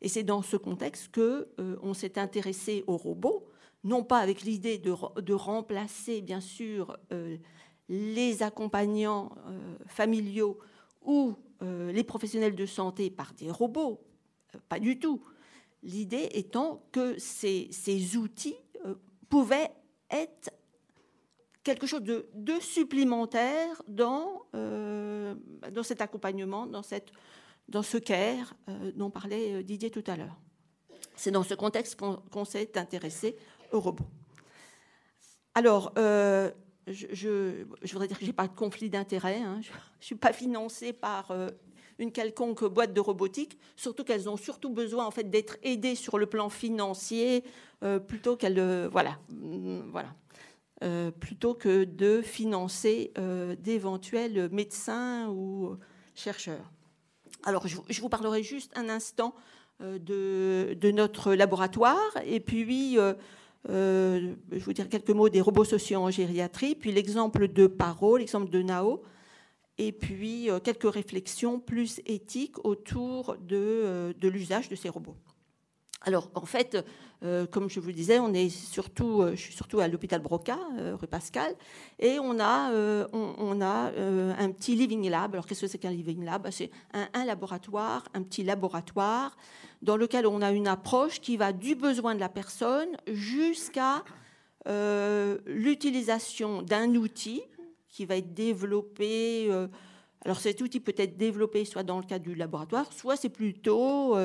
Et 0.01 0.09
c'est 0.09 0.23
dans 0.23 0.43
ce 0.43 0.57
contexte 0.57 1.09
que 1.09 1.49
euh, 1.59 1.77
on 1.83 1.95
s'est 1.95 2.19
intéressé 2.19 2.85
aux 2.87 2.97
robots, 2.97 3.47
non 3.85 4.03
pas 4.03 4.19
avec 4.19 4.43
l'idée 4.43 4.79
de, 4.79 5.33
remplacer, 5.33 6.21
bien 6.21 6.41
sûr, 6.41 6.97
euh, 7.13 7.37
les 7.89 8.43
accompagnants 8.43 9.33
euh, 9.47 9.77
familiaux 9.87 10.59
ou 11.03 11.35
les 11.63 12.05
professionnels 12.05 12.55
de 12.55 12.65
santé 12.65 13.11
par 13.11 13.35
des 13.35 13.51
robots, 13.51 14.01
pas 14.71 14.81
du 14.81 14.99
tout. 14.99 15.21
L'idée 15.83 16.31
étant 16.33 16.83
que 16.91 17.19
ces 17.19 17.69
outils 18.17 18.57
pouvaient 19.29 19.71
être 20.11 20.51
quelque 21.63 21.87
chose 21.87 22.03
de, 22.03 22.61
supplémentaire 22.61 23.83
dans, 23.89 24.43
euh, 24.55 25.35
dans 25.73 25.83
cet 25.83 26.01
accompagnement, 26.01 26.67
dans, 26.67 26.83
ce 26.83 27.99
care 27.99 28.55
euh, 28.69 28.93
dont 28.95 29.11
parlait 29.11 29.55
euh, 29.55 29.63
Didier 29.63 29.91
tout 29.91 30.05
à 30.07 30.17
l'heure. 30.17 30.37
C'est 31.17 31.31
dans 31.31 31.43
ce 31.43 31.55
contexte 31.55 32.01
qu'on 32.01 32.45
s'est 32.45 32.79
intéressé 32.79 33.37
aux 33.73 33.81
robots. 33.81 34.07
Alors, 35.55 35.93
je, 35.97 37.65
voudrais 37.93 38.09
dire 38.09 38.19
que 38.19 38.25
je 38.25 38.31
n'ai 38.31 38.33
pas 38.35 38.49
de 38.49 38.55
conflit 38.55 38.89
d'intérêt. 38.89 39.39
Hein. 39.43 39.61
Je 39.61 39.71
ne 39.71 39.77
suis 40.01 40.15
pas 40.15 40.33
financée 40.33 40.95
par 40.95 41.31
une 41.99 42.11
quelconque 42.11 42.65
boîte 42.65 42.95
de 42.95 43.01
robotique, 43.01 43.59
surtout 43.77 44.03
qu'elles 44.03 44.31
ont 44.31 44.39
surtout 44.39 44.71
besoin 44.71 45.05
en 45.05 45.11
fait 45.11 45.29
d'être 45.29 45.59
aidées 45.63 45.95
sur 45.95 46.17
le 46.17 46.25
plan 46.25 46.49
financier 46.49 47.45
plutôt 48.07 48.37
qu'elles 48.37 48.89
voilà 48.91 49.19
voilà 49.93 50.15
euh, 50.83 51.11
plutôt 51.11 51.53
que 51.53 51.85
de 51.85 52.23
financer 52.23 53.13
euh, 53.19 53.55
d'éventuels 53.55 54.49
médecins 54.51 55.29
ou 55.29 55.77
chercheurs. 56.15 56.73
Alors, 57.45 57.69
je, 57.69 58.01
vous 58.01 58.09
parlerai 58.09 58.43
juste 58.43 58.73
un 58.77 58.89
instant 58.89 59.35
euh, 59.83 59.99
de, 59.99 60.91
notre 60.91 61.35
laboratoire 61.35 62.01
et 62.25 62.41
puis 62.41 62.95
je 62.95 63.15
vous 63.69 64.73
dirai 64.73 64.89
quelques 64.89 65.11
mots 65.11 65.29
des 65.29 65.43
robots 65.43 65.65
sociaux 65.65 66.01
en 66.01 66.11
gériatrie, 66.11 66.75
puis 66.75 66.93
l'exemple 66.93 67.49
de 67.49 67.67
Paro, 67.67 68.17
l'exemple 68.17 68.49
de 68.49 68.63
Nao, 68.63 69.03
et 69.77 69.93
puis 69.93 70.49
quelques 70.65 70.91
réflexions 70.91 71.61
plus 71.61 72.01
éthiques 72.07 72.57
autour 72.65 73.37
de 73.39 74.15
l'usage 74.23 74.71
de 74.71 74.77
ces 74.77 74.89
robots. 74.89 75.17
Alors, 76.03 76.31
en 76.35 76.47
fait, 76.47 76.83
euh, 77.23 77.47
comme 77.47 77.69
je 77.69 77.79
vous 77.81 77.89
le 77.89 77.93
disais, 77.93 78.19
on 78.19 78.33
est 78.33 78.49
surtout, 78.49 79.21
euh, 79.21 79.33
je 79.33 79.41
suis 79.41 79.53
surtout 79.53 79.81
à 79.81 79.89
l'hôpital 79.89 80.23
Broca, 80.23 80.59
euh, 80.79 80.97
rue 80.99 81.07
Pascal, 81.07 81.55
et 81.99 82.19
on 82.19 82.41
a, 82.41 82.73
on, 83.13 83.61
a 83.61 83.93
un 84.39 84.51
petit 84.51 84.75
living 84.75 85.11
lab. 85.11 85.35
Alors, 85.35 85.47
qu'est-ce 85.47 85.61
que 85.61 85.67
c'est 85.67 85.79
qu'un 85.79 85.91
living 85.91 86.25
lab? 86.25 86.49
C'est 86.51 86.71
un, 86.95 87.25
laboratoire, 87.25 88.09
un 88.15 88.23
petit 88.23 88.43
laboratoire 88.43 89.37
dans 89.83 89.99
lequel 89.99 90.27
on 90.27 90.41
a 90.41 90.51
une 90.53 90.69
approche 90.69 91.21
qui 91.21 91.37
va 91.37 91.53
du 91.53 91.75
besoin 91.75 92.15
de 92.15 92.21
la 92.21 92.31
personne 92.31 92.97
jusqu'à 93.07 94.03
l'utilisation 94.67 96.63
d'un 96.63 96.95
outil 96.95 97.43
qui 97.89 98.07
va 98.07 98.17
être 98.17 98.33
développé. 98.33 99.51
alors, 100.25 100.41
cet 100.41 100.63
outil 100.63 100.81
peut 100.81 100.95
être 100.97 101.19
développé 101.19 101.67
soit 101.67 101.83
dans 101.83 101.99
le 101.99 102.05
cadre 102.05 102.25
du 102.25 102.35
laboratoire, 102.35 102.91
soit 102.93 103.17
c'est 103.17 103.29
plutôt 103.29 104.17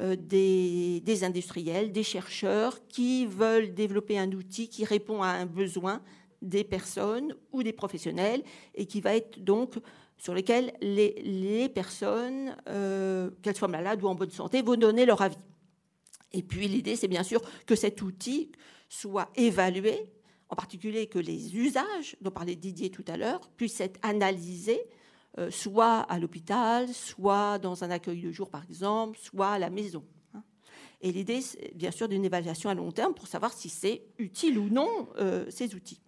euh, 0.00 0.14
des, 0.14 1.24
industriels, 1.24 1.90
des 1.90 2.02
chercheurs 2.02 2.86
qui 2.86 3.24
veulent 3.24 3.72
développer 3.72 4.18
un 4.18 4.30
outil 4.32 4.68
qui 4.68 4.84
répond 4.84 5.22
à 5.22 5.28
un 5.28 5.46
besoin 5.46 6.02
des 6.42 6.64
personnes 6.64 7.34
ou 7.50 7.62
des 7.62 7.72
professionnels 7.72 8.42
et 8.74 8.84
qui 8.84 9.00
va 9.00 9.16
être 9.16 9.42
donc 9.42 9.78
sur 10.18 10.34
lesquels 10.34 10.74
les, 10.82 11.70
personnes, 11.70 12.56
euh, 12.68 13.30
qu'elles 13.40 13.56
soient 13.56 13.68
malades 13.68 14.02
ou 14.02 14.08
en 14.08 14.14
bonne 14.14 14.30
santé, 14.30 14.60
vont 14.60 14.76
donner 14.76 15.06
leur 15.06 15.22
avis. 15.22 15.38
Et 16.32 16.42
puis 16.42 16.68
l'idée, 16.68 16.96
c'est 16.96 17.08
bien 17.08 17.22
sûr 17.22 17.40
que 17.64 17.74
cet 17.74 18.02
outil 18.02 18.52
soit 18.90 19.30
évalué, 19.34 20.10
en 20.50 20.56
particulier 20.56 21.06
que 21.06 21.18
les 21.18 21.56
usages 21.56 22.16
dont 22.20 22.30
parlait 22.30 22.54
Didier 22.54 22.90
tout 22.90 23.04
à 23.08 23.16
l'heure 23.16 23.48
puissent 23.56 23.80
être 23.80 23.98
analysés 24.02 24.82
euh, 25.38 25.50
soit 25.50 26.00
à 26.00 26.18
l'hôpital, 26.18 26.88
soit 26.88 27.58
dans 27.58 27.84
un 27.84 27.90
accueil 27.90 28.22
de 28.22 28.32
jour, 28.32 28.48
par 28.48 28.64
exemple, 28.64 29.18
soit 29.18 29.50
à 29.50 29.58
la 29.58 29.68
maison. 29.68 30.02
Hein. 30.32 30.42
Et 31.02 31.12
l'idée, 31.12 31.40
bien 31.74 31.90
sûr 31.90 32.08
d'une 32.08 32.24
évaluation 32.24 32.70
à 32.70 32.74
long 32.74 32.90
terme 32.90 33.12
pour 33.12 33.28
savoir 33.28 33.52
si 33.52 33.68
c'est 33.68 34.02
utile 34.16 34.58
ou 34.58 34.70
non 34.70 34.88
euh, 35.18 35.44
ces 35.50 35.74
outils. 35.74 36.00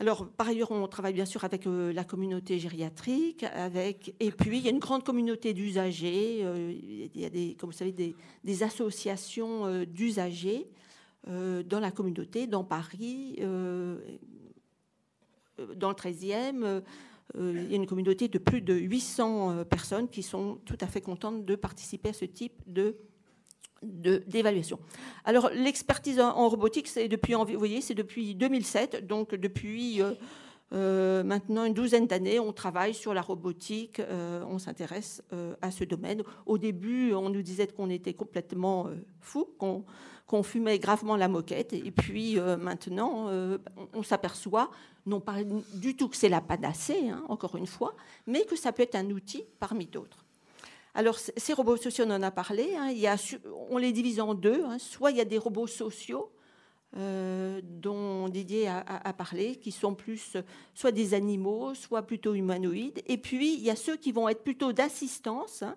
Alors, 0.00 0.28
par 0.30 0.48
ailleurs, 0.48 0.72
on 0.72 0.88
travaille 0.88 1.12
bien 1.12 1.26
sûr 1.26 1.44
avec 1.44 1.68
euh, 1.68 1.92
la 1.92 2.02
communauté 2.02 2.58
gériatrique, 2.58 3.44
avec, 3.44 4.16
et 4.18 4.32
puis 4.32 4.58
il 4.58 4.64
y 4.64 4.66
a 4.66 4.72
une 4.72 4.80
grande 4.80 5.04
communauté 5.04 5.54
d'usagers. 5.54 6.40
il 6.40 7.20
y 7.20 7.24
a 7.24 7.30
des, 7.30 7.54
comme 7.54 7.70
vous 7.70 7.76
savez, 7.76 7.92
des 7.92 8.62
associations 8.64 9.84
d'usagers 9.84 10.68
dans 11.28 11.80
la 11.80 11.92
communauté, 11.92 12.48
dans 12.48 12.64
Paris, 12.64 13.36
dans 13.38 14.00
le 15.88 15.94
13e. 15.94 16.82
Euh, 17.36 17.52
il 17.56 17.70
y 17.70 17.72
a 17.72 17.76
une 17.76 17.86
communauté 17.86 18.28
de 18.28 18.38
plus 18.38 18.60
de 18.60 18.74
800 18.74 19.50
euh, 19.50 19.64
personnes 19.64 20.08
qui 20.08 20.22
sont 20.22 20.58
tout 20.64 20.76
à 20.80 20.86
fait 20.86 21.00
contentes 21.00 21.44
de 21.44 21.56
participer 21.56 22.10
à 22.10 22.12
ce 22.12 22.24
type 22.24 22.62
de, 22.66 22.96
d'évaluation. 23.82 24.78
Alors 25.24 25.50
l'expertise 25.50 26.20
en, 26.20 26.48
robotique, 26.48 26.88
c'est 26.88 27.08
depuis, 27.08 27.34
vous 27.34 27.58
voyez, 27.58 27.80
c'est 27.80 27.94
depuis 27.94 28.34
2007, 28.34 29.06
donc 29.06 29.34
depuis 29.34 30.00
euh, 30.00 30.12
maintenant 30.74 31.64
une 31.64 31.74
douzaine 31.74 32.06
d'années, 32.06 32.40
on 32.40 32.52
travaille 32.52 32.94
sur 32.94 33.14
la 33.14 33.22
robotique, 33.22 34.00
euh, 34.00 34.44
on 34.48 34.58
s'intéresse 34.58 35.22
à 35.62 35.70
ce 35.70 35.84
domaine. 35.84 36.22
Au 36.46 36.58
début, 36.58 37.12
on 37.14 37.30
nous 37.30 37.42
disait 37.42 37.66
qu'on 37.66 37.90
était 37.90 38.14
complètement 38.14 38.88
fou, 39.20 39.46
qu'on 39.56 40.42
fumait 40.42 40.78
gravement 40.78 41.16
la 41.16 41.28
moquette, 41.28 41.72
et 41.72 41.90
puis 41.90 42.38
maintenant, 42.58 43.30
on, 43.92 44.02
s'aperçoit 44.02 44.70
non 45.06 45.20
pas 45.20 45.44
du 45.74 45.96
tout 45.96 46.08
que 46.08 46.16
c'est 46.16 46.28
la 46.28 46.40
panacée, 46.40 47.08
hein, 47.08 47.22
encore 47.28 47.56
une 47.56 47.66
fois, 47.66 47.94
mais 48.26 48.44
que 48.44 48.56
ça 48.56 48.72
peut 48.72 48.82
être 48.82 48.94
un 48.94 49.10
outil 49.10 49.44
parmi 49.60 49.86
d'autres. 49.86 50.24
Alors, 50.94 51.18
ces 51.18 51.52
robots 51.52 51.76
sociaux, 51.76 52.04
on 52.06 52.12
en 52.12 52.22
a 52.22 52.30
parlé. 52.30 52.76
Hein. 52.76 52.94
on 53.70 53.78
les 53.78 53.90
divise 53.90 54.20
en 54.20 54.34
deux. 54.34 54.64
Hein. 54.64 54.78
Soit 54.78 55.10
il 55.10 55.16
y 55.16 55.20
a 55.20 55.24
des 55.24 55.38
robots 55.38 55.66
sociaux, 55.66 56.30
euh, 56.96 57.60
dont 57.62 58.28
Didier 58.28 58.68
a, 58.68 59.12
parlé, 59.12 59.56
qui 59.56 59.72
sont 59.72 59.94
plus 59.94 60.36
soit 60.74 60.92
des 60.92 61.14
animaux, 61.14 61.74
soit 61.74 62.02
plutôt 62.02 62.34
humanoïdes. 62.34 63.02
Et 63.06 63.18
puis, 63.18 63.54
il 63.54 63.62
y 63.62 63.70
a 63.70 63.76
ceux 63.76 63.96
qui 63.96 64.12
vont 64.12 64.28
être 64.28 64.42
plutôt 64.42 64.72
d'assistance, 64.72 65.62
hein, 65.62 65.76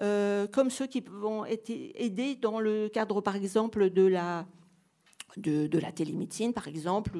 euh, 0.00 0.46
comme 0.46 0.70
ceux 0.70 0.86
qui 0.86 1.00
vont 1.00 1.44
être 1.44 1.70
aidés 1.70 2.34
dans 2.34 2.60
le 2.60 2.88
cadre, 2.88 3.20
par 3.20 3.36
exemple, 3.36 3.90
de 3.90 4.06
la 4.06 4.46
de, 5.38 5.78
la 5.78 5.92
télémédecine, 5.92 6.52
par 6.52 6.68
exemple, 6.68 7.18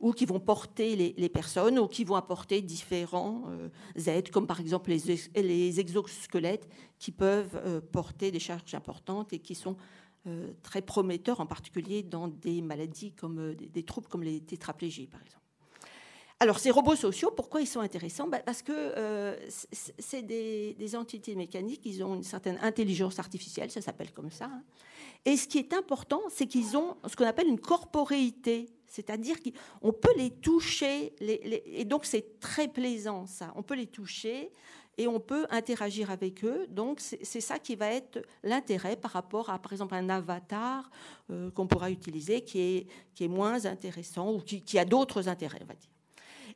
ou, 0.00 0.12
qui 0.12 0.26
vont 0.26 0.40
porter 0.40 1.14
les, 1.16 1.28
personnes, 1.28 1.78
ou 1.78 1.86
qui 1.86 2.04
vont 2.04 2.16
apporter 2.16 2.62
différents 2.62 3.44
euh, 3.48 3.68
aides, 4.06 4.30
comme 4.30 4.46
par 4.46 4.60
exemple 4.60 4.90
les, 4.90 5.80
exosquelettes, 5.80 6.68
qui 6.98 7.10
peuvent 7.10 7.60
euh, 7.64 7.80
porter 7.80 8.30
des 8.30 8.40
charges 8.40 8.74
importantes 8.74 9.32
et 9.32 9.38
qui 9.38 9.54
sont 9.54 9.72
euh, 9.72 10.07
très 10.62 10.82
prometteurs, 10.82 11.40
en 11.40 11.46
particulier 11.46 12.02
dans 12.02 12.28
des 12.28 12.62
maladies 12.62 13.12
comme 13.12 13.54
des, 13.54 13.82
troubles 13.82 14.08
comme 14.08 14.22
les 14.22 14.40
tétraplégies, 14.40 15.06
par 15.06 15.20
exemple. 15.22 15.44
Alors, 16.40 16.60
ces 16.60 16.70
robots 16.70 16.94
sociaux, 16.94 17.32
pourquoi 17.36 17.60
ils 17.60 17.66
sont 17.66 17.80
intéressants? 17.80 18.28
Bah, 18.28 18.38
Parce 18.38 18.62
que 18.62 19.36
c'est 19.48 20.22
des, 20.22 20.74
des, 20.74 20.96
entités 20.96 21.34
mécaniques, 21.34 21.80
ils 21.84 22.04
ont 22.04 22.14
une 22.14 22.22
certaine 22.22 22.58
intelligence 22.62 23.18
artificielle, 23.18 23.72
ça 23.72 23.80
s'appelle 23.80 24.12
comme 24.12 24.30
ça. 24.30 24.44
Hein. 24.44 24.62
Et 25.24 25.36
ce 25.36 25.48
qui 25.48 25.58
est 25.58 25.74
important, 25.74 26.22
c'est 26.30 26.46
qu'ils 26.46 26.76
ont 26.76 26.96
ce 27.06 27.16
qu'on 27.16 27.26
appelle 27.26 27.48
une 27.48 27.60
corporéité, 27.60 28.70
c'est-à-dire 28.86 29.36
qu'on 29.42 29.92
peut 29.92 30.14
les 30.16 30.30
toucher, 30.30 31.14
et 31.20 31.84
donc 31.84 32.04
c'est 32.04 32.40
très 32.40 32.68
plaisant 32.68 33.26
ça, 33.26 33.52
on 33.56 33.62
peut 33.62 33.74
les 33.74 33.86
toucher 33.86 34.50
et 34.98 35.06
on 35.06 35.20
peut 35.20 35.46
interagir 35.50 36.10
avec 36.10 36.44
eux. 36.44 36.66
Donc 36.68 37.00
c'est 37.00 37.40
ça 37.40 37.58
qui 37.58 37.76
va 37.76 37.90
être 37.92 38.20
l'intérêt 38.42 38.96
par 38.96 39.12
rapport 39.12 39.48
à, 39.48 39.58
par 39.60 39.72
exemple, 39.72 39.94
un 39.94 40.08
avatar 40.10 40.90
euh, 41.30 41.50
qu'on 41.52 41.68
pourra 41.68 41.90
utiliser 41.90 42.42
qui 42.42 42.60
est, 42.60 42.86
qui 43.14 43.24
est 43.24 43.28
moins 43.28 43.64
intéressant 43.64 44.34
ou 44.34 44.40
qui, 44.40 44.78
a 44.78 44.84
d'autres 44.84 45.28
intérêts, 45.28 45.60
on 45.62 45.66
va 45.66 45.74
dire. 45.74 45.90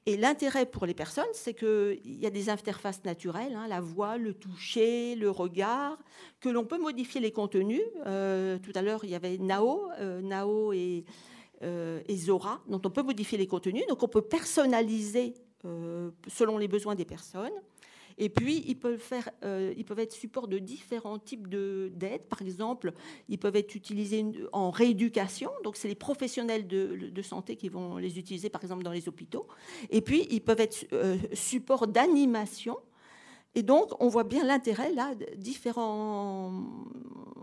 Et 0.05 0.17
l'intérêt 0.17 0.67
pour 0.67 0.85
les 0.85 0.95
personnes, 0.95 1.25
c'est 1.33 1.55
qu'il 1.55 2.19
y 2.19 2.27
a 2.27 2.31
des 2.31 2.51
interfaces 2.51 3.05
naturelles, 3.05 3.55
hein, 3.55 3.69
la 3.69 3.81
voix, 3.81 4.19
le 4.19 4.35
toucher, 4.35 5.15
le 5.15 5.31
regard, 5.31 5.97
que 6.41 6.49
l'on 6.49 6.65
peut 6.65 6.79
modifier 6.79 7.21
les 7.21 7.31
contenus. 7.31 7.83
Euh, 8.07 8.59
tout 8.59 8.73
à 8.75 8.83
l'heure, 8.83 9.05
il 9.05 9.11
y 9.11 9.15
avait 9.15 9.39
Nao, 9.39 9.89
euh, 10.01 10.21
Nao 10.21 10.73
et, 10.73 11.05
et, 11.63 12.17
Zora, 12.17 12.61
dont 12.67 12.83
on 12.85 12.91
peut 12.91 13.05
modifier 13.05 13.39
les 13.39 13.47
contenus. 13.47 13.87
Donc 13.89 14.03
on 14.03 14.09
peut 14.09 14.23
personnaliser 14.23 15.35
selon 16.27 16.59
les 16.59 16.67
besoins 16.67 16.97
des 16.97 17.05
personnes. 17.05 17.53
Et 18.19 18.29
puis, 18.29 18.65
ils 18.67 18.79
peuvent, 18.79 19.03
euh, 19.45 19.75
être 19.75 20.13
support 20.13 20.49
de 20.49 20.59
différents 20.59 21.19
types 21.19 21.49
d'aides. 21.49 22.23
Par 22.29 22.43
exemple, 22.43 22.93
ils 23.29 23.39
peuvent 23.39 23.57
être 23.57 23.75
utilisés 23.75 24.25
en 24.53 24.71
rééducation. 24.71 25.51
Donc, 25.65 25.77
c'est 25.77 25.89
les 25.89 25.95
professionnels 25.95 26.67
de, 26.67 27.23
santé 27.23 27.57
qui 27.57 27.69
vont 27.69 27.99
les 27.99 28.19
utiliser, 28.19 28.49
par 28.49 28.63
exemple, 28.63 28.83
dans 28.83 28.93
les 28.93 29.09
hôpitaux. 29.09 29.47
Et 29.91 30.01
puis, 30.01 30.27
ils 30.31 30.41
peuvent 30.41 30.61
être 30.61 30.87
euh, 30.93 31.17
support 31.33 31.87
d'animation. 31.87 32.77
Et 33.55 33.63
donc, 33.63 33.91
on 34.01 34.09
voit 34.09 34.25
bien 34.25 34.45
l'intérêt 34.45 34.93
là. 34.93 35.13
Différents, 35.37 36.53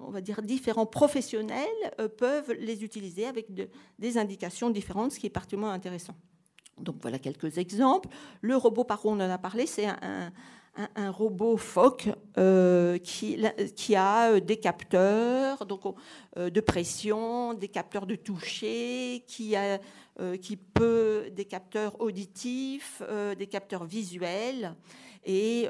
on 0.01 0.09
va 0.09 0.21
dire 0.21 0.41
différents 0.41 0.87
professionnels 0.87 1.67
euh, 1.99 2.07
peuvent 2.09 2.51
les 2.53 2.83
utiliser 2.83 3.25
avec 3.25 3.47
des 3.99 4.17
indications 4.17 4.69
différentes, 4.69 5.11
ce 5.11 5.19
qui 5.19 5.27
est 5.27 5.31
particulièrement 5.31 5.71
intéressant. 5.71 6.15
Donc 6.81 6.97
voilà 7.01 7.19
quelques 7.19 7.57
exemples. 7.57 8.09
Le 8.41 8.55
robot, 8.55 8.83
par 8.83 8.99
contre, 8.99 9.21
on 9.21 9.25
en 9.25 9.29
a 9.29 9.37
parlé, 9.37 9.65
c'est 9.65 9.85
un, 9.85 10.31
robot 11.11 11.57
phoque 11.57 12.09
euh, 12.37 12.97
qui, 12.99 13.37
qui, 13.75 13.95
a 13.95 14.31
euh, 14.31 14.39
des 14.39 14.57
capteurs 14.57 15.65
donc, 15.65 15.81
euh, 16.37 16.49
de 16.49 16.61
pression, 16.61 17.53
des 17.53 17.67
capteurs 17.67 18.05
de 18.05 18.15
toucher, 18.15 19.23
qui, 19.27 19.55
a, 19.55 19.79
qui 20.41 20.57
peut 20.57 21.29
des 21.33 21.45
capteurs 21.45 21.99
auditifs, 22.01 23.01
des 23.37 23.47
capteurs 23.47 23.85
visuels 23.85 24.75
et 25.25 25.67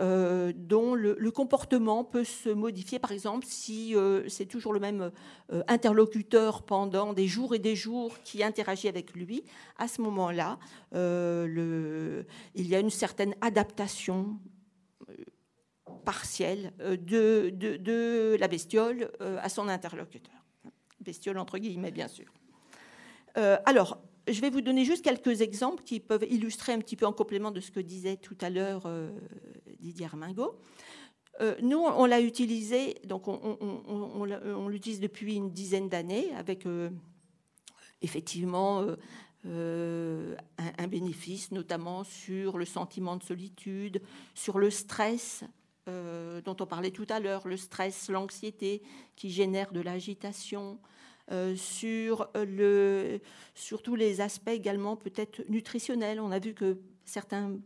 dont 0.56 0.96
le, 0.96 1.32
comportement 1.32 2.04
peut 2.04 2.24
se 2.24 2.50
modifier. 2.50 2.98
Par 2.98 3.12
exemple, 3.12 3.46
si 3.48 3.94
c'est 4.28 4.48
toujours 4.48 4.74
le 4.74 4.80
même 4.80 5.12
interlocuteur 5.68 6.64
pendant 6.64 7.14
des 7.14 7.28
jours 7.28 7.54
et 7.54 7.60
des 7.60 7.76
jours 7.76 8.18
qui 8.24 8.44
interagit 8.44 8.88
avec 8.88 9.14
lui, 9.14 9.44
à 9.78 9.88
ce 9.88 10.02
moment-là, 10.02 10.58
il 10.96 12.26
y 12.56 12.76
a 12.76 12.80
une 12.80 12.90
certaine 12.90 13.36
adaptation 13.42 14.40
partielle 15.90 16.74
euh, 16.82 16.98
de, 16.98 18.38
la 18.40 18.48
bestiole 18.48 19.12
euh, 19.22 19.38
à 19.42 19.50
son 19.50 19.68
interlocuteur. 19.68 20.34
Bestiole 21.02 21.38
entre 21.38 21.58
guillemets, 21.58 21.92
bien 21.92 22.08
sûr. 22.08 22.26
Euh, 23.38 23.58
alors, 23.66 24.02
je 24.28 24.42
vais 24.42 24.50
vous 24.50 24.62
donner 24.62 24.86
juste 24.86 25.04
quelques 25.04 25.42
exemples 25.42 25.84
qui 25.84 26.00
peuvent 26.00 26.26
illustrer 26.30 26.74
un 26.74 26.80
petit 26.80 26.96
peu 26.96 27.06
en 27.06 27.14
complément 27.14 27.52
de 27.52 27.60
ce 27.60 27.72
que 27.72 27.80
disait 27.80 28.18
tout 28.18 28.38
à 28.42 28.50
l'heure 28.50 28.88
Didier 29.80 30.06
Armingo. 30.06 30.60
nous, 31.62 31.80
on 31.80 32.06
l'a 32.06 32.22
utilisé, 32.22 32.96
donc 33.06 33.28
on, 33.28 34.68
l'utilise 34.68 35.00
depuis 35.00 35.36
une 35.36 35.52
dizaine 35.52 35.90
d'années 35.90 36.32
avec 36.36 36.68
effectivement 38.02 38.86
un, 39.46 40.88
bénéfice, 40.88 41.52
notamment 41.52 42.04
sur 42.04 42.60
le 42.60 42.66
sentiment 42.66 43.16
de 43.16 43.24
solitude, 43.24 44.02
sur 44.36 44.60
le 44.60 44.70
stress 44.70 45.44
euh, 45.90 46.42
dont 46.42 46.56
on 46.60 46.66
parlait 46.66 46.92
tout 46.92 47.08
à 47.10 47.20
l'heure, 47.20 47.48
le 47.48 47.58
stress, 47.58 48.10
l'anxiété 48.10 48.82
qui 49.16 49.32
génère 49.32 49.72
de 49.72 49.82
l'agitation, 49.82 50.78
euh, 51.32 51.56
sur, 51.56 52.30
le, 52.36 53.20
sur 53.56 53.82
tous 53.82 53.96
les 53.96 54.22
aspects 54.22 54.50
également 54.50 54.96
peut-être 54.96 55.44
nutritionnels. 55.50 56.20
On 56.20 56.32
a 56.32 56.40
vu 56.40 56.54
que 56.54 56.78
certaines 57.06 57.62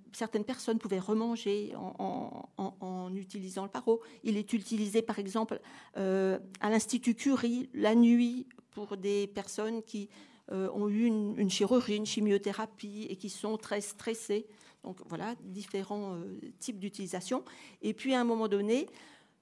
personnes 0.45 0.79
pouvaient 0.79 0.99
remanger 0.99 1.73
en, 1.77 3.11
utilisant 3.15 3.63
le 3.63 3.69
paro. 3.69 4.01
Il 4.23 4.37
est 4.37 4.53
utilisé 4.53 5.01
par 5.01 5.19
exemple 5.19 5.59
euh, 5.97 6.39
à 6.61 6.69
l'Institut 6.69 7.15
Curie 7.15 7.69
la 7.73 7.95
nuit 7.95 8.47
pour 8.71 8.97
des 8.97 9.27
personnes 9.27 9.83
qui 9.83 10.09
ont 10.51 10.89
eu 10.89 11.05
une, 11.05 11.49
chirurgie, 11.49 11.95
une 11.95 12.05
chimiothérapie 12.05 13.07
et 13.09 13.15
qui 13.15 13.29
sont 13.29 13.57
très 13.57 13.81
stressées. 13.81 14.45
Donc 14.83 14.97
voilà, 15.07 15.35
différents 15.43 16.15
euh, 16.15 16.39
types 16.59 16.79
d'utilisation. 16.79 17.43
Et 17.81 17.93
puis 17.93 18.13
à 18.13 18.19
un 18.19 18.23
moment 18.23 18.47
donné, 18.47 18.87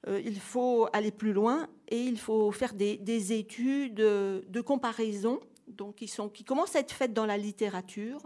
euh, 0.07 0.21
il 0.23 0.39
faut 0.39 0.87
aller 0.93 1.11
plus 1.11 1.33
loin 1.33 1.67
et 1.89 2.01
il 2.01 2.19
faut 2.19 2.51
faire 2.51 2.73
des, 2.73 3.33
études 3.33 3.95
de 3.95 4.61
comparaison 4.61 5.39
donc, 5.67 5.95
qui, 5.95 6.07
sont, 6.07 6.29
qui 6.29 6.43
commencent 6.43 6.75
à 6.75 6.79
être 6.79 6.91
faites 6.91 7.13
dans 7.13 7.25
la 7.25 7.37
littérature. 7.37 8.21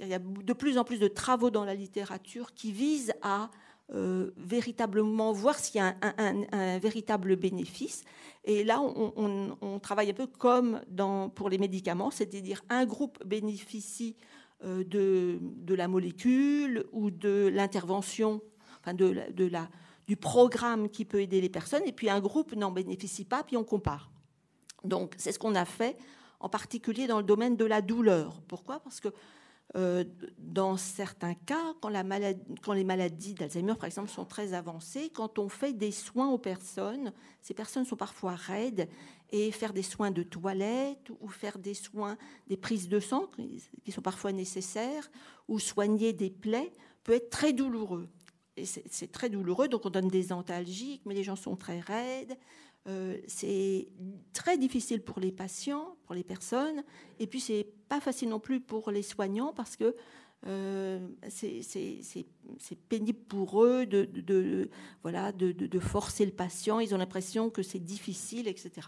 Il 0.00 0.08
y 0.08 0.14
a 0.14 0.18
de 0.18 0.52
plus 0.52 0.76
en 0.78 0.84
plus 0.84 0.98
de 0.98 1.08
travaux 1.08 1.50
dans 1.50 1.64
la 1.64 1.74
littérature 1.74 2.52
qui 2.54 2.72
visent 2.72 3.12
à 3.22 3.50
euh, 3.92 4.30
véritablement 4.36 5.32
voir 5.32 5.58
s'il 5.58 5.76
y 5.76 5.84
a 5.84 5.94
un, 6.02 6.78
véritable 6.78 7.36
bénéfice. 7.36 8.02
Et 8.44 8.64
là, 8.64 8.80
on, 8.80 9.78
travaille 9.78 10.10
un 10.10 10.14
peu 10.14 10.26
comme 10.26 10.80
pour 11.34 11.48
les 11.48 11.58
médicaments, 11.58 12.10
c'est-à-dire 12.10 12.62
un 12.70 12.86
groupe 12.86 13.24
bénéficie 13.24 14.16
de, 14.64 15.38
de, 15.40 15.74
la 15.74 15.88
molécule 15.88 16.84
ou 16.92 17.10
de 17.10 17.50
l'intervention, 17.52 18.40
enfin 18.80 18.94
de, 18.94 19.16
de 19.32 19.46
la, 19.46 19.68
du 20.06 20.16
programme 20.16 20.88
qui 20.88 21.04
peut 21.04 21.20
aider 21.20 21.40
les 21.40 21.48
personnes, 21.48 21.82
et 21.86 21.92
puis 21.92 22.08
un 22.08 22.20
groupe 22.20 22.54
n'en 22.54 22.70
bénéficie 22.70 23.24
pas, 23.24 23.42
puis 23.42 23.56
on 23.56 23.64
compare. 23.64 24.10
Donc 24.84 25.14
c'est 25.16 25.32
ce 25.32 25.38
qu'on 25.38 25.54
a 25.54 25.64
fait, 25.64 25.96
en 26.40 26.48
particulier 26.48 27.06
dans 27.06 27.18
le 27.18 27.24
domaine 27.24 27.56
de 27.56 27.64
la 27.64 27.80
douleur. 27.80 28.40
Pourquoi? 28.48 28.80
Parce 28.80 29.00
que 29.00 29.08
euh, 29.76 30.04
dans 30.38 30.76
certains 30.76 31.34
cas, 31.34 31.74
quand, 31.80 31.88
la 31.88 32.04
maladie, 32.04 32.40
quand 32.62 32.74
les 32.74 32.84
maladies 32.84 33.34
d'Alzheimer, 33.34 33.74
par 33.74 33.86
exemple, 33.86 34.10
sont 34.10 34.24
très 34.24 34.52
avancées, 34.52 35.10
quand 35.12 35.38
on 35.38 35.48
fait 35.48 35.72
des 35.72 35.90
soins 35.90 36.28
aux 36.28 36.38
personnes, 36.38 37.12
ces 37.40 37.54
personnes 37.54 37.84
sont 37.84 37.96
parfois 37.96 38.34
raides 38.34 38.88
et 39.34 39.50
faire 39.50 39.72
des 39.72 39.82
soins 39.82 40.12
de 40.12 40.22
toilette 40.22 41.10
ou 41.20 41.26
faire 41.26 41.58
des 41.58 41.74
soins, 41.74 42.16
des 42.46 42.56
prises 42.56 42.88
de 42.88 43.00
sang 43.00 43.28
qui 43.82 43.90
sont 43.90 44.00
parfois 44.00 44.30
nécessaires 44.30 45.10
ou 45.48 45.58
soigner 45.58 46.12
des 46.12 46.30
plaies 46.30 46.70
peut 47.02 47.14
être 47.14 47.30
très 47.30 47.52
douloureux. 47.52 48.08
Et 48.56 48.64
c'est 48.64 49.10
très 49.10 49.28
douloureux, 49.28 49.66
donc 49.66 49.86
on 49.86 49.90
donne 49.90 50.06
des 50.06 50.32
antalgiques, 50.32 51.02
mais 51.04 51.14
les 51.14 51.24
gens 51.24 51.34
sont 51.34 51.56
très 51.56 51.80
raides. 51.80 52.38
c'est 53.26 53.88
très 54.32 54.56
difficile 54.56 55.02
pour 55.02 55.18
les 55.18 55.32
patients, 55.32 55.96
pour 56.04 56.14
les 56.14 56.22
personnes, 56.22 56.84
et 57.18 57.26
puis 57.26 57.40
c'est 57.40 57.66
pas 57.88 58.00
facile 58.00 58.28
non 58.28 58.38
plus 58.38 58.60
pour 58.60 58.92
les 58.92 59.02
soignants 59.02 59.52
parce 59.52 59.74
que 59.74 59.96
c'est 61.28 62.78
pénible 62.88 63.18
pour 63.26 63.64
eux 63.64 63.84
de, 63.84 64.70
voilà, 65.02 65.32
de, 65.32 65.80
forcer 65.80 66.24
le 66.24 66.30
patient. 66.30 66.78
Ils 66.78 66.94
ont 66.94 66.98
l'impression 66.98 67.50
que 67.50 67.64
c'est 67.64 67.80
difficile, 67.80 68.46
etc. 68.46 68.86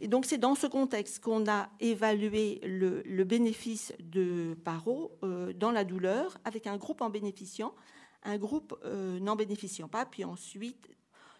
Et 0.00 0.08
donc 0.08 0.24
c'est 0.24 0.38
dans 0.38 0.54
ce 0.54 0.66
contexte 0.66 1.20
qu'on 1.20 1.46
a 1.46 1.68
évalué 1.78 2.60
le, 2.64 3.24
bénéfice 3.24 3.92
de 4.00 4.56
Paro 4.64 5.12
euh, 5.22 5.52
dans 5.52 5.70
la 5.70 5.84
douleur 5.84 6.38
avec 6.44 6.66
un 6.66 6.78
groupe 6.78 7.02
en 7.02 7.10
bénéficiant, 7.10 7.74
un 8.22 8.38
groupe 8.38 8.78
euh, 8.84 9.20
non 9.20 9.36
bénéficiant 9.36 9.88
pas, 9.88 10.06
puis 10.06 10.24
ensuite 10.24 10.88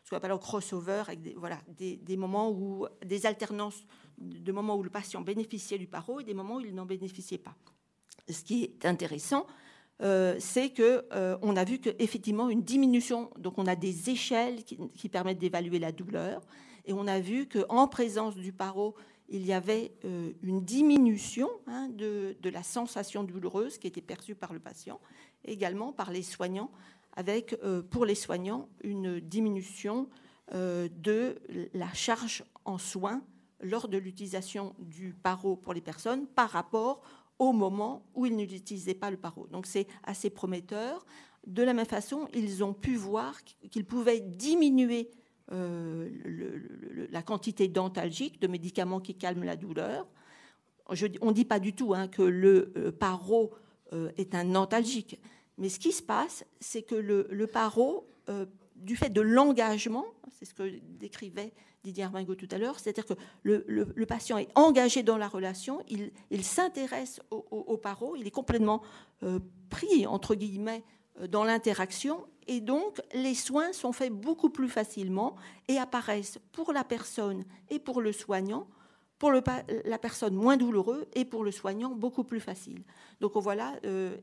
ce 0.04 0.10
qu'on 0.10 0.16
appelle 0.16 0.32
un 0.32 0.38
crossover 0.38 1.04
avec 1.06 1.22
des, 1.22 1.34
voilà, 1.38 1.58
des, 1.78 2.16
moments 2.16 2.50
où 2.50 2.86
des 3.04 3.26
alternances 3.26 3.82
de 4.18 4.52
moments 4.52 4.76
où 4.76 4.82
le 4.82 4.90
patient 4.90 5.22
bénéficiait 5.22 5.78
du 5.78 5.86
Paro 5.86 6.20
et 6.20 6.24
des 6.24 6.34
moments 6.34 6.56
où 6.56 6.60
il 6.60 6.74
n'en 6.74 6.86
bénéficiait 6.86 7.38
pas. 7.38 7.54
Ce 8.28 8.42
qui 8.42 8.64
est 8.64 8.84
intéressant, 8.84 9.46
euh, 10.02 10.36
c'est 10.38 10.70
que 10.70 11.06
on 11.42 11.56
a 11.56 11.64
vu 11.64 11.78
qu'effectivement 11.78 12.50
une 12.50 12.62
diminution, 12.62 13.30
donc 13.38 13.56
on 13.56 13.66
a 13.66 13.76
des 13.76 14.10
échelles 14.10 14.64
qui 14.64 15.08
permettent 15.08 15.38
d'évaluer 15.38 15.78
la 15.78 15.92
douleur. 15.92 16.42
Et 16.84 16.92
on 16.92 17.06
a 17.06 17.20
vu 17.20 17.46
qu'en 17.46 17.88
présence 17.88 18.36
du 18.36 18.52
paro, 18.52 18.94
il 19.30 19.46
y 19.46 19.52
avait 19.52 19.92
euh, 20.04 20.32
une 20.42 20.64
diminution 20.64 21.48
hein, 21.66 21.88
de, 21.88 22.36
la 22.42 22.62
sensation 22.62 23.22
douloureuse 23.22 23.78
qui 23.78 23.86
était 23.86 24.00
perçue 24.00 24.34
par 24.34 24.52
le 24.52 24.58
patient, 24.58 25.00
également 25.44 25.92
par 25.92 26.10
les 26.10 26.22
soignants, 26.22 26.70
avec 27.14 27.56
euh, 27.62 27.82
pour 27.82 28.04
les 28.04 28.14
soignants 28.14 28.68
une 28.82 29.20
diminution 29.20 30.08
euh, 30.52 30.88
de 30.96 31.36
la 31.74 31.92
charge 31.92 32.44
en 32.64 32.76
soins 32.76 33.22
lors 33.60 33.88
de 33.88 33.98
l'utilisation 33.98 34.74
du 34.78 35.14
paro 35.14 35.54
pour 35.56 35.74
les 35.74 35.80
personnes 35.80 36.26
par 36.26 36.50
rapport 36.50 37.02
au 37.38 37.52
moment 37.52 38.04
où 38.14 38.26
ils 38.26 38.36
n'utilisaient 38.36 38.94
pas 38.94 39.10
le 39.10 39.16
paro. 39.16 39.46
Donc 39.48 39.66
c'est 39.66 39.86
assez 40.02 40.28
prometteur. 40.28 41.06
De 41.46 41.62
la 41.62 41.72
même 41.72 41.86
façon, 41.86 42.28
ils 42.34 42.64
ont 42.64 42.74
pu 42.74 42.96
voir 42.96 43.38
qu'ils 43.70 43.86
pouvaient 43.86 44.20
diminuer 44.20 45.10
euh, 45.52 46.08
la 47.10 47.22
quantité 47.22 47.66
dentalgique 47.66 48.40
de 48.40 48.46
médicaments 48.46 49.00
qui 49.00 49.16
calment 49.16 49.42
la 49.42 49.56
douleur. 49.56 50.06
on 50.88 51.26
ne 51.26 51.32
dit 51.32 51.44
pas 51.44 51.58
du 51.58 51.74
tout 51.74 51.92
hein, 51.92 52.06
que 52.06 52.22
le 52.22 52.72
euh, 52.76 52.92
paro 52.92 53.50
euh, 53.92 54.12
est 54.16 54.36
un 54.36 54.54
antalgique, 54.54 55.20
mais 55.58 55.68
ce 55.68 55.80
qui 55.80 55.90
se 55.90 56.02
passe, 56.04 56.44
c'est 56.60 56.82
que 56.82 56.94
le, 56.94 57.46
paro, 57.48 58.06
du 58.76 58.94
fait 58.94 59.10
de 59.10 59.20
l'engagement, 59.20 60.06
c'est 60.38 60.44
ce 60.44 60.54
que 60.54 60.78
décrivait 61.00 61.52
Didier 61.82 62.04
Armingo 62.04 62.36
tout 62.36 62.48
à 62.52 62.58
l'heure, 62.58 62.78
c'est-à-dire 62.78 63.06
que 63.06 63.14
le, 63.42 64.06
patient 64.06 64.38
est 64.38 64.50
engagé 64.54 65.02
dans 65.02 65.16
la 65.16 65.26
relation, 65.26 65.82
il, 65.88 66.44
s'intéresse 66.44 67.20
au, 67.32 67.44
au, 67.50 67.76
paro, 67.76 68.14
il 68.14 68.26
est 68.26 68.30
complètement 68.30 68.82
pris, 69.68 70.06
entre 70.06 70.36
guillemets, 70.36 70.84
dans 71.28 71.42
l'interaction 71.42 72.24
et 72.50 72.60
donc 72.60 73.00
les 73.14 73.36
soins 73.36 73.72
sont 73.72 73.92
faits 73.92 74.12
beaucoup 74.12 74.50
plus 74.50 74.68
facilement 74.68 75.36
et 75.68 75.78
apparaissent 75.78 76.40
pour 76.50 76.72
la 76.72 76.82
personne 76.82 77.44
et 77.68 77.78
pour 77.78 78.00
le 78.00 78.10
soignant, 78.10 78.66
pour 79.20 79.30
la 79.30 79.98
personne 79.98 80.34
moins 80.34 80.56
douloureux 80.56 81.06
et 81.14 81.24
pour 81.24 81.44
le 81.44 81.52
soignant 81.52 81.90
beaucoup 81.90 82.24
plus 82.24 82.40
facile. 82.40 82.82
Donc 83.20 83.36
voilà, 83.36 83.74
euh, 83.84 84.16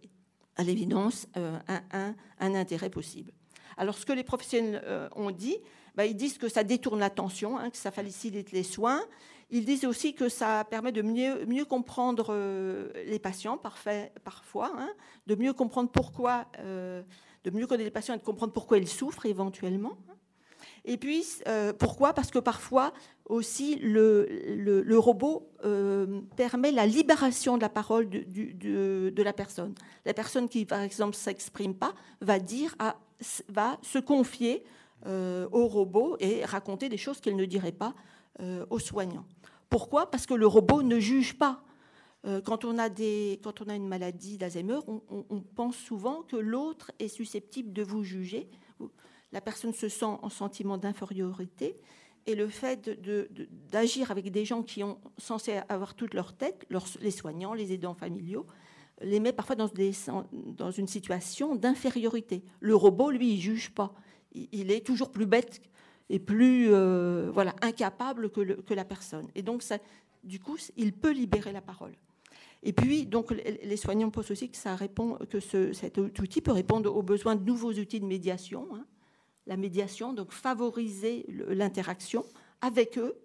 à 0.57 0.63
l'évidence, 0.63 1.30
euh, 1.38 1.57
un, 1.69 2.15
intérêt 2.53 2.89
possible. 2.89 3.32
Alors 3.78 3.97
ce 3.97 4.05
que 4.05 4.11
les 4.11 4.25
professionnels 4.25 4.82
euh, 4.84 5.07
ont 5.15 5.32
dit, 5.32 5.55
bah, 5.95 6.05
ils 6.05 6.17
disent 6.17 6.38
que 6.38 6.49
ça 6.49 6.65
détourne 6.65 6.99
l'attention, 6.99 7.57
hein, 7.57 7.69
que 7.69 7.78
ça 7.78 7.91
facilite 7.91 8.51
les 8.51 8.63
soins. 8.63 9.03
Ils 9.51 9.63
disent 9.63 9.86
aussi 9.86 10.15
que 10.15 10.28
ça 10.28 10.65
permet 10.65 10.91
de 10.91 11.01
mieux, 11.01 11.63
comprendre 11.63 12.36
les 13.05 13.19
patients 13.19 13.57
parfois, 13.57 14.73
hein, 14.78 14.89
de 15.28 15.36
mieux 15.36 15.53
comprendre 15.53 15.89
pourquoi 15.89 16.45
de 17.49 17.57
mieux 17.57 17.67
connaître 17.67 17.85
les 17.85 17.91
patients 17.91 18.13
et 18.13 18.17
de 18.17 18.23
comprendre 18.23 18.53
pourquoi 18.53 18.77
ils 18.77 18.87
souffrent 18.87 19.25
éventuellement. 19.25 19.97
Et 20.85 20.97
puis, 20.97 21.25
euh, 21.47 21.73
pourquoi? 21.73 22.13
Parce 22.13 22.31
que 22.31 22.39
parfois 22.39 22.93
aussi, 23.25 23.75
le, 23.75 24.25
le, 24.55 24.99
robot 24.99 25.49
euh, 25.65 26.21
permet 26.37 26.71
la 26.71 26.85
libération 26.85 27.57
de 27.57 27.61
la 27.61 27.69
parole 27.69 28.09
de, 28.09 29.09
de, 29.09 29.23
la 29.23 29.33
personne. 29.33 29.75
La 30.05 30.13
personne 30.13 30.47
qui, 30.47 30.65
par 30.65 30.81
exemple, 30.81 31.11
ne 31.11 31.21
s'exprime 31.21 31.73
pas 31.73 31.93
va, 32.21 32.39
dire 32.39 32.75
va 33.49 33.77
se 33.81 33.99
confier 33.99 34.63
euh, 35.05 35.47
au 35.51 35.67
robot 35.67 36.15
et 36.19 36.45
raconter 36.45 36.87
des 36.87 36.97
choses 36.97 37.19
qu'elle 37.19 37.35
ne 37.35 37.45
dirait 37.45 37.71
pas 37.73 37.93
aux 38.69 38.77
soignants. 38.77 39.25
Pourquoi? 39.67 40.11
Parce 40.11 40.27
que 40.27 40.35
le 40.35 40.45
robot 40.45 40.83
ne 40.83 40.99
juge 40.99 41.39
pas. 41.39 41.63
Euh, 42.26 42.41
quand 42.41 42.65
on, 42.65 42.78
a 42.78 42.89
des, 42.89 43.39
quand 43.43 43.61
on 43.61 43.70
a 43.70 43.76
une 43.76 43.88
maladie 43.88 44.38
d'Alzheimer, 44.38 44.80
on, 44.88 45.41
pense 45.55 45.78
souvent 45.78 46.24
que 46.24 46.36
l'autre 46.36 46.91
est 46.99 47.07
susceptible 47.07 47.74
de 47.74 47.84
vous 47.84 48.03
juger. 48.03 48.49
La 49.32 49.41
personne 49.41 49.74
se 49.74 49.88
sent 49.88 50.05
en 50.05 50.30
sentiment 50.30 50.78
d'infériorité. 50.78 51.78
Et 52.26 52.36
le 52.36 52.49
fait 52.49 52.89
d'agir 53.72 54.11
avec 54.11 54.32
des 54.32 54.43
gens 54.43 54.61
qui 54.61 54.84
ont 54.84 54.99
censé 55.18 55.61
avoir 55.70 55.93
toute 55.93 56.13
leur 56.13 56.34
tête, 56.34 56.68
les 56.99 57.11
soignants, 57.11 57.53
les 57.53 57.72
aidants 57.72 57.93
familiaux, 57.93 58.45
les 59.01 59.20
met 59.20 59.32
parfois 59.32 59.55
dans, 59.55 59.68
des, 59.68 59.91
dans 60.34 60.72
une 60.72 60.88
situation 60.88 61.55
d'infériorité. 61.55 62.43
Le 62.59 62.76
robot, 62.76 63.11
lui, 63.11 63.34
il 63.34 63.39
juge 63.39 63.70
pas. 63.70 63.93
Il, 64.34 64.72
est 64.72 64.86
toujours 64.86 65.11
plus 65.11 65.26
bête 65.26 65.61
et 66.09 66.20
plus 66.20 66.68
euh, 66.70 67.30
voilà, 67.32 67.55
incapable 67.61 68.30
que, 68.30 68.41
que, 68.61 68.74
la 68.74 68.86
personne. 68.86 69.28
Et 69.36 69.41
donc, 69.41 69.63
ça, 69.63 69.78
du 70.24 70.39
coup, 70.39 70.57
il 70.76 70.93
peut 70.93 71.11
libérer 71.11 71.51
la 71.51 71.61
parole. 71.61 71.93
Et 72.64 72.74
puis, 72.74 73.05
donc, 73.05 73.32
les 73.32 73.78
soignants 73.78 74.10
pensent 74.10 74.32
aussi 74.32 74.49
que, 74.49 74.58
ça 74.58 74.76
répond, 74.76 75.18
que 75.30 75.39
ce, 75.39 75.74
cet 75.74 75.97
outil 75.97 76.41
peut 76.41 76.51
répondre 76.51 76.93
aux 76.93 77.03
besoins 77.03 77.36
de 77.36 77.43
nouveaux 77.43 77.72
outils 77.72 77.99
de 77.99 78.05
médiation. 78.05 78.68
Hein. 78.74 78.86
La 79.45 79.58
médiation, 79.58 80.14
donc 80.14 80.32
favoriser 80.32 81.26
l'interaction 81.30 82.26
avec 82.62 82.97
eux 82.97 83.16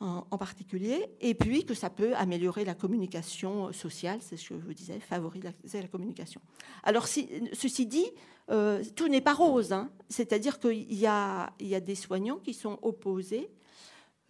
en, 0.00 0.36
particulier, 0.36 1.06
et 1.20 1.32
puis 1.32 1.64
que 1.64 1.74
ça 1.74 1.88
peut 1.88 2.12
améliorer 2.16 2.64
la 2.64 2.74
communication 2.74 3.72
sociale, 3.72 4.18
c'est 4.20 4.36
ce 4.36 4.48
que 4.48 4.58
je 4.58 4.64
vous 4.64 4.74
disais, 4.74 4.98
favoriser 4.98 5.80
la 5.80 5.86
communication. 5.86 6.40
Alors, 6.82 7.06
ceci 7.06 7.86
dit, 7.86 8.06
euh, 8.50 8.82
tout 8.96 9.06
n'est 9.06 9.20
pas 9.20 9.34
rose, 9.34 9.72
hein. 9.72 9.90
c'est-à-dire 10.08 10.58
qu'il 10.58 10.92
y 10.92 11.06
a, 11.06 11.52
il 11.60 11.68
y 11.68 11.76
a 11.76 11.80
des 11.80 11.94
soignants 11.94 12.38
qui 12.38 12.52
sont 12.52 12.80
opposés 12.82 13.48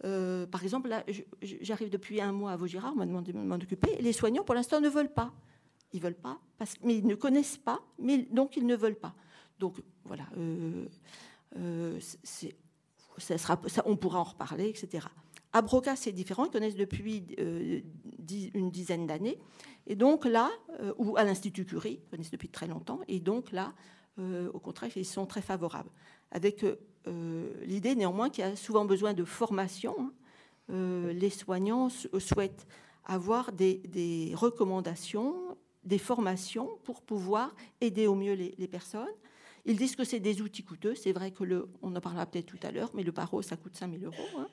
euh, 0.05 0.45
par 0.45 0.63
exemple, 0.63 0.89
là, 0.89 1.03
j'arrive 1.41 1.89
depuis 1.89 2.19
un 2.19 2.31
mois 2.31 2.51
à 2.51 2.55
Vaugirard, 2.55 2.91
on 2.93 2.97
m'a 2.97 3.05
demandé 3.05 3.31
de 3.31 3.37
m'en 3.37 3.55
occuper. 3.55 3.97
Les 4.01 4.13
soignants, 4.13 4.43
pour 4.43 4.55
l'instant, 4.55 4.81
ne 4.81 4.89
veulent 4.89 5.13
pas. 5.13 5.31
Ils 5.93 6.01
veulent 6.01 6.15
pas, 6.15 6.39
parce, 6.57 6.75
mais 6.83 6.97
ils 6.97 7.05
ne 7.05 7.15
connaissent 7.15 7.57
pas, 7.57 7.79
mais 7.99 8.27
donc 8.31 8.57
ils 8.57 8.65
ne 8.65 8.75
veulent 8.75 8.99
pas. 8.99 9.13
Donc 9.59 9.81
voilà, 10.03 10.25
euh, 10.37 10.87
euh, 11.57 11.99
on 13.85 13.95
pourra 13.95 14.19
en 14.19 14.23
reparler, 14.23 14.67
etc. 14.69 15.07
À 15.53 15.61
Broca, 15.61 15.95
c'est 15.95 16.11
différent, 16.11 16.45
ils 16.45 16.51
connaissent 16.51 16.75
depuis 16.75 17.23
une 17.37 18.71
dizaine 18.71 19.05
d'années. 19.05 19.37
Et 19.85 19.95
donc 19.95 20.25
là, 20.25 20.49
ou 20.97 21.15
à 21.15 21.23
l'Institut 21.23 21.63
Curie, 21.63 21.99
ils 22.03 22.09
connaissent 22.09 22.31
depuis 22.31 22.49
très 22.49 22.65
longtemps. 22.65 23.01
Et 23.07 23.19
donc 23.19 23.51
là, 23.51 23.71
au 24.17 24.59
contraire, 24.59 24.89
ils 24.95 25.05
sont 25.05 25.27
très 25.27 25.43
favorables. 25.43 25.91
Avec 26.31 26.65
l'idée 27.65 27.95
néanmoins 27.95 28.29
qu'il 28.29 28.43
y 28.43 28.47
a 28.47 28.55
souvent 28.55 28.85
besoin 28.85 29.13
de 29.13 29.23
formation. 29.23 29.95
Hein. 29.99 30.11
Euh, 30.69 31.13
les 31.13 31.29
soignants 31.29 31.89
souhaitent 31.89 32.67
avoir 33.05 33.51
des, 33.51 34.31
recommandations, 34.33 35.57
des 35.83 35.97
formations 35.97 36.69
pour 36.83 37.01
pouvoir 37.01 37.53
aider 37.81 38.07
au 38.07 38.15
mieux 38.15 38.33
les, 38.33 38.67
personnes. 38.67 39.07
Ils 39.65 39.77
disent 39.77 39.95
que 39.95 40.03
c'est 40.03 40.19
des 40.19 40.41
outils 40.41 40.63
coûteux. 40.63 40.95
C'est 40.95 41.11
vrai 41.11 41.31
que 41.31 41.43
le, 41.43 41.67
on 41.81 41.95
en 41.95 42.01
parlera 42.01 42.25
peut-être 42.25 42.45
tout 42.45 42.59
à 42.63 42.71
l'heure, 42.71 42.91
mais 42.93 43.03
le 43.03 43.11
paro, 43.11 43.41
ça 43.41 43.57
coûte 43.57 43.75
5 43.75 43.91
000 43.91 44.03
euros. 44.05 44.39
Hein. 44.39 44.47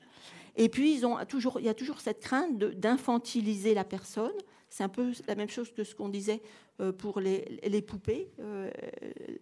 Et 0.57 0.67
puis, 0.67 0.93
ils 0.93 1.05
ont 1.05 1.17
toujours, 1.25 1.59
il 1.59 1.65
y 1.65 1.69
a 1.69 1.73
toujours 1.73 2.01
cette 2.01 2.19
crainte 2.19 2.57
d'infantiliser 2.57 3.73
la 3.73 3.85
personne. 3.85 4.31
C'est 4.69 4.83
un 4.83 4.89
peu 4.89 5.11
la 5.27 5.35
même 5.35 5.49
chose 5.49 5.71
que 5.73 5.83
ce 5.83 5.95
qu'on 5.95 6.09
disait 6.09 6.41
euh, 6.41 6.70
pour 6.91 7.19
les, 7.19 7.81
poupées, 7.81 8.29
euh, 8.39 8.71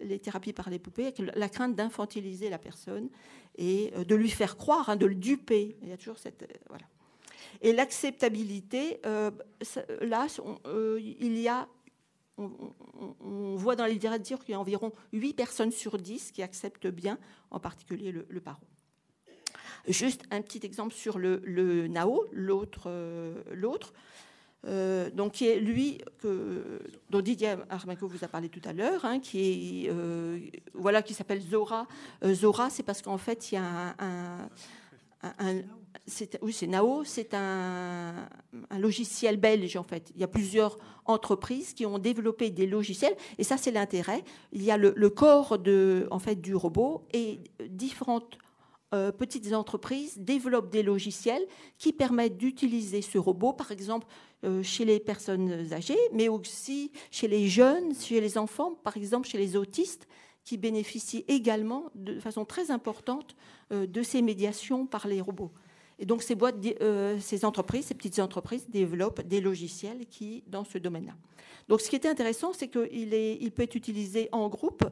les 0.02 0.20
thérapies 0.20 0.54
par 0.54 0.70
les 0.70 0.80
poupées, 0.80 1.04
avec 1.04 1.20
la 1.20 1.48
crainte 1.48 1.76
d'infantiliser 1.76 2.50
la 2.50 2.58
personne 2.58 3.10
et 3.58 3.94
euh, 3.96 4.04
de 4.04 4.16
lui 4.16 4.30
faire 4.30 4.58
croire, 4.58 4.90
hein, 4.90 4.96
de 4.96 5.06
le 5.06 5.16
duper. 5.16 5.78
Il 5.82 5.90
y 5.90 5.92
a 5.92 5.98
toujours 5.98 6.18
cette. 6.18 6.46
voilà. 6.68 6.86
Et 7.62 7.74
l'acceptabilité, 7.74 9.02
là, 10.02 10.28
il 11.00 11.40
y 11.40 11.48
a 11.48 11.68
on, 12.38 13.56
voit 13.58 13.76
dans 13.76 13.86
les 13.86 13.94
littératures 13.94 14.40
qu'il 14.40 14.54
y 14.54 14.56
a 14.56 14.60
environ 14.60 14.94
8 15.12 15.34
personnes 15.34 15.72
sur 15.72 15.98
10 15.98 16.32
qui 16.32 16.42
acceptent 16.42 16.88
bien, 16.88 17.18
en 17.52 17.60
particulier 17.60 18.14
le, 18.14 18.26
le 18.30 18.40
paro. 18.40 18.62
Juste 19.88 20.24
un 20.32 20.42
petit 20.42 20.66
exemple 20.66 20.94
sur 20.94 21.20
le, 21.20 21.88
NAO, 21.88 22.26
l'autre. 22.32 22.90
l'autre. 23.52 23.94
Euh, 24.68 25.10
donc 25.12 25.34
qui 25.34 25.48
est 25.48 25.58
lui 25.58 26.00
dont 27.10 27.22
Didier 27.22 27.56
Armaco 27.70 28.08
vous 28.08 28.26
a 28.26 28.28
parlé 28.28 28.50
tout 28.50 28.62
à 28.66 28.74
l'heure, 28.74 29.06
hein, 29.06 29.20
qui 29.20 29.86
est 29.86 29.90
euh, 29.90 30.38
voilà 30.74 31.02
qui 31.02 31.14
s'appelle 31.14 31.42
Zora. 31.42 31.88
Euh, 32.26 32.34
Zora, 32.34 32.70
c'est 32.70 32.84
parce 32.84 33.02
qu'en 33.02 33.18
fait 33.18 33.52
il 33.52 33.56
y 33.56 33.58
a 33.58 33.96
un, 34.00 34.50
oui, 36.42 36.52
c'est 36.52 36.68
Nao, 36.68 37.04
c'est 37.06 37.34
un, 37.34 38.28
logiciel 38.78 39.38
belge 39.38 39.78
en 39.78 39.84
fait. 39.84 40.12
Il 40.16 40.20
y 40.20 40.26
a 40.26 40.28
plusieurs 40.28 40.78
entreprises 41.06 41.74
qui 41.74 41.86
ont 41.86 41.98
développé 41.98 42.50
des 42.50 42.68
logiciels 42.68 43.16
et 43.38 43.46
ça 43.46 43.56
c'est 43.56 43.72
l'intérêt. 43.72 44.26
Il 44.52 44.64
y 44.64 44.72
a 44.72 44.78
le, 44.78 45.10
corps 45.10 45.58
de, 45.58 46.06
en 46.12 46.20
fait, 46.20 46.36
du 46.36 46.54
robot 46.54 47.08
et 47.14 47.40
différentes 47.70 48.38
petites 48.92 49.54
entreprises 49.54 50.18
développent 50.18 50.72
des 50.72 50.84
logiciels 50.84 51.46
qui 51.78 51.94
permettent 51.94 52.38
d'utiliser 52.38 53.02
ce 53.02 53.18
robot, 53.20 53.54
par 53.54 53.72
exemple 53.72 54.08
chez 54.64 54.86
les 54.86 55.00
personnes 55.00 55.74
âgées, 55.74 55.98
mais 56.14 56.30
aussi 56.30 56.92
chez 57.12 57.28
les 57.28 57.50
jeunes, 57.50 57.94
chez 57.94 58.22
les 58.22 58.38
enfants, 58.38 58.74
par 58.84 58.96
exemple 58.96 59.28
chez 59.28 59.38
les 59.38 59.58
autistes 59.58 60.08
qui 60.50 60.58
bénéficient 60.58 61.26
également 61.28 61.92
de 61.94 62.20
façon 62.20 62.44
très 62.44 62.72
importante 62.72 63.36
euh, 63.72 63.86
de 63.86 64.02
ces 64.02 64.24
médiations 64.24 64.88
par 64.88 65.08
les 65.08 65.22
robots. 65.22 65.52
Et 66.00 66.08
donc 66.08 66.24
ces 66.24 66.34
boîtes, 66.34 66.56
euh, 66.82 67.20
ces 67.20 67.46
entreprises, 67.46 67.86
ces 67.86 67.94
petites 67.94 68.18
entreprises 68.18 68.68
développent 68.68 69.22
des 69.22 69.42
logiciels 69.42 70.08
qui 70.08 70.44
dans 70.48 70.64
ce 70.64 70.80
domaine-là. 70.80 71.14
Donc 71.68 71.82
ce 71.82 71.90
qui 71.92 71.96
était 71.96 72.10
intéressant, 72.10 72.52
c'est 72.52 72.68
qu'il 72.68 73.14
il 73.14 73.52
peut 73.52 73.62
être 73.62 73.76
utilisé 73.76 74.28
en 74.32 74.50
groupe 74.50 74.90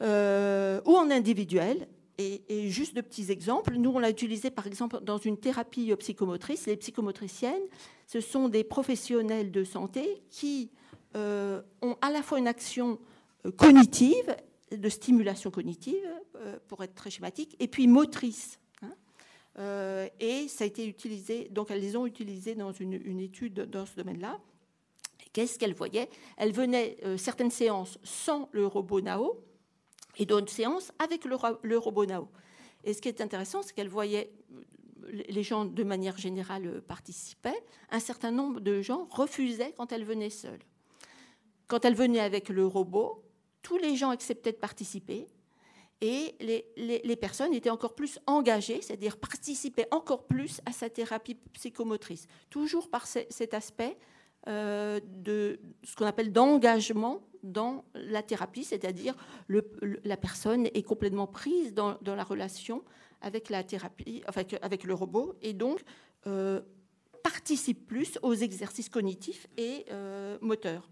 euh, 0.00 0.80
ou 0.84 0.94
en 0.94 1.10
individuel. 1.10 1.88
Et, 2.18 2.70
juste 2.70 2.94
de 2.94 3.00
petits 3.00 3.32
exemples, 3.32 3.74
nous 3.74 3.90
on 3.90 3.98
l'a 3.98 4.10
utilisé 4.10 4.52
par 4.52 4.68
exemple 4.68 5.00
dans 5.02 5.18
une 5.18 5.38
thérapie 5.38 5.92
psychomotrice. 5.96 6.66
Les 6.66 6.76
psychomotriciennes, 6.76 7.64
ce 8.12 8.20
sont 8.20 8.48
des 8.48 8.64
professionnels 8.64 9.50
de 9.50 9.64
santé 9.64 10.22
qui 10.28 10.70
ont 11.14 11.96
à 12.00 12.10
la 12.10 12.22
fois 12.22 12.38
une 12.38 12.48
action 12.48 12.98
cognitive, 13.56 14.36
de 14.70 14.88
stimulation 14.88 15.50
cognitive, 15.50 16.06
pour 16.68 16.82
être 16.82 16.94
très 16.94 17.10
schématique, 17.10 17.56
et 17.60 17.68
puis 17.68 17.86
motrice. 17.86 18.58
Euh, 19.58 20.08
et 20.18 20.48
ça 20.48 20.64
a 20.64 20.66
été 20.66 20.86
utilisé, 20.86 21.48
donc 21.50 21.70
elles 21.70 21.80
les 21.80 21.96
ont 21.96 22.06
utilisées 22.06 22.54
dans 22.54 22.72
une, 22.72 23.20
étude 23.20 23.54
dans 23.70 23.86
ce 23.86 23.96
domaine-là. 23.96 24.40
Qu'est-ce 25.32 25.58
qu'elles 25.58 25.74
voyaient? 25.74 26.08
Elles 26.36 26.52
venaient 26.52 26.96
euh, 27.04 27.16
certaines 27.16 27.50
séances 27.50 27.98
sans 28.02 28.48
le 28.52 28.66
robot 28.66 29.00
Nao 29.00 29.40
et 30.18 30.26
d'autres 30.26 30.52
séances 30.52 30.92
avec 30.98 31.24
le, 31.24 31.36
le, 31.62 31.78
robot 31.78 32.06
Nao. 32.06 32.28
Et 32.84 32.92
ce 32.92 33.00
qui 33.00 33.08
est 33.08 33.20
intéressant, 33.20 33.62
c'est 33.62 33.74
qu'elles 33.74 33.88
voyaient, 33.88 34.30
euh, 34.52 34.60
les 35.08 35.42
gens 35.42 35.64
de 35.64 35.84
manière 35.84 36.16
générale 36.18 36.82
participaient, 36.82 37.62
un 37.90 38.00
certain 38.00 38.30
nombre 38.30 38.60
de 38.60 38.80
gens 38.82 39.06
refusaient 39.10 39.74
quand 39.76 39.92
elles 39.92 40.04
venaient 40.04 40.30
seules. 40.30 40.62
Quand 41.66 41.84
elles 41.84 41.94
venaient 41.94 42.20
avec 42.20 42.48
le 42.48 42.66
robot, 42.66 43.24
tous 43.62 43.78
les 43.78 43.96
gens 43.96 44.10
acceptaient 44.10 44.52
de 44.52 44.58
participer, 44.58 45.26
et 46.02 46.34
les, 46.40 47.16
personnes 47.16 47.54
étaient 47.54 47.70
encore 47.70 47.94
plus 47.94 48.18
engagées, 48.26 48.82
c'est-à-dire 48.82 49.16
participaient 49.16 49.86
encore 49.92 50.24
plus 50.26 50.60
à 50.66 50.72
sa 50.72 50.90
thérapie 50.90 51.36
psychomotrice, 51.52 52.26
toujours 52.50 52.90
par 52.90 53.06
cet 53.06 53.54
aspect 53.54 53.96
euh, 54.48 54.98
de 55.06 55.60
ce 55.84 55.94
qu'on 55.94 56.06
appelle 56.06 56.32
d'engagement 56.32 57.22
dans 57.44 57.84
la 57.94 58.24
thérapie, 58.24 58.64
c'est-à-dire 58.64 59.14
la 59.48 60.16
personne 60.16 60.66
est 60.66 60.82
complètement 60.82 61.28
prise 61.28 61.72
dans, 61.72 61.96
la 62.04 62.24
relation 62.24 62.82
avec 63.22 63.48
la 63.48 63.64
thérapie, 63.64 64.22
avec 64.60 64.84
le 64.84 64.94
robot, 64.94 65.34
et 65.40 65.52
donc 65.52 65.82
euh, 66.26 66.60
participe 67.22 67.86
plus 67.86 68.18
aux 68.22 68.34
exercices 68.34 68.88
cognitifs 68.88 69.46
et 69.56 69.86
euh, 69.90 70.36
moteurs. 70.40 70.90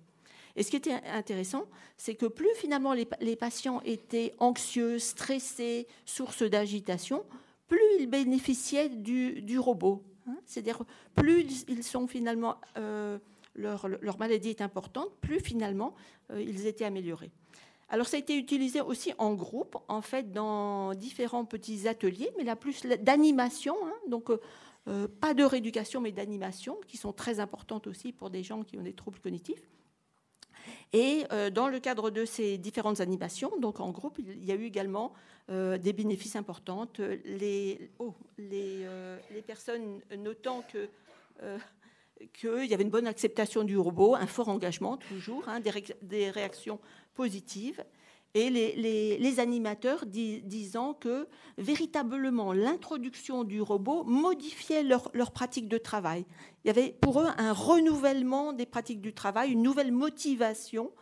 Et 0.57 0.63
ce 0.63 0.71
qui 0.71 0.77
était 0.77 0.93
intéressant, 0.93 1.65
c'est 1.97 2.15
que 2.15 2.27
plus 2.27 2.53
finalement 2.57 2.93
les, 2.93 3.37
patients 3.37 3.81
étaient 3.85 4.35
anxieux, 4.39 4.99
stressés, 4.99 5.87
source 6.05 6.43
d'agitation, 6.43 7.25
plus 7.69 7.81
ils 8.01 8.07
bénéficiaient 8.09 8.89
du, 8.89 9.59
robot. 9.59 10.03
Hein. 10.27 10.37
C'est-à-dire, 10.45 10.83
plus 11.15 11.65
ils 11.69 11.85
sont 11.85 12.09
finalement, 12.09 12.57
euh, 12.79 13.19
leur, 13.55 14.19
maladie 14.19 14.51
est 14.51 14.61
importante, 14.61 15.11
plus 15.21 15.41
finalement 15.41 15.95
ils 16.35 16.67
étaient 16.67 16.85
améliorés. 16.85 17.33
Alors 17.91 18.07
ça 18.07 18.17
a 18.17 18.21
été 18.21 18.37
utilisé 18.37 18.81
aussi 18.81 19.13
en 19.19 19.35
groupe, 19.35 19.77
en 19.89 20.01
fait, 20.01 20.33
dans 20.33 20.95
différents 20.95 21.45
petits 21.45 21.89
ateliers, 21.89 22.31
mais 22.39 22.45
la 22.45 22.57
plus 22.57 22.83
d'animation, 22.87 23.75
hein. 23.85 23.93
donc 24.09 24.31
euh, 24.89 25.09
pas 25.21 25.35
de 25.35 25.45
rééducation, 25.45 26.01
mais 26.01 26.13
d'animation, 26.13 26.79
qui 26.87 26.97
sont 26.97 27.13
très 27.13 27.41
importantes 27.41 27.87
aussi 27.87 28.13
pour 28.13 28.31
des 28.31 28.43
gens 28.43 28.63
qui 28.63 28.79
ont 28.79 28.83
des 28.83 28.95
troubles 28.95 29.19
cognitifs. 29.19 29.69
Et 30.93 31.25
euh, 31.33 31.51
dans 31.51 31.69
le 31.69 31.79
cadre 31.79 32.11
de 32.11 32.25
ces 32.25 32.59
différentes 32.59 33.01
animations, 33.01 33.53
donc 33.61 33.81
en 33.81 33.91
groupe, 33.91 34.19
il 34.19 34.45
y 34.45 34.53
a 34.53 34.55
eu 34.55 34.65
également 34.65 35.13
euh, 35.51 35.79
des 35.79 35.93
bénéfices 35.93 36.37
importants. 36.37 36.89
Les, 37.25 37.91
oh, 37.99 38.15
euh, 38.41 39.19
les, 39.33 39.43
personnes 39.43 40.01
notant 40.19 40.65
que 40.73 40.89
qu'il 42.33 42.67
y 42.67 42.75
avait 42.75 42.83
une 42.83 42.91
bonne 42.91 43.07
acceptation 43.07 43.65
du 43.65 43.77
robot, 43.77 44.15
un 44.15 44.27
fort 44.27 44.49
engagement 44.49 44.97
toujours, 44.97 45.49
hein, 45.49 45.61
des, 45.61 46.31
réactions 46.31 46.81
positives, 47.15 47.85
et 48.35 48.49
les, 48.49 49.41
animateurs 49.41 50.07
disant 50.07 50.95
que 50.95 51.27
véritablement 51.59 52.53
l'introduction 52.53 53.43
du 53.43 53.61
robot 53.61 54.05
modifiait 54.05 54.85
leur, 54.85 55.11
leur, 55.15 55.33
pratique 55.33 55.67
de 55.67 55.79
travail. 55.79 56.25
Il 56.65 56.69
y 56.69 56.71
avait 56.71 56.97
pour 57.01 57.21
eux 57.21 57.29
un 57.39 57.53
renouvellement 57.53 58.53
des 58.53 58.67
pratiques 58.67 59.01
du 59.01 59.13
travail, 59.13 59.51
une 59.51 59.63
nouvelle 59.63 59.91
motivation 59.91 60.93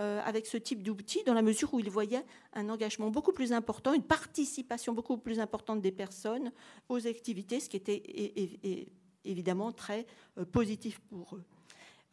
euh, 0.00 0.20
avec 0.24 0.46
ce 0.46 0.56
type 0.56 0.84
d'outil, 0.84 1.24
dans 1.24 1.34
la 1.34 1.42
mesure 1.42 1.74
où 1.74 1.80
ils 1.80 1.90
voyaient 1.90 2.24
un 2.52 2.68
engagement 2.68 3.10
beaucoup 3.10 3.32
plus 3.32 3.52
important, 3.52 3.92
une 3.92 4.04
participation 4.04 4.92
beaucoup 4.92 5.18
plus 5.18 5.40
importante 5.40 5.80
des 5.80 5.90
personnes 5.90 6.52
aux 6.88 7.08
activités, 7.08 7.58
ce 7.58 7.68
qui 7.68 7.78
était 7.78 8.86
évidemment 9.28 9.72
très 9.72 10.06
euh, 10.38 10.44
positif 10.44 11.00
pour 11.10 11.36
eux. 11.36 11.44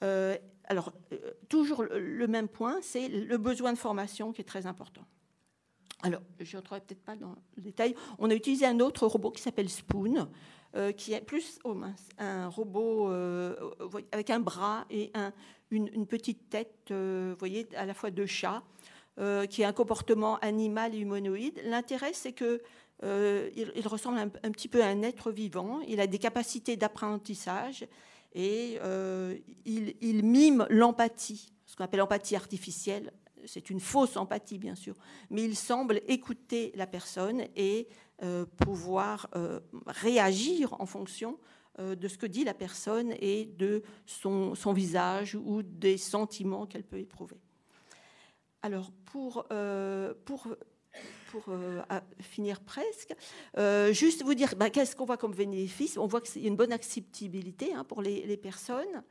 Euh, 0.04 0.38
alors, 0.66 0.94
euh, 1.14 1.32
toujours 1.50 1.84
le 1.84 2.28
même 2.28 2.48
point, 2.48 2.80
c'est 2.82 3.08
le 3.08 3.38
besoin 3.38 3.74
de 3.74 3.78
formation 3.78 4.32
qui 4.32 4.42
est 4.42 4.46
très 4.46 4.66
important. 4.66 5.06
Alors, 6.04 6.22
je 6.40 6.58
n'entrerai 6.58 6.82
peut-être 6.82 7.04
pas 7.04 7.16
dans 7.16 7.36
le 7.56 7.62
détail. 7.62 7.96
On 8.20 8.30
a 8.30 8.36
utilisé 8.36 8.66
un 8.66 8.80
autre 8.80 9.08
robot 9.08 9.32
qui 9.32 9.42
s'appelle 9.42 9.70
Spoon, 9.70 10.28
qui 10.98 11.14
est 11.14 11.22
plus 11.22 11.58
oh 11.64 11.80
un 12.20 12.50
robot 12.50 13.10
avec 14.12 14.30
un 14.30 14.40
bras 14.42 14.86
et 14.90 15.14
une, 15.72 16.06
petite 16.06 16.50
tête, 16.50 16.92
vous 16.92 17.36
voyez, 17.40 17.66
à 17.76 17.86
la 17.86 17.94
fois 17.94 18.12
de 18.12 18.26
chat, 18.26 18.62
qui 19.50 19.64
a 19.64 19.70
un 19.70 19.74
comportement 19.74 20.38
animal 20.40 20.94
et 20.94 21.00
humanoïde. 21.00 21.62
L'intérêt, 21.64 22.12
c'est 22.14 22.34
que 22.34 22.62
il, 23.04 23.88
ressemble 23.88 24.18
un, 24.18 24.52
petit 24.52 24.68
peu 24.68 24.84
à 24.84 24.88
un 24.88 25.02
être 25.02 25.32
vivant. 25.32 25.80
Il 25.88 26.00
a 26.00 26.08
des 26.08 26.20
capacités 26.20 26.76
d'apprentissage 26.78 27.86
et 28.36 28.78
euh, 28.84 29.38
il, 29.66 30.24
mime 30.24 30.68
l'empathie, 30.70 31.54
ce 31.66 31.76
qu'on 31.76 31.86
appelle 31.86 32.02
l'empathie 32.02 32.36
artificielle. 32.36 33.14
C'est 33.46 33.70
une 33.70 33.80
fausse 33.80 34.18
empathie, 34.18 34.58
bien 34.58 34.76
sûr, 34.76 34.96
mais 35.30 35.44
il 35.44 35.56
semble 35.56 36.02
écouter 36.08 36.74
la 36.76 36.86
personne 36.86 37.46
et 37.56 37.88
euh, 38.24 38.46
pouvoir 38.46 39.30
euh, 39.36 39.62
réagir 39.88 40.80
en 40.80 40.86
fonction 40.86 41.40
de 41.78 42.08
ce 42.08 42.18
que 42.18 42.26
dit 42.26 42.46
la 42.46 42.54
personne 42.54 43.14
et 43.20 43.48
de 43.58 43.84
son, 44.06 44.56
son 44.56 44.72
visage 44.72 45.36
ou 45.36 45.62
des 45.62 45.98
sentiments 45.98 46.66
qu'elle 46.66 46.86
peut 46.86 47.00
éprouver. 47.00 47.36
Alors, 48.62 48.92
pour, 49.04 49.46
pour 50.24 50.48
pour 51.36 51.54
euh, 51.54 51.82
finir 52.22 52.62
presque, 52.62 53.14
euh, 53.58 53.92
juste 53.92 54.24
vous 54.24 54.36
dire 54.36 54.56
bah, 54.56 54.70
qu'est-ce 54.70 54.96
qu'on 54.96 55.06
voit 55.06 55.18
comme 55.18 55.34
bénéfice? 55.34 55.98
On 55.98 56.08
voit 56.08 56.22
qu'il 56.22 56.42
y 56.42 56.46
a 56.46 56.48
une 56.48 56.56
bonne 56.56 56.72
acceptabilité 56.72 57.74
hein, 57.74 57.84
pour 57.84 58.02
les, 58.02 58.38
personnes, 58.38 59.04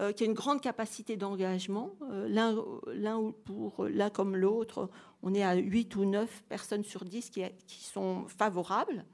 euh, 0.00 0.12
qu'il 0.12 0.26
y 0.26 0.28
a 0.28 0.30
une 0.30 0.36
grande 0.36 0.60
capacité 0.60 1.16
d'engagement. 1.16 1.92
l'un 2.26 3.32
pour 3.44 3.84
l'un 3.84 4.10
comme 4.10 4.34
l'autre, 4.34 4.90
on 5.22 5.34
est 5.34 5.44
à 5.44 5.54
8 5.54 5.94
ou 5.96 6.04
9 6.04 6.42
personnes 6.48 6.84
sur 6.84 7.04
10 7.04 7.30
qui, 7.30 7.44
qui 7.66 7.84
sont 7.84 8.26
favorables. 8.26 9.04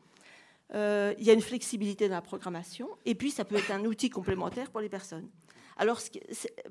il 0.72 1.24
y 1.24 1.30
a 1.30 1.34
une 1.34 1.42
flexibilité 1.42 2.08
dans 2.08 2.14
la 2.14 2.22
programmation. 2.22 2.88
Et 3.04 3.14
puis, 3.14 3.30
ça 3.30 3.44
peut 3.44 3.56
être 3.56 3.72
un 3.72 3.84
outil 3.84 4.08
complémentaire 4.08 4.70
pour 4.70 4.80
les 4.80 4.88
personnes. 4.88 5.28
Alors, 5.76 6.00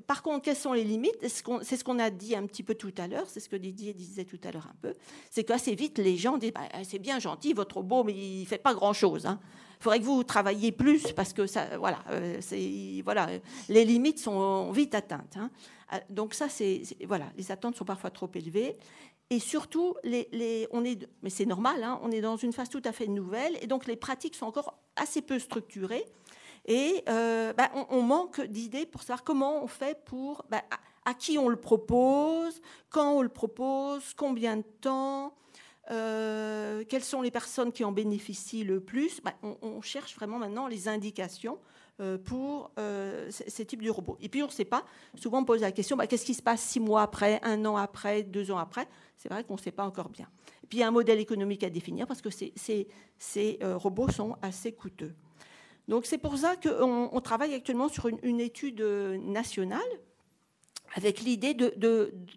par 0.06 0.22
contre, 0.22 0.44
quelles 0.44 0.56
sont 0.56 0.72
les 0.72 0.84
limites? 0.84 1.16
C'est 1.22 1.76
ce 1.76 1.84
qu'on 1.84 1.98
a 1.98 2.10
dit 2.10 2.34
un 2.34 2.46
petit 2.46 2.62
peu 2.62 2.74
tout 2.74 2.94
à 2.96 3.06
l'heure, 3.06 3.26
c'est 3.28 3.40
ce 3.40 3.48
que 3.48 3.56
Didier 3.56 3.92
disait 3.92 4.24
tout 4.24 4.40
à 4.44 4.50
l'heure 4.50 4.66
un 4.70 4.76
peu, 4.80 4.94
c'est 5.30 5.44
qu'assez 5.44 5.74
vite, 5.74 5.98
les 5.98 6.16
gens 6.16 6.38
disent, 6.38 6.52
bah, 6.52 6.68
c'est 6.84 6.98
bien 6.98 7.18
gentil, 7.18 7.52
votre 7.52 7.82
beau, 7.82 8.04
mais 8.04 8.14
il 8.14 8.40
ne 8.40 8.46
fait 8.46 8.58
pas 8.58 8.74
grand-chose. 8.74 9.26
Hein. 9.26 9.40
Il 9.80 9.82
faudrait 9.84 10.00
que 10.00 10.04
vous 10.04 10.24
travailliez 10.24 10.72
plus 10.72 11.12
parce 11.12 11.32
que 11.34 11.46
ça, 11.46 11.76
voilà, 11.76 11.98
euh, 12.10 12.40
les 13.68 13.84
limites 13.84 14.18
sont 14.18 14.70
vite 14.72 14.94
atteintes. 14.94 15.36
Hein. 15.36 15.50
Ah, 15.90 16.00
donc 16.08 16.32
ça, 16.32 16.46
voilà, 17.06 17.26
les 17.36 17.52
attentes 17.52 17.76
sont 17.76 17.84
parfois 17.84 18.10
trop 18.10 18.30
élevées. 18.34 18.76
Et 19.30 19.38
surtout, 19.38 19.94
on 20.70 20.84
est, 20.84 21.08
mais 21.22 21.30
c'est 21.30 21.46
normal, 21.46 21.82
hein, 21.82 21.98
on 22.02 22.10
est 22.10 22.20
dans 22.20 22.36
une 22.36 22.52
phase 22.52 22.68
tout 22.68 22.82
à 22.84 22.92
fait 22.92 23.06
nouvelle, 23.06 23.56
et 23.62 23.66
donc 23.66 23.86
les 23.86 23.96
pratiques 23.96 24.34
sont 24.34 24.46
encore 24.46 24.78
assez 24.96 25.22
peu 25.22 25.38
structurées. 25.38 26.04
Et 26.66 27.04
euh, 27.08 27.52
bah, 27.52 27.70
on, 27.90 28.02
manque 28.02 28.40
d'idées 28.40 28.86
pour 28.86 29.02
savoir 29.02 29.22
comment 29.22 29.62
on 29.62 29.66
fait 29.66 30.02
pour, 30.04 30.44
bah, 30.48 30.62
à, 31.04 31.14
qui 31.14 31.36
on 31.36 31.48
le 31.48 31.56
propose, 31.56 32.60
quand 32.88 33.12
on 33.12 33.22
le 33.22 33.28
propose, 33.28 34.14
combien 34.14 34.56
de 34.56 34.64
temps. 34.80 35.34
quelles 35.88 37.04
sont 37.04 37.20
les 37.20 37.30
personnes 37.30 37.70
qui 37.70 37.84
en 37.84 37.92
bénéficient 37.92 38.64
le 38.64 38.80
plus 38.80 39.20
bah, 39.20 39.34
on, 39.42 39.82
cherche 39.82 40.14
vraiment 40.14 40.38
maintenant 40.38 40.66
les 40.66 40.88
indications 40.88 41.58
pour 42.24 42.70
ces 43.28 43.66
types 43.66 43.82
de 43.82 43.90
robots. 43.90 44.16
Et 44.22 44.30
puis 44.30 44.42
on 44.42 44.46
ne 44.46 44.50
sait 44.50 44.64
pas, 44.64 44.84
souvent 45.16 45.40
on 45.40 45.44
pose 45.44 45.60
la 45.60 45.70
question, 45.70 45.98
qu'est-ce 45.98 46.24
qui 46.24 46.34
se 46.34 46.42
passe 46.42 46.62
six 46.62 46.80
mois 46.80 47.02
après, 47.02 47.40
un 47.42 47.62
an 47.66 47.76
après, 47.76 48.22
deux 48.22 48.50
ans 48.50 48.58
après? 48.58 48.88
C'est 49.18 49.28
vrai 49.28 49.44
qu'on 49.44 49.54
ne 49.54 49.60
sait 49.60 49.70
pas 49.70 49.84
encore 49.84 50.08
bien. 50.08 50.28
Et 50.62 50.66
puis 50.66 50.78
il 50.78 50.80
y 50.80 50.84
a 50.84 50.88
un 50.88 50.92
modèle 50.92 51.20
économique 51.20 51.62
à 51.62 51.68
définir 51.68 52.06
parce 52.06 52.22
que 52.22 52.30
ces 52.30 53.58
robots 53.62 54.10
sont 54.10 54.36
assez 54.40 54.72
coûteux. 54.72 55.12
Donc 55.88 56.06
c'est 56.06 56.18
pour 56.18 56.36
ça 56.38 56.54
qu'on 56.56 57.20
travaille 57.20 57.54
actuellement 57.54 57.88
sur 57.88 58.06
une, 58.06 58.40
étude 58.40 58.80
euh, 58.80 59.18
nationale 59.18 59.80
avec 60.94 61.20
l'idée 61.20 61.54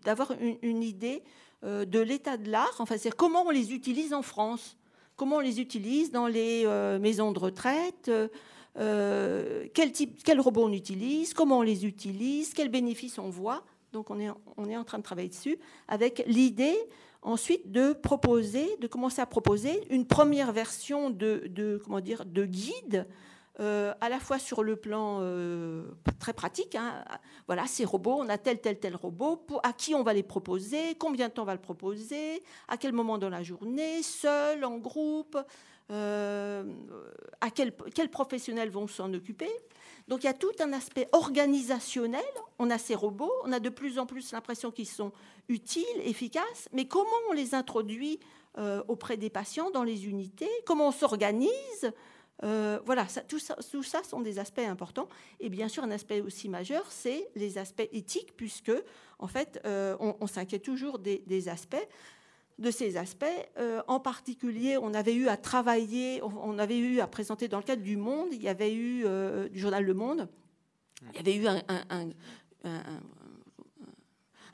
d'avoir 0.04 0.34
une, 0.62 0.84
idée 0.84 1.24
euh, 1.64 1.86
de 1.86 2.00
l'état 2.00 2.38
de 2.38 2.50
l'art, 2.50 2.76
enfin 2.80 2.96
c'est 2.98 3.16
comment 3.16 3.44
on 3.44 3.52
les 3.52 3.72
utilise 3.74 4.14
en 4.14 4.22
France, 4.22 4.78
comment 5.16 5.38
on 5.38 5.42
les 5.42 5.62
utilise 5.62 6.12
dans 6.12 6.28
les 6.28 6.64
euh, 6.66 7.00
maisons 7.00 7.32
de 7.32 7.40
retraite, 7.40 8.12
quel 8.76 9.92
type, 9.92 10.22
quel 10.24 10.40
robot 10.40 10.66
on 10.66 10.74
utilise, 10.74 11.34
comment 11.34 11.60
on 11.60 11.64
les 11.64 11.86
utilise, 11.86 12.54
quels 12.54 12.70
bénéfices 12.70 13.18
on 13.18 13.30
voit. 13.30 13.64
Donc 13.94 14.12
on 14.12 14.20
est, 14.20 14.30
on 14.58 14.70
est 14.70 14.78
en 14.78 14.84
train 14.84 15.00
de 15.00 15.04
travailler 15.04 15.30
dessus 15.30 15.58
avec 15.88 16.24
l'idée 16.28 16.78
ensuite 17.24 17.72
de 17.72 17.94
proposer, 17.94 18.78
de 18.80 18.88
commencer 18.88 19.22
à 19.22 19.26
proposer 19.26 19.84
une 19.90 20.06
première 20.06 20.52
version 20.52 21.10
de, 21.10 21.44
de 21.48 21.82
comment 21.84 22.02
dire, 22.02 22.26
de 22.26 22.46
guide 22.46 23.08
euh, 23.60 23.92
à 24.02 24.10
la 24.10 24.20
fois 24.20 24.38
sur 24.38 24.62
le 24.62 24.76
plan 24.76 25.18
euh, 25.22 25.84
très 26.20 26.34
pratique. 26.34 26.76
Hein. 26.76 27.04
Voilà, 27.48 27.66
ces 27.66 27.86
robots, 27.86 28.18
on 28.20 28.30
a 28.30 28.38
tel, 28.38 28.62
tel, 28.62 28.80
tel 28.80 28.96
robot, 28.96 29.48
à 29.64 29.74
qui 29.74 29.96
on 29.96 30.04
va 30.04 30.14
les 30.14 30.22
proposer, 30.22 30.94
combien 31.00 31.28
de 31.28 31.34
temps 31.34 31.42
on 31.42 31.46
va 31.46 31.56
le 31.56 31.62
proposer, 31.62 32.44
à 32.68 32.78
quel 32.78 32.94
moment 32.94 33.18
dans 33.18 33.30
la 33.30 33.42
journée, 33.42 34.04
seul, 34.04 34.64
en 34.64 34.78
groupe, 34.78 35.40
euh, 35.90 36.72
à 37.42 37.50
quels 37.50 38.12
professionnels 38.12 38.70
vont 38.70 38.86
s'en 38.86 39.12
occuper. 39.16 39.50
Donc 40.08 40.24
il 40.24 40.28
y 40.28 40.30
a 40.30 40.36
tout 40.36 40.54
un 40.60 40.72
aspect 40.72 41.10
organisationnel. 41.12 42.22
On 42.60 42.70
a 42.70 42.78
ces 42.78 42.94
robots, 42.94 43.34
on 43.44 43.52
a 43.52 43.60
de 43.60 43.70
plus 43.70 43.98
en 43.98 44.06
plus 44.06 44.34
l'impression 44.34 44.70
qu'ils 44.70 44.88
sont 44.88 45.12
utiles, 45.50 45.84
efficaces, 46.04 46.70
mais 46.74 46.88
comment 46.88 47.10
on 47.30 47.34
les 47.34 47.56
introduit 47.56 48.20
auprès 48.88 49.18
des 49.18 49.30
patients 49.30 49.70
dans 49.70 49.84
les 49.84 50.08
unités, 50.08 50.50
comment 50.66 50.88
on 50.88 50.92
s'organise 50.92 51.92
euh, 52.44 52.80
voilà, 52.86 53.06
tout, 53.28 53.40
ça, 53.40 53.56
tout, 53.72 53.84
ça, 53.84 54.04
sont 54.04 54.22
des 54.22 54.40
aspects 54.40 54.60
importants. 54.60 55.10
Et 55.40 55.50
bien 55.50 55.68
sûr, 55.68 55.84
un 55.84 55.92
aspect 55.92 56.22
aussi 56.22 56.50
majeur, 56.50 56.86
c'est 56.90 57.28
les 57.36 57.58
aspects 57.58 57.88
éthiques, 57.92 58.36
puisque, 58.36 58.72
en 59.20 59.28
fait, 59.28 59.60
euh, 59.66 59.96
on, 60.00 60.28
s'inquiète 60.28 60.64
toujours 60.64 61.00
des, 61.00 61.50
aspects, 61.50 61.88
de 62.60 62.72
ces 62.72 62.98
aspects. 62.98 63.26
Euh, 63.58 63.82
en 63.88 64.00
particulier, 64.00 64.78
on 64.78 64.94
avait 64.94 65.16
eu 65.16 65.28
à 65.28 65.38
travailler, 65.38 66.22
on, 66.24 66.60
avait 66.60 66.78
eu 66.78 67.00
à 67.00 67.08
présenter 67.08 67.48
dans 67.48 67.58
le 67.58 67.64
cadre 67.64 67.82
du 67.82 67.98
Monde, 67.98 68.30
il 68.32 68.42
y 68.42 68.50
avait 68.50 68.74
eu, 68.74 69.06
du 69.50 69.60
journal 69.60 69.84
Le 69.84 69.94
Monde, 69.94 70.30
il 71.14 71.16
y 71.16 71.20
avait 71.20 71.36
eu 71.36 71.48
un, 71.48 72.12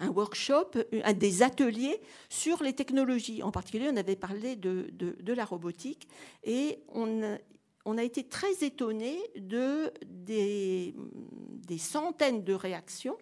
workshop, 0.10 0.72
un 1.04 1.14
des 1.14 1.44
ateliers 1.44 2.02
sur 2.30 2.64
les 2.64 2.74
technologies. 2.74 3.44
En 3.44 3.52
particulier, 3.52 3.90
on 3.92 3.98
avait 3.98 4.18
parlé 4.18 4.56
de, 4.56 4.90
de, 4.94 5.16
de 5.22 5.34
la 5.34 5.46
robotique 5.46 6.10
et 6.44 6.80
on, 6.90 7.38
on 7.86 7.98
a 7.98 8.04
été 8.04 8.24
très 8.24 8.64
étonné 8.64 9.18
de, 9.36 9.92
des, 10.06 10.94
centaines 11.78 12.44
de 12.44 12.54
réactions 12.54 13.18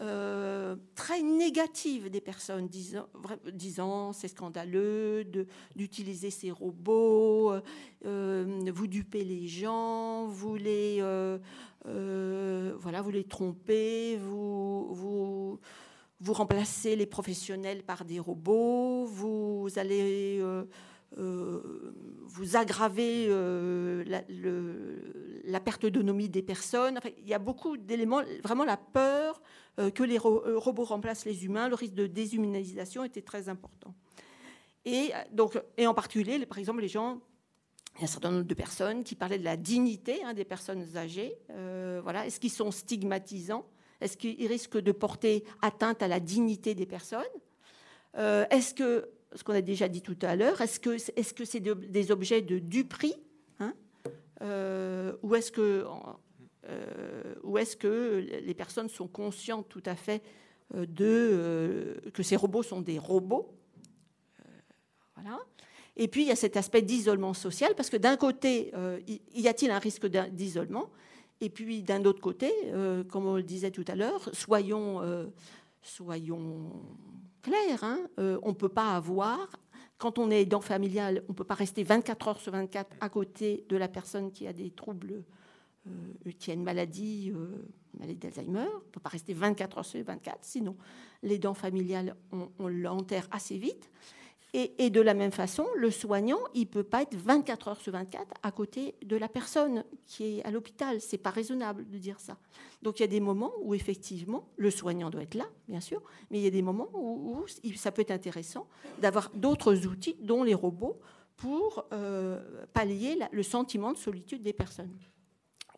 euh, 0.00 0.74
très 0.96 1.22
négatives 1.22 2.10
des 2.10 2.20
personnes 2.20 2.66
disant, 2.66 3.06
disant 3.52 4.12
c'est 4.12 4.26
scandaleux 4.26 5.24
d'utiliser 5.76 6.30
ces 6.30 6.50
robots, 6.50 7.54
euh, 8.04 8.70
vous 8.74 8.86
dupez 8.88 9.22
les 9.22 9.46
gens, 9.46 10.26
vous 10.26 10.56
les, 10.56 10.98
euh, 11.00 12.74
voilà, 12.80 13.02
vous 13.02 13.10
les 13.10 13.22
trompez, 13.22 14.16
vous, 14.16 14.92
vous, 14.92 15.60
vous 16.18 16.32
remplacez 16.32 16.96
les 16.96 17.06
professionnels 17.06 17.84
par 17.84 18.04
des 18.04 18.18
robots, 18.18 19.04
vous 19.04 19.68
allez 19.76 20.42
vous 21.16 22.56
aggravez 22.56 23.26
euh, 23.28 24.04
la, 25.44 25.60
perte 25.60 25.82
d'autonomie 25.82 26.28
des 26.28 26.42
personnes. 26.42 26.98
il 27.18 27.28
y 27.28 27.34
a 27.34 27.38
beaucoup 27.38 27.76
d'éléments, 27.76 28.22
vraiment 28.42 28.64
la 28.64 28.76
peur 28.76 29.40
euh, 29.78 29.90
que 29.90 30.02
les 30.02 30.18
robots 30.18 30.84
remplacent 30.84 31.24
les 31.24 31.44
humains, 31.44 31.68
le 31.68 31.76
risque 31.76 31.94
de 31.94 32.06
déshumanisation 32.06 33.04
était 33.04 33.22
très 33.22 33.48
important. 33.48 33.94
Et, 34.84 35.12
donc, 35.32 35.60
et 35.78 35.86
en 35.86 35.94
particulier, 35.94 36.44
par 36.44 36.58
exemple, 36.58 36.80
les 36.80 36.88
gens 36.88 37.20
il 37.96 38.00
y 38.00 38.02
a 38.02 38.04
un 38.04 38.08
certain 38.08 38.32
nombre 38.32 38.44
de 38.44 38.54
personnes 38.54 39.04
qui 39.04 39.14
parlaient 39.14 39.38
de 39.38 39.44
la 39.44 39.56
dignité 39.56 40.24
hein, 40.24 40.34
des 40.34 40.44
personnes 40.44 40.96
âgées. 40.96 41.38
voilà. 42.02 42.26
Est-ce 42.26 42.40
qu'ils 42.40 42.50
sont 42.50 42.72
stigmatisants? 42.72 43.64
Est-ce 44.00 44.16
qu'ils 44.16 44.48
risquent 44.48 44.80
de 44.80 44.90
porter 44.90 45.44
atteinte 45.62 46.02
à 46.02 46.08
la 46.08 46.18
dignité 46.18 46.74
des 46.74 46.86
personnes? 46.86 47.22
Est-ce 48.16 48.74
que 48.74 49.08
ce 49.34 49.42
qu'on 49.42 49.54
a 49.54 49.60
déjà 49.60 49.88
dit 49.88 50.02
tout 50.02 50.16
à 50.22 50.36
l'heure. 50.36 50.60
Est-ce 50.60 50.80
que 50.80 50.98
c'est 50.98 51.18
-ce 51.18 51.44
c'est 51.44 51.60
des 51.60 52.10
objets 52.10 52.42
de 52.42 52.58
duperie 52.58 53.16
hein 53.58 53.74
euh, 54.42 55.12
Ou 55.22 55.34
est-ce 55.34 55.52
que, 55.52 55.84
euh, 56.68 57.56
est 57.58 57.78
que 57.78 58.24
les 58.44 58.54
personnes 58.54 58.88
sont 58.88 59.08
conscientes 59.08 59.68
tout 59.68 59.82
à 59.86 59.96
fait 59.96 60.22
euh, 60.74 60.86
de, 60.86 62.10
que 62.12 62.22
ces 62.22 62.36
robots 62.36 62.62
sont 62.62 62.80
des 62.80 62.98
robots 62.98 63.52
Voilà. 65.16 65.38
Et 65.96 66.08
puis, 66.08 66.22
il 66.22 66.28
y 66.28 66.32
a 66.32 66.36
cet 66.36 66.56
aspect 66.56 66.82
d'isolement 66.82 67.34
social, 67.34 67.74
parce 67.76 67.88
que 67.88 67.96
d'un 67.96 68.16
côté, 68.16 68.72
y 69.32 69.46
a-t-il 69.46 69.70
un 69.70 69.78
risque 69.78 70.06
d'isolement? 70.08 70.90
Et 71.40 71.50
puis, 71.50 71.84
d'un 71.84 72.04
autre 72.04 72.20
côté, 72.20 72.50
comme 73.08 73.26
on 73.26 73.36
le 73.36 73.44
disait 73.44 73.70
tout 73.70 73.84
à 73.86 73.94
l'heure, 73.94 74.28
soyons, 74.32 75.00
soyons 75.82 76.72
clair. 77.44 77.84
Hein. 77.84 78.00
Euh, 78.18 78.38
on 78.42 78.48
ne 78.48 78.54
peut 78.54 78.68
pas 78.68 78.96
avoir, 78.96 79.38
quand 79.98 80.18
on 80.18 80.30
est 80.30 80.42
aidant 80.42 80.60
familial, 80.60 81.22
on 81.28 81.32
ne 81.32 81.36
peut 81.36 81.44
pas 81.44 81.54
rester 81.54 81.84
24 81.84 82.28
heures 82.28 82.40
sur 82.40 82.52
24 82.52 82.96
à 83.00 83.08
côté 83.08 83.64
de 83.68 83.76
la 83.76 83.86
personne 83.86 84.32
qui 84.32 84.46
a 84.48 84.52
des 84.52 84.70
troubles, 84.70 85.22
euh, 85.86 86.30
qui 86.38 86.50
a 86.50 86.54
une 86.54 86.64
maladie, 86.64 87.30
euh, 87.34 87.68
maladie 88.00 88.18
d'Alzheimer. 88.18 88.66
On 88.72 88.78
ne 88.78 88.90
peut 88.90 89.00
pas 89.00 89.10
rester 89.10 89.34
24 89.34 89.78
heures 89.78 89.84
sur 89.84 90.02
24, 90.02 90.38
sinon 90.42 90.76
l'aidant 91.22 91.54
familial, 91.54 92.16
on, 92.32 92.48
on 92.58 92.68
l'enterre 92.68 93.28
assez 93.30 93.58
vite. 93.58 93.90
Et, 94.56 94.88
de 94.88 95.00
la 95.00 95.14
même 95.14 95.32
façon, 95.32 95.66
le 95.74 95.90
soignant, 95.90 96.38
il 96.54 96.60
ne 96.60 96.66
peut 96.66 96.84
pas 96.84 97.02
être 97.02 97.16
24 97.16 97.68
heures 97.68 97.80
sur 97.80 97.92
24 97.92 98.34
à 98.40 98.52
côté 98.52 98.94
de 99.04 99.16
la 99.16 99.28
personne 99.28 99.82
qui 100.06 100.38
est 100.38 100.44
à 100.44 100.52
l'hôpital. 100.52 101.00
Ce 101.00 101.10
n'est 101.10 101.18
pas 101.18 101.30
raisonnable 101.30 101.88
de 101.90 101.98
dire 101.98 102.20
ça. 102.20 102.36
Donc 102.80 103.00
il 103.00 103.02
y 103.02 103.04
a 103.04 103.08
des 103.08 103.18
moments 103.18 103.50
où 103.62 103.74
effectivement, 103.74 104.46
le 104.56 104.70
soignant 104.70 105.10
doit 105.10 105.22
être 105.22 105.34
là, 105.34 105.46
bien 105.66 105.80
sûr, 105.80 106.00
mais 106.30 106.38
il 106.38 106.44
y 106.44 106.46
a 106.46 106.50
des 106.50 106.62
moments 106.62 106.88
où, 106.94 107.44
ça 107.74 107.90
peut 107.90 108.02
être 108.02 108.12
intéressant 108.12 108.68
d'avoir 109.00 109.30
d'autres 109.34 109.86
outils, 109.86 110.14
dont 110.20 110.44
les 110.44 110.54
robots, 110.54 111.00
pour 111.36 111.84
euh, 111.92 112.64
pallier 112.72 113.18
le 113.32 113.42
sentiment 113.42 113.92
de 113.92 113.98
solitude 113.98 114.44
des 114.44 114.52
personnes. 114.52 114.96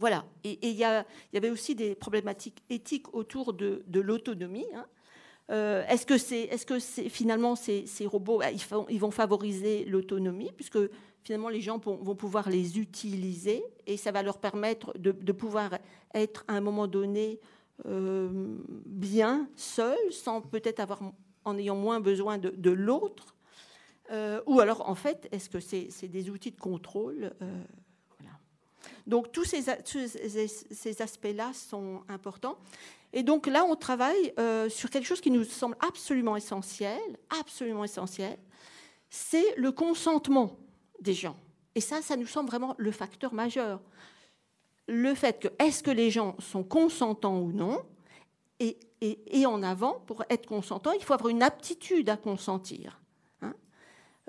Voilà. 0.01 0.27
Et, 0.45 0.59
il, 0.68 0.77
y 0.77 0.85
avait 0.85 1.51
aussi 1.51 1.74
des 1.74 1.95
problématiques 1.95 2.62
éthiques 2.68 3.14
autour 3.14 3.55
de, 3.55 3.83
l'autonomie. 3.95 4.66
Hein. 4.74 4.87
Euh, 5.51 5.84
est-ce 5.88 6.07
que, 6.07 6.18
c'est, 6.18 7.09
finalement 7.09 7.55
ces, 7.55 7.86
robots, 8.05 8.38
bah, 8.38 8.51
ils, 8.88 8.99
vont 8.99 9.11
favoriser 9.11 9.84
l'autonomie, 9.84 10.51
puisque 10.57 10.78
finalement 11.22 11.49
les 11.49 11.61
gens 11.61 11.78
vont, 11.78 12.16
pouvoir 12.16 12.51
les 12.51 12.78
utiliser 12.78 13.62
et 13.86 13.97
ça 13.97 14.11
va 14.11 14.22
leur 14.22 14.38
permettre 14.38 14.92
de, 14.99 15.32
pouvoir 15.32 15.78
être 16.14 16.44
à 16.49 16.55
un 16.55 16.61
moment 16.61 16.88
donné 16.88 17.38
euh, 17.86 18.28
bien 18.86 19.49
seul, 19.55 19.99
sans 20.11 20.40
peut-être 20.40 20.80
avoir, 20.80 21.01
en 21.44 21.59
ayant 21.59 21.76
moins 21.76 22.01
besoin 22.01 22.38
de, 22.38 22.70
l'autre. 22.70 23.36
Euh, 24.11 24.40
ou 24.47 24.61
alors, 24.61 24.88
en 24.88 24.94
fait, 24.94 25.28
est-ce 25.30 25.49
que 25.49 25.61
c'est, 25.61 26.09
des 26.09 26.28
outils 26.28 26.53
de 26.53 26.61
contrôle 26.61 27.32
Donc 29.07 29.30
tous 29.30 29.44
ces 29.44 31.03
aspects-là 31.03 31.53
sont 31.53 32.03
importants. 32.09 32.59
Et 33.12 33.22
donc 33.22 33.46
là, 33.46 33.64
on 33.64 33.76
travaille 33.76 34.32
euh, 34.38 34.68
sur 34.68 34.90
quelque 34.90 35.07
chose 35.07 35.20
qui 35.20 35.30
nous 35.30 35.44
semble 35.44 35.76
absolument 35.86 36.36
essentiel, 36.36 37.00
absolument 37.40 37.84
essentiel, 37.84 38.36
c'est 39.09 39.54
le 39.57 39.72
consentement 39.72 40.57
des 41.00 41.14
gens. 41.14 41.36
Et 41.74 41.80
ça, 41.80 42.02
ça 42.02 42.16
nous 42.16 42.26
semble 42.26 42.48
vraiment 42.48 42.74
le 42.78 42.90
facteur 42.90 43.32
majeur. 43.32 43.80
Le 44.88 45.14
fait 45.14 45.40
que 45.40 45.48
est-ce 45.59 45.82
que 45.82 45.90
les 45.90 46.11
gens 46.11 46.36
sont 46.38 46.62
consentants 46.62 47.38
ou 47.38 47.52
non, 47.52 47.82
et, 49.02 49.46
en 49.46 49.62
avant, 49.62 50.00
pour 50.07 50.24
être 50.30 50.46
consentant, 50.46 50.92
il 50.92 51.02
faut 51.02 51.12
avoir 51.12 51.28
une 51.28 51.42
aptitude 51.42 52.09
à 52.09 52.16
consentir. 52.16 53.00
Hein. 53.42 53.54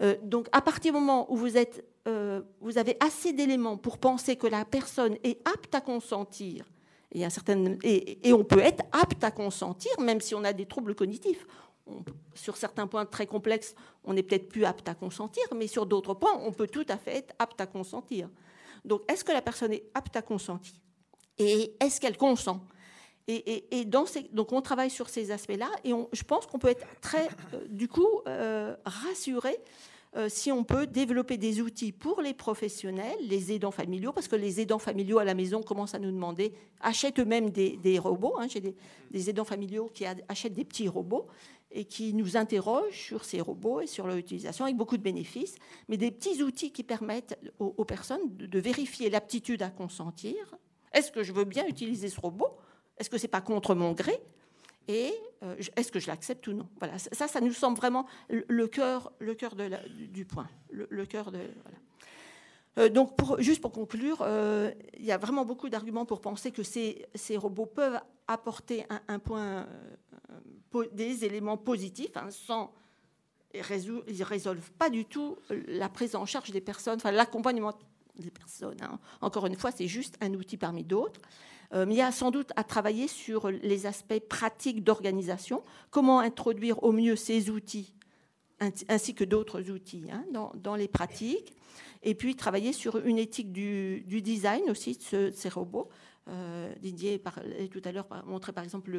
Euh, 0.02 0.16
donc 0.24 0.48
à 0.52 0.62
partir 0.62 0.94
du 0.94 1.00
moment 1.00 1.32
où 1.32 1.38
vous, 1.38 1.58
êtes, 1.58 1.86
euh, 2.08 2.42
vous 2.60 2.78
avez 2.78 2.98
assez 3.00 3.32
d'éléments 3.32 3.78
pour 3.78 3.98
penser 3.98 4.36
que 4.36 4.48
la 4.48 4.66
personne 4.66 5.18
est 5.24 5.40
apte 5.48 5.74
à 5.74 5.82
consentir, 5.82 6.66
et, 7.12 7.26
un 7.26 7.30
certain, 7.30 7.78
et, 7.84 8.34
on 8.34 8.44
peut 8.44 8.60
être 8.60 8.84
apte 8.92 9.24
à 9.24 9.32
consentir, 9.32 9.92
même 10.00 10.22
si 10.22 10.36
on 10.36 10.44
a 10.44 10.54
des 10.54 10.66
troubles 10.66 10.96
cognitifs. 10.96 11.46
sur 12.36 12.58
certains 12.58 12.86
points 12.88 13.06
très 13.06 13.26
complexes, 13.26 13.76
on 14.04 14.14
n'est 14.14 14.24
peut-être 14.24 14.50
plus 14.50 14.66
apte 14.66 14.90
à 14.90 14.94
consentir, 14.94 15.44
mais 15.56 15.68
sur 15.68 15.86
d'autres 15.86 16.14
points, 16.14 16.38
on 16.44 16.52
peut 16.52 16.68
tout 16.68 16.86
à 16.90 16.98
fait 16.98 17.18
être 17.18 17.34
apte 17.40 17.62
à 17.62 17.66
consentir. 17.66 18.30
Donc, 18.84 19.02
est-ce 19.10 19.24
que 19.24 19.32
la 19.32 19.42
personne 19.42 19.74
est 19.74 19.86
apte 19.94 20.16
à 20.16 20.22
consentir? 20.22 20.76
Et 21.38 21.76
est-ce 21.80 22.02
qu'elle 22.02 22.18
consent? 22.18 22.62
Et, 23.30 23.86
donc 24.32 24.54
on 24.54 24.62
travaille 24.62 24.90
sur 24.90 25.10
ces 25.10 25.32
aspects-là 25.32 25.70
et 25.84 25.92
je 26.14 26.24
pense 26.24 26.46
qu'on 26.46 26.60
peut 26.60 26.70
être 26.70 26.88
très, 27.02 27.28
euh, 27.54 27.66
du 27.68 27.90
coup, 27.90 28.22
euh, 28.26 28.74
rassuré 28.86 29.58
euh, 30.16 30.30
si 30.30 30.52
on 30.52 30.64
peut 30.64 30.88
développer 30.88 31.38
des 31.38 31.62
outils 31.62 31.92
pour 31.92 32.22
les 32.22 32.34
professionnels, 32.34 33.18
les 33.22 33.52
aidants 33.52 33.72
familiaux, 33.72 34.14
parce 34.14 34.28
que 34.28 34.36
les 34.36 34.62
aidants 34.62 34.80
familiaux 34.80 35.20
à 35.20 35.26
la 35.26 35.34
maison 35.34 35.62
commencent 35.62 35.96
à 35.96 36.00
nous 36.00 36.12
demander, 36.12 36.54
achètent 36.82 37.20
eux-mêmes 37.20 37.50
des, 37.50 38.00
robots. 38.00 38.36
Hein, 38.40 38.48
J'ai 38.50 38.62
des, 39.12 39.30
aidants 39.30 39.44
familiaux 39.46 39.92
qui 39.94 40.06
achètent 40.06 40.54
des 40.54 40.66
petits 40.66 40.88
robots 40.88 41.28
et 41.72 41.86
qui 41.86 42.14
nous 42.14 42.38
interrogent 42.38 42.98
sur 42.98 43.26
ces 43.26 43.42
robots 43.42 43.82
et 43.82 43.88
sur 43.88 44.08
leur 44.08 44.16
utilisation 44.16 44.66
avec 44.66 44.78
beaucoup 44.78 44.98
de 44.98 45.04
bénéfices, 45.04 45.56
mais 45.90 45.98
des 45.98 46.12
petits 46.12 46.42
outils 46.42 46.72
qui 46.72 46.84
permettent 46.84 47.38
aux, 47.60 47.86
personnes 47.86 48.22
de 48.30 48.60
vérifier 48.60 49.10
l'aptitude 49.10 49.62
à 49.62 49.70
consentir. 49.70 50.36
Est-ce 50.94 51.12
que 51.12 51.24
je 51.24 51.34
veux 51.34 51.44
bien 51.44 51.68
utiliser 51.68 52.08
ce 52.08 52.20
robot? 52.20 52.58
Est-ce 52.98 53.10
que 53.10 53.18
ce 53.18 53.24
n'est 53.24 53.30
pas 53.30 53.42
contre 53.42 53.76
mon 53.76 53.92
gré? 53.92 54.22
Et 54.88 55.14
euh, 55.44 55.56
est-ce 55.76 55.92
que 55.92 56.00
je 56.00 56.08
l'accepte 56.08 56.48
ou 56.48 56.54
non? 56.54 56.68
Voilà, 56.80 56.98
ça, 56.98 57.28
ça 57.28 57.42
nous 57.42 57.54
semble 57.54 57.78
vraiment 57.78 58.06
le 58.30 58.68
cœur, 58.68 59.12
le 59.20 59.36
cœur 59.36 59.56
du 59.56 60.26
point. 60.26 60.48
Le, 60.72 61.06
cœur 61.06 61.32
de. 61.32 61.40
Euh, 62.78 62.90
donc, 62.90 63.12
juste 63.40 63.62
pour 63.62 63.72
conclure, 63.72 64.22
euh, 64.22 64.72
il 64.98 65.06
y 65.06 65.12
a 65.12 65.18
vraiment 65.18 65.46
beaucoup 65.46 65.70
d'arguments 65.70 66.06
pour 66.06 66.22
penser 66.22 66.52
que 66.52 66.64
ces, 66.64 67.08
robots 67.36 67.66
peuvent 67.66 68.00
apporter 68.28 68.86
des 70.94 71.26
éléments 71.26 71.58
positifs, 71.58 72.16
hein, 72.16 72.28
sans 72.30 72.74
ils 73.54 74.24
résolvent 74.24 74.72
pas 74.74 74.90
du 74.90 75.06
tout 75.06 75.38
la 75.68 75.90
prise 75.90 76.16
en 76.16 76.26
charge 76.26 76.52
des 76.52 76.62
personnes, 76.62 76.98
enfin 76.98 77.12
l'accompagnement 77.12 77.74
des 78.18 78.30
personnes. 78.30 78.78
Hein. 78.82 79.00
Encore 79.22 79.48
une 79.48 79.56
fois, 79.56 79.72
c'est 79.72 79.88
juste 79.88 80.18
un 80.22 80.34
outil 80.34 80.58
parmi 80.58 80.84
d'autres. 80.84 81.22
Euh, 81.74 81.86
il 81.90 81.96
y 81.96 82.02
a 82.02 82.12
sans 82.12 82.32
doute 82.32 82.52
à 82.56 82.64
travailler 82.64 83.08
sur 83.08 83.50
les 83.50 83.86
aspects 83.86 84.20
pratiques 84.20 84.84
d'organisation, 84.84 85.64
comment 85.92 86.20
introduire 86.20 86.82
au 86.84 86.92
mieux 86.92 87.16
ces 87.16 87.50
outils 87.50 87.94
ainsi 88.90 89.14
que 89.14 89.24
d'autres 89.24 89.70
outils 89.70 90.06
hein, 90.12 90.26
dans, 90.56 90.76
les 90.76 90.88
pratiques, 90.88 91.54
et 92.04 92.16
puis 92.16 92.36
travailler 92.36 92.74
sur 92.74 92.98
une 93.06 93.18
éthique 93.18 93.52
du, 93.52 94.04
design 94.22 94.70
aussi 94.70 94.98
de, 95.12 95.32
ces 95.34 95.50
robots. 95.50 95.90
Euh, 96.30 96.74
Didier 96.82 97.22
tout 97.72 97.82
à 97.86 97.92
l'heure 97.94 98.08
montrait 98.26 98.52
par 98.52 98.64
exemple 98.64 98.92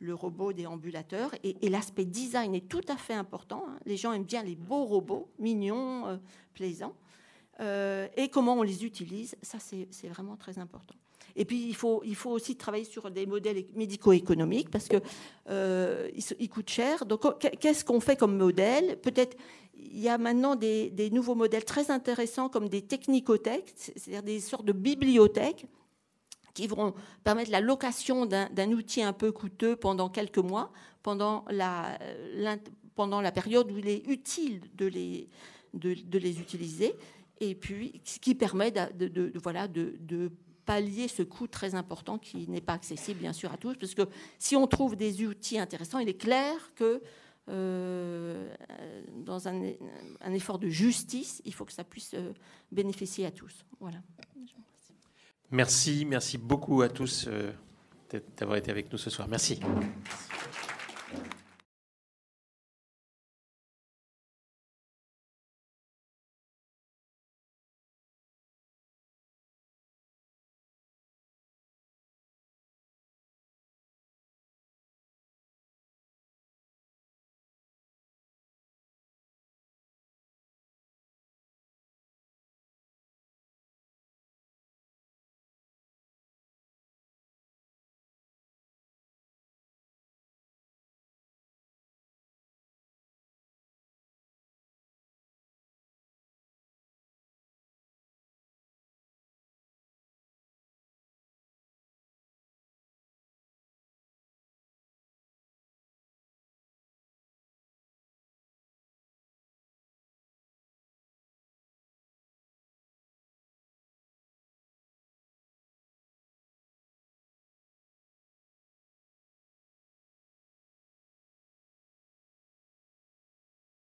le, 0.00 0.14
robot 0.14 0.52
déambulateur 0.52 1.30
et, 1.44 1.68
l'aspect 1.68 2.04
design 2.04 2.54
est 2.54 2.68
tout 2.68 2.80
à 2.88 2.96
fait 2.96 3.14
important. 3.14 3.64
Hein. 3.68 3.78
Les 3.86 3.96
gens 3.96 4.12
aiment 4.12 4.24
bien 4.24 4.42
les 4.42 4.56
beaux 4.56 4.84
robots, 4.84 5.28
mignons, 5.38 6.06
euh, 6.06 6.16
plaisants. 6.54 6.94
Et 7.60 8.28
comment 8.28 8.54
on 8.54 8.62
les 8.62 8.84
utilise, 8.84 9.36
ça 9.42 9.58
c'est 9.58 10.08
vraiment 10.08 10.36
très 10.36 10.58
important. 10.58 10.94
Et 11.36 11.44
puis, 11.44 11.66
il 11.66 11.74
faut, 11.74 12.00
il 12.04 12.14
faut 12.14 12.30
aussi 12.30 12.56
travailler 12.56 12.84
sur 12.84 13.10
des 13.10 13.26
modèles 13.26 13.64
médico-économiques 13.74 14.70
parce 14.70 14.88
qu'ils 14.88 15.00
euh, 15.50 16.08
coûtent 16.50 16.70
cher. 16.70 17.06
Donc, 17.06 17.22
qu'est-ce 17.58 17.84
qu'on 17.84 17.98
fait 17.98 18.16
comme 18.16 18.36
modèle? 18.36 18.98
Peut-être 19.00 19.36
il 19.76 20.00
y 20.00 20.08
a 20.08 20.18
maintenant 20.18 20.56
des, 20.56 21.10
nouveaux 21.12 21.34
modèles 21.34 21.64
très 21.64 21.90
intéressants 21.90 22.48
comme 22.48 22.68
des 22.68 22.82
technicothèques, 22.82 23.72
c'est-à-dire 23.76 24.22
des 24.22 24.40
sortes 24.40 24.64
de 24.64 24.72
bibliothèques 24.72 25.66
qui 26.54 26.68
vont 26.68 26.94
permettre 27.24 27.50
la 27.50 27.60
location 27.60 28.26
d'un 28.26 28.72
outil 28.72 29.02
un 29.02 29.12
peu 29.12 29.32
coûteux 29.32 29.74
pendant 29.74 30.08
quelques 30.08 30.38
mois, 30.38 30.72
pendant 31.02 31.44
la, 31.50 31.98
pendant 32.94 33.20
la 33.20 33.32
période 33.32 33.70
où 33.72 33.78
il 33.78 33.88
est 33.88 34.06
utile 34.06 34.60
de 34.76 34.86
les, 34.86 35.28
de, 35.74 36.18
les 36.18 36.40
utiliser, 36.40 36.94
et 37.50 37.54
puis 37.54 38.00
ce 38.04 38.18
qui 38.18 38.34
permet 38.34 38.70
de, 38.70 39.32
voilà, 39.42 39.68
de, 39.68 40.30
pallier 40.64 41.08
ce 41.08 41.22
coût 41.22 41.46
très 41.46 41.74
important 41.74 42.16
qui 42.16 42.48
n'est 42.48 42.62
pas 42.62 42.72
accessible 42.72 43.20
bien 43.20 43.34
sûr 43.34 43.52
à 43.52 43.58
tous, 43.58 43.76
parce 43.76 43.94
que 43.94 44.08
si 44.38 44.56
on 44.56 44.66
trouve 44.66 44.96
des 44.96 45.26
outils 45.26 45.58
intéressants, 45.58 45.98
il 45.98 46.08
est 46.08 46.16
clair 46.16 46.54
que 46.74 47.02
euh, 47.50 48.48
dans 49.26 49.46
un, 49.48 49.60
effort 50.32 50.58
de 50.58 50.68
justice, 50.68 51.42
il 51.44 51.52
faut 51.52 51.66
que 51.66 51.72
ça 51.72 51.84
puisse 51.84 52.14
euh, 52.14 52.32
bénéficier 52.72 53.26
à 53.26 53.30
tous. 53.30 53.66
Voilà. 53.78 53.98
Merci, 55.50 56.06
merci 56.06 56.38
beaucoup 56.38 56.80
à 56.80 56.88
tous 56.88 57.26
euh, 57.28 57.52
d'avoir 58.38 58.56
été 58.56 58.70
avec 58.70 58.90
nous 58.90 58.98
ce 58.98 59.10
soir. 59.10 59.28
Merci. 59.28 59.60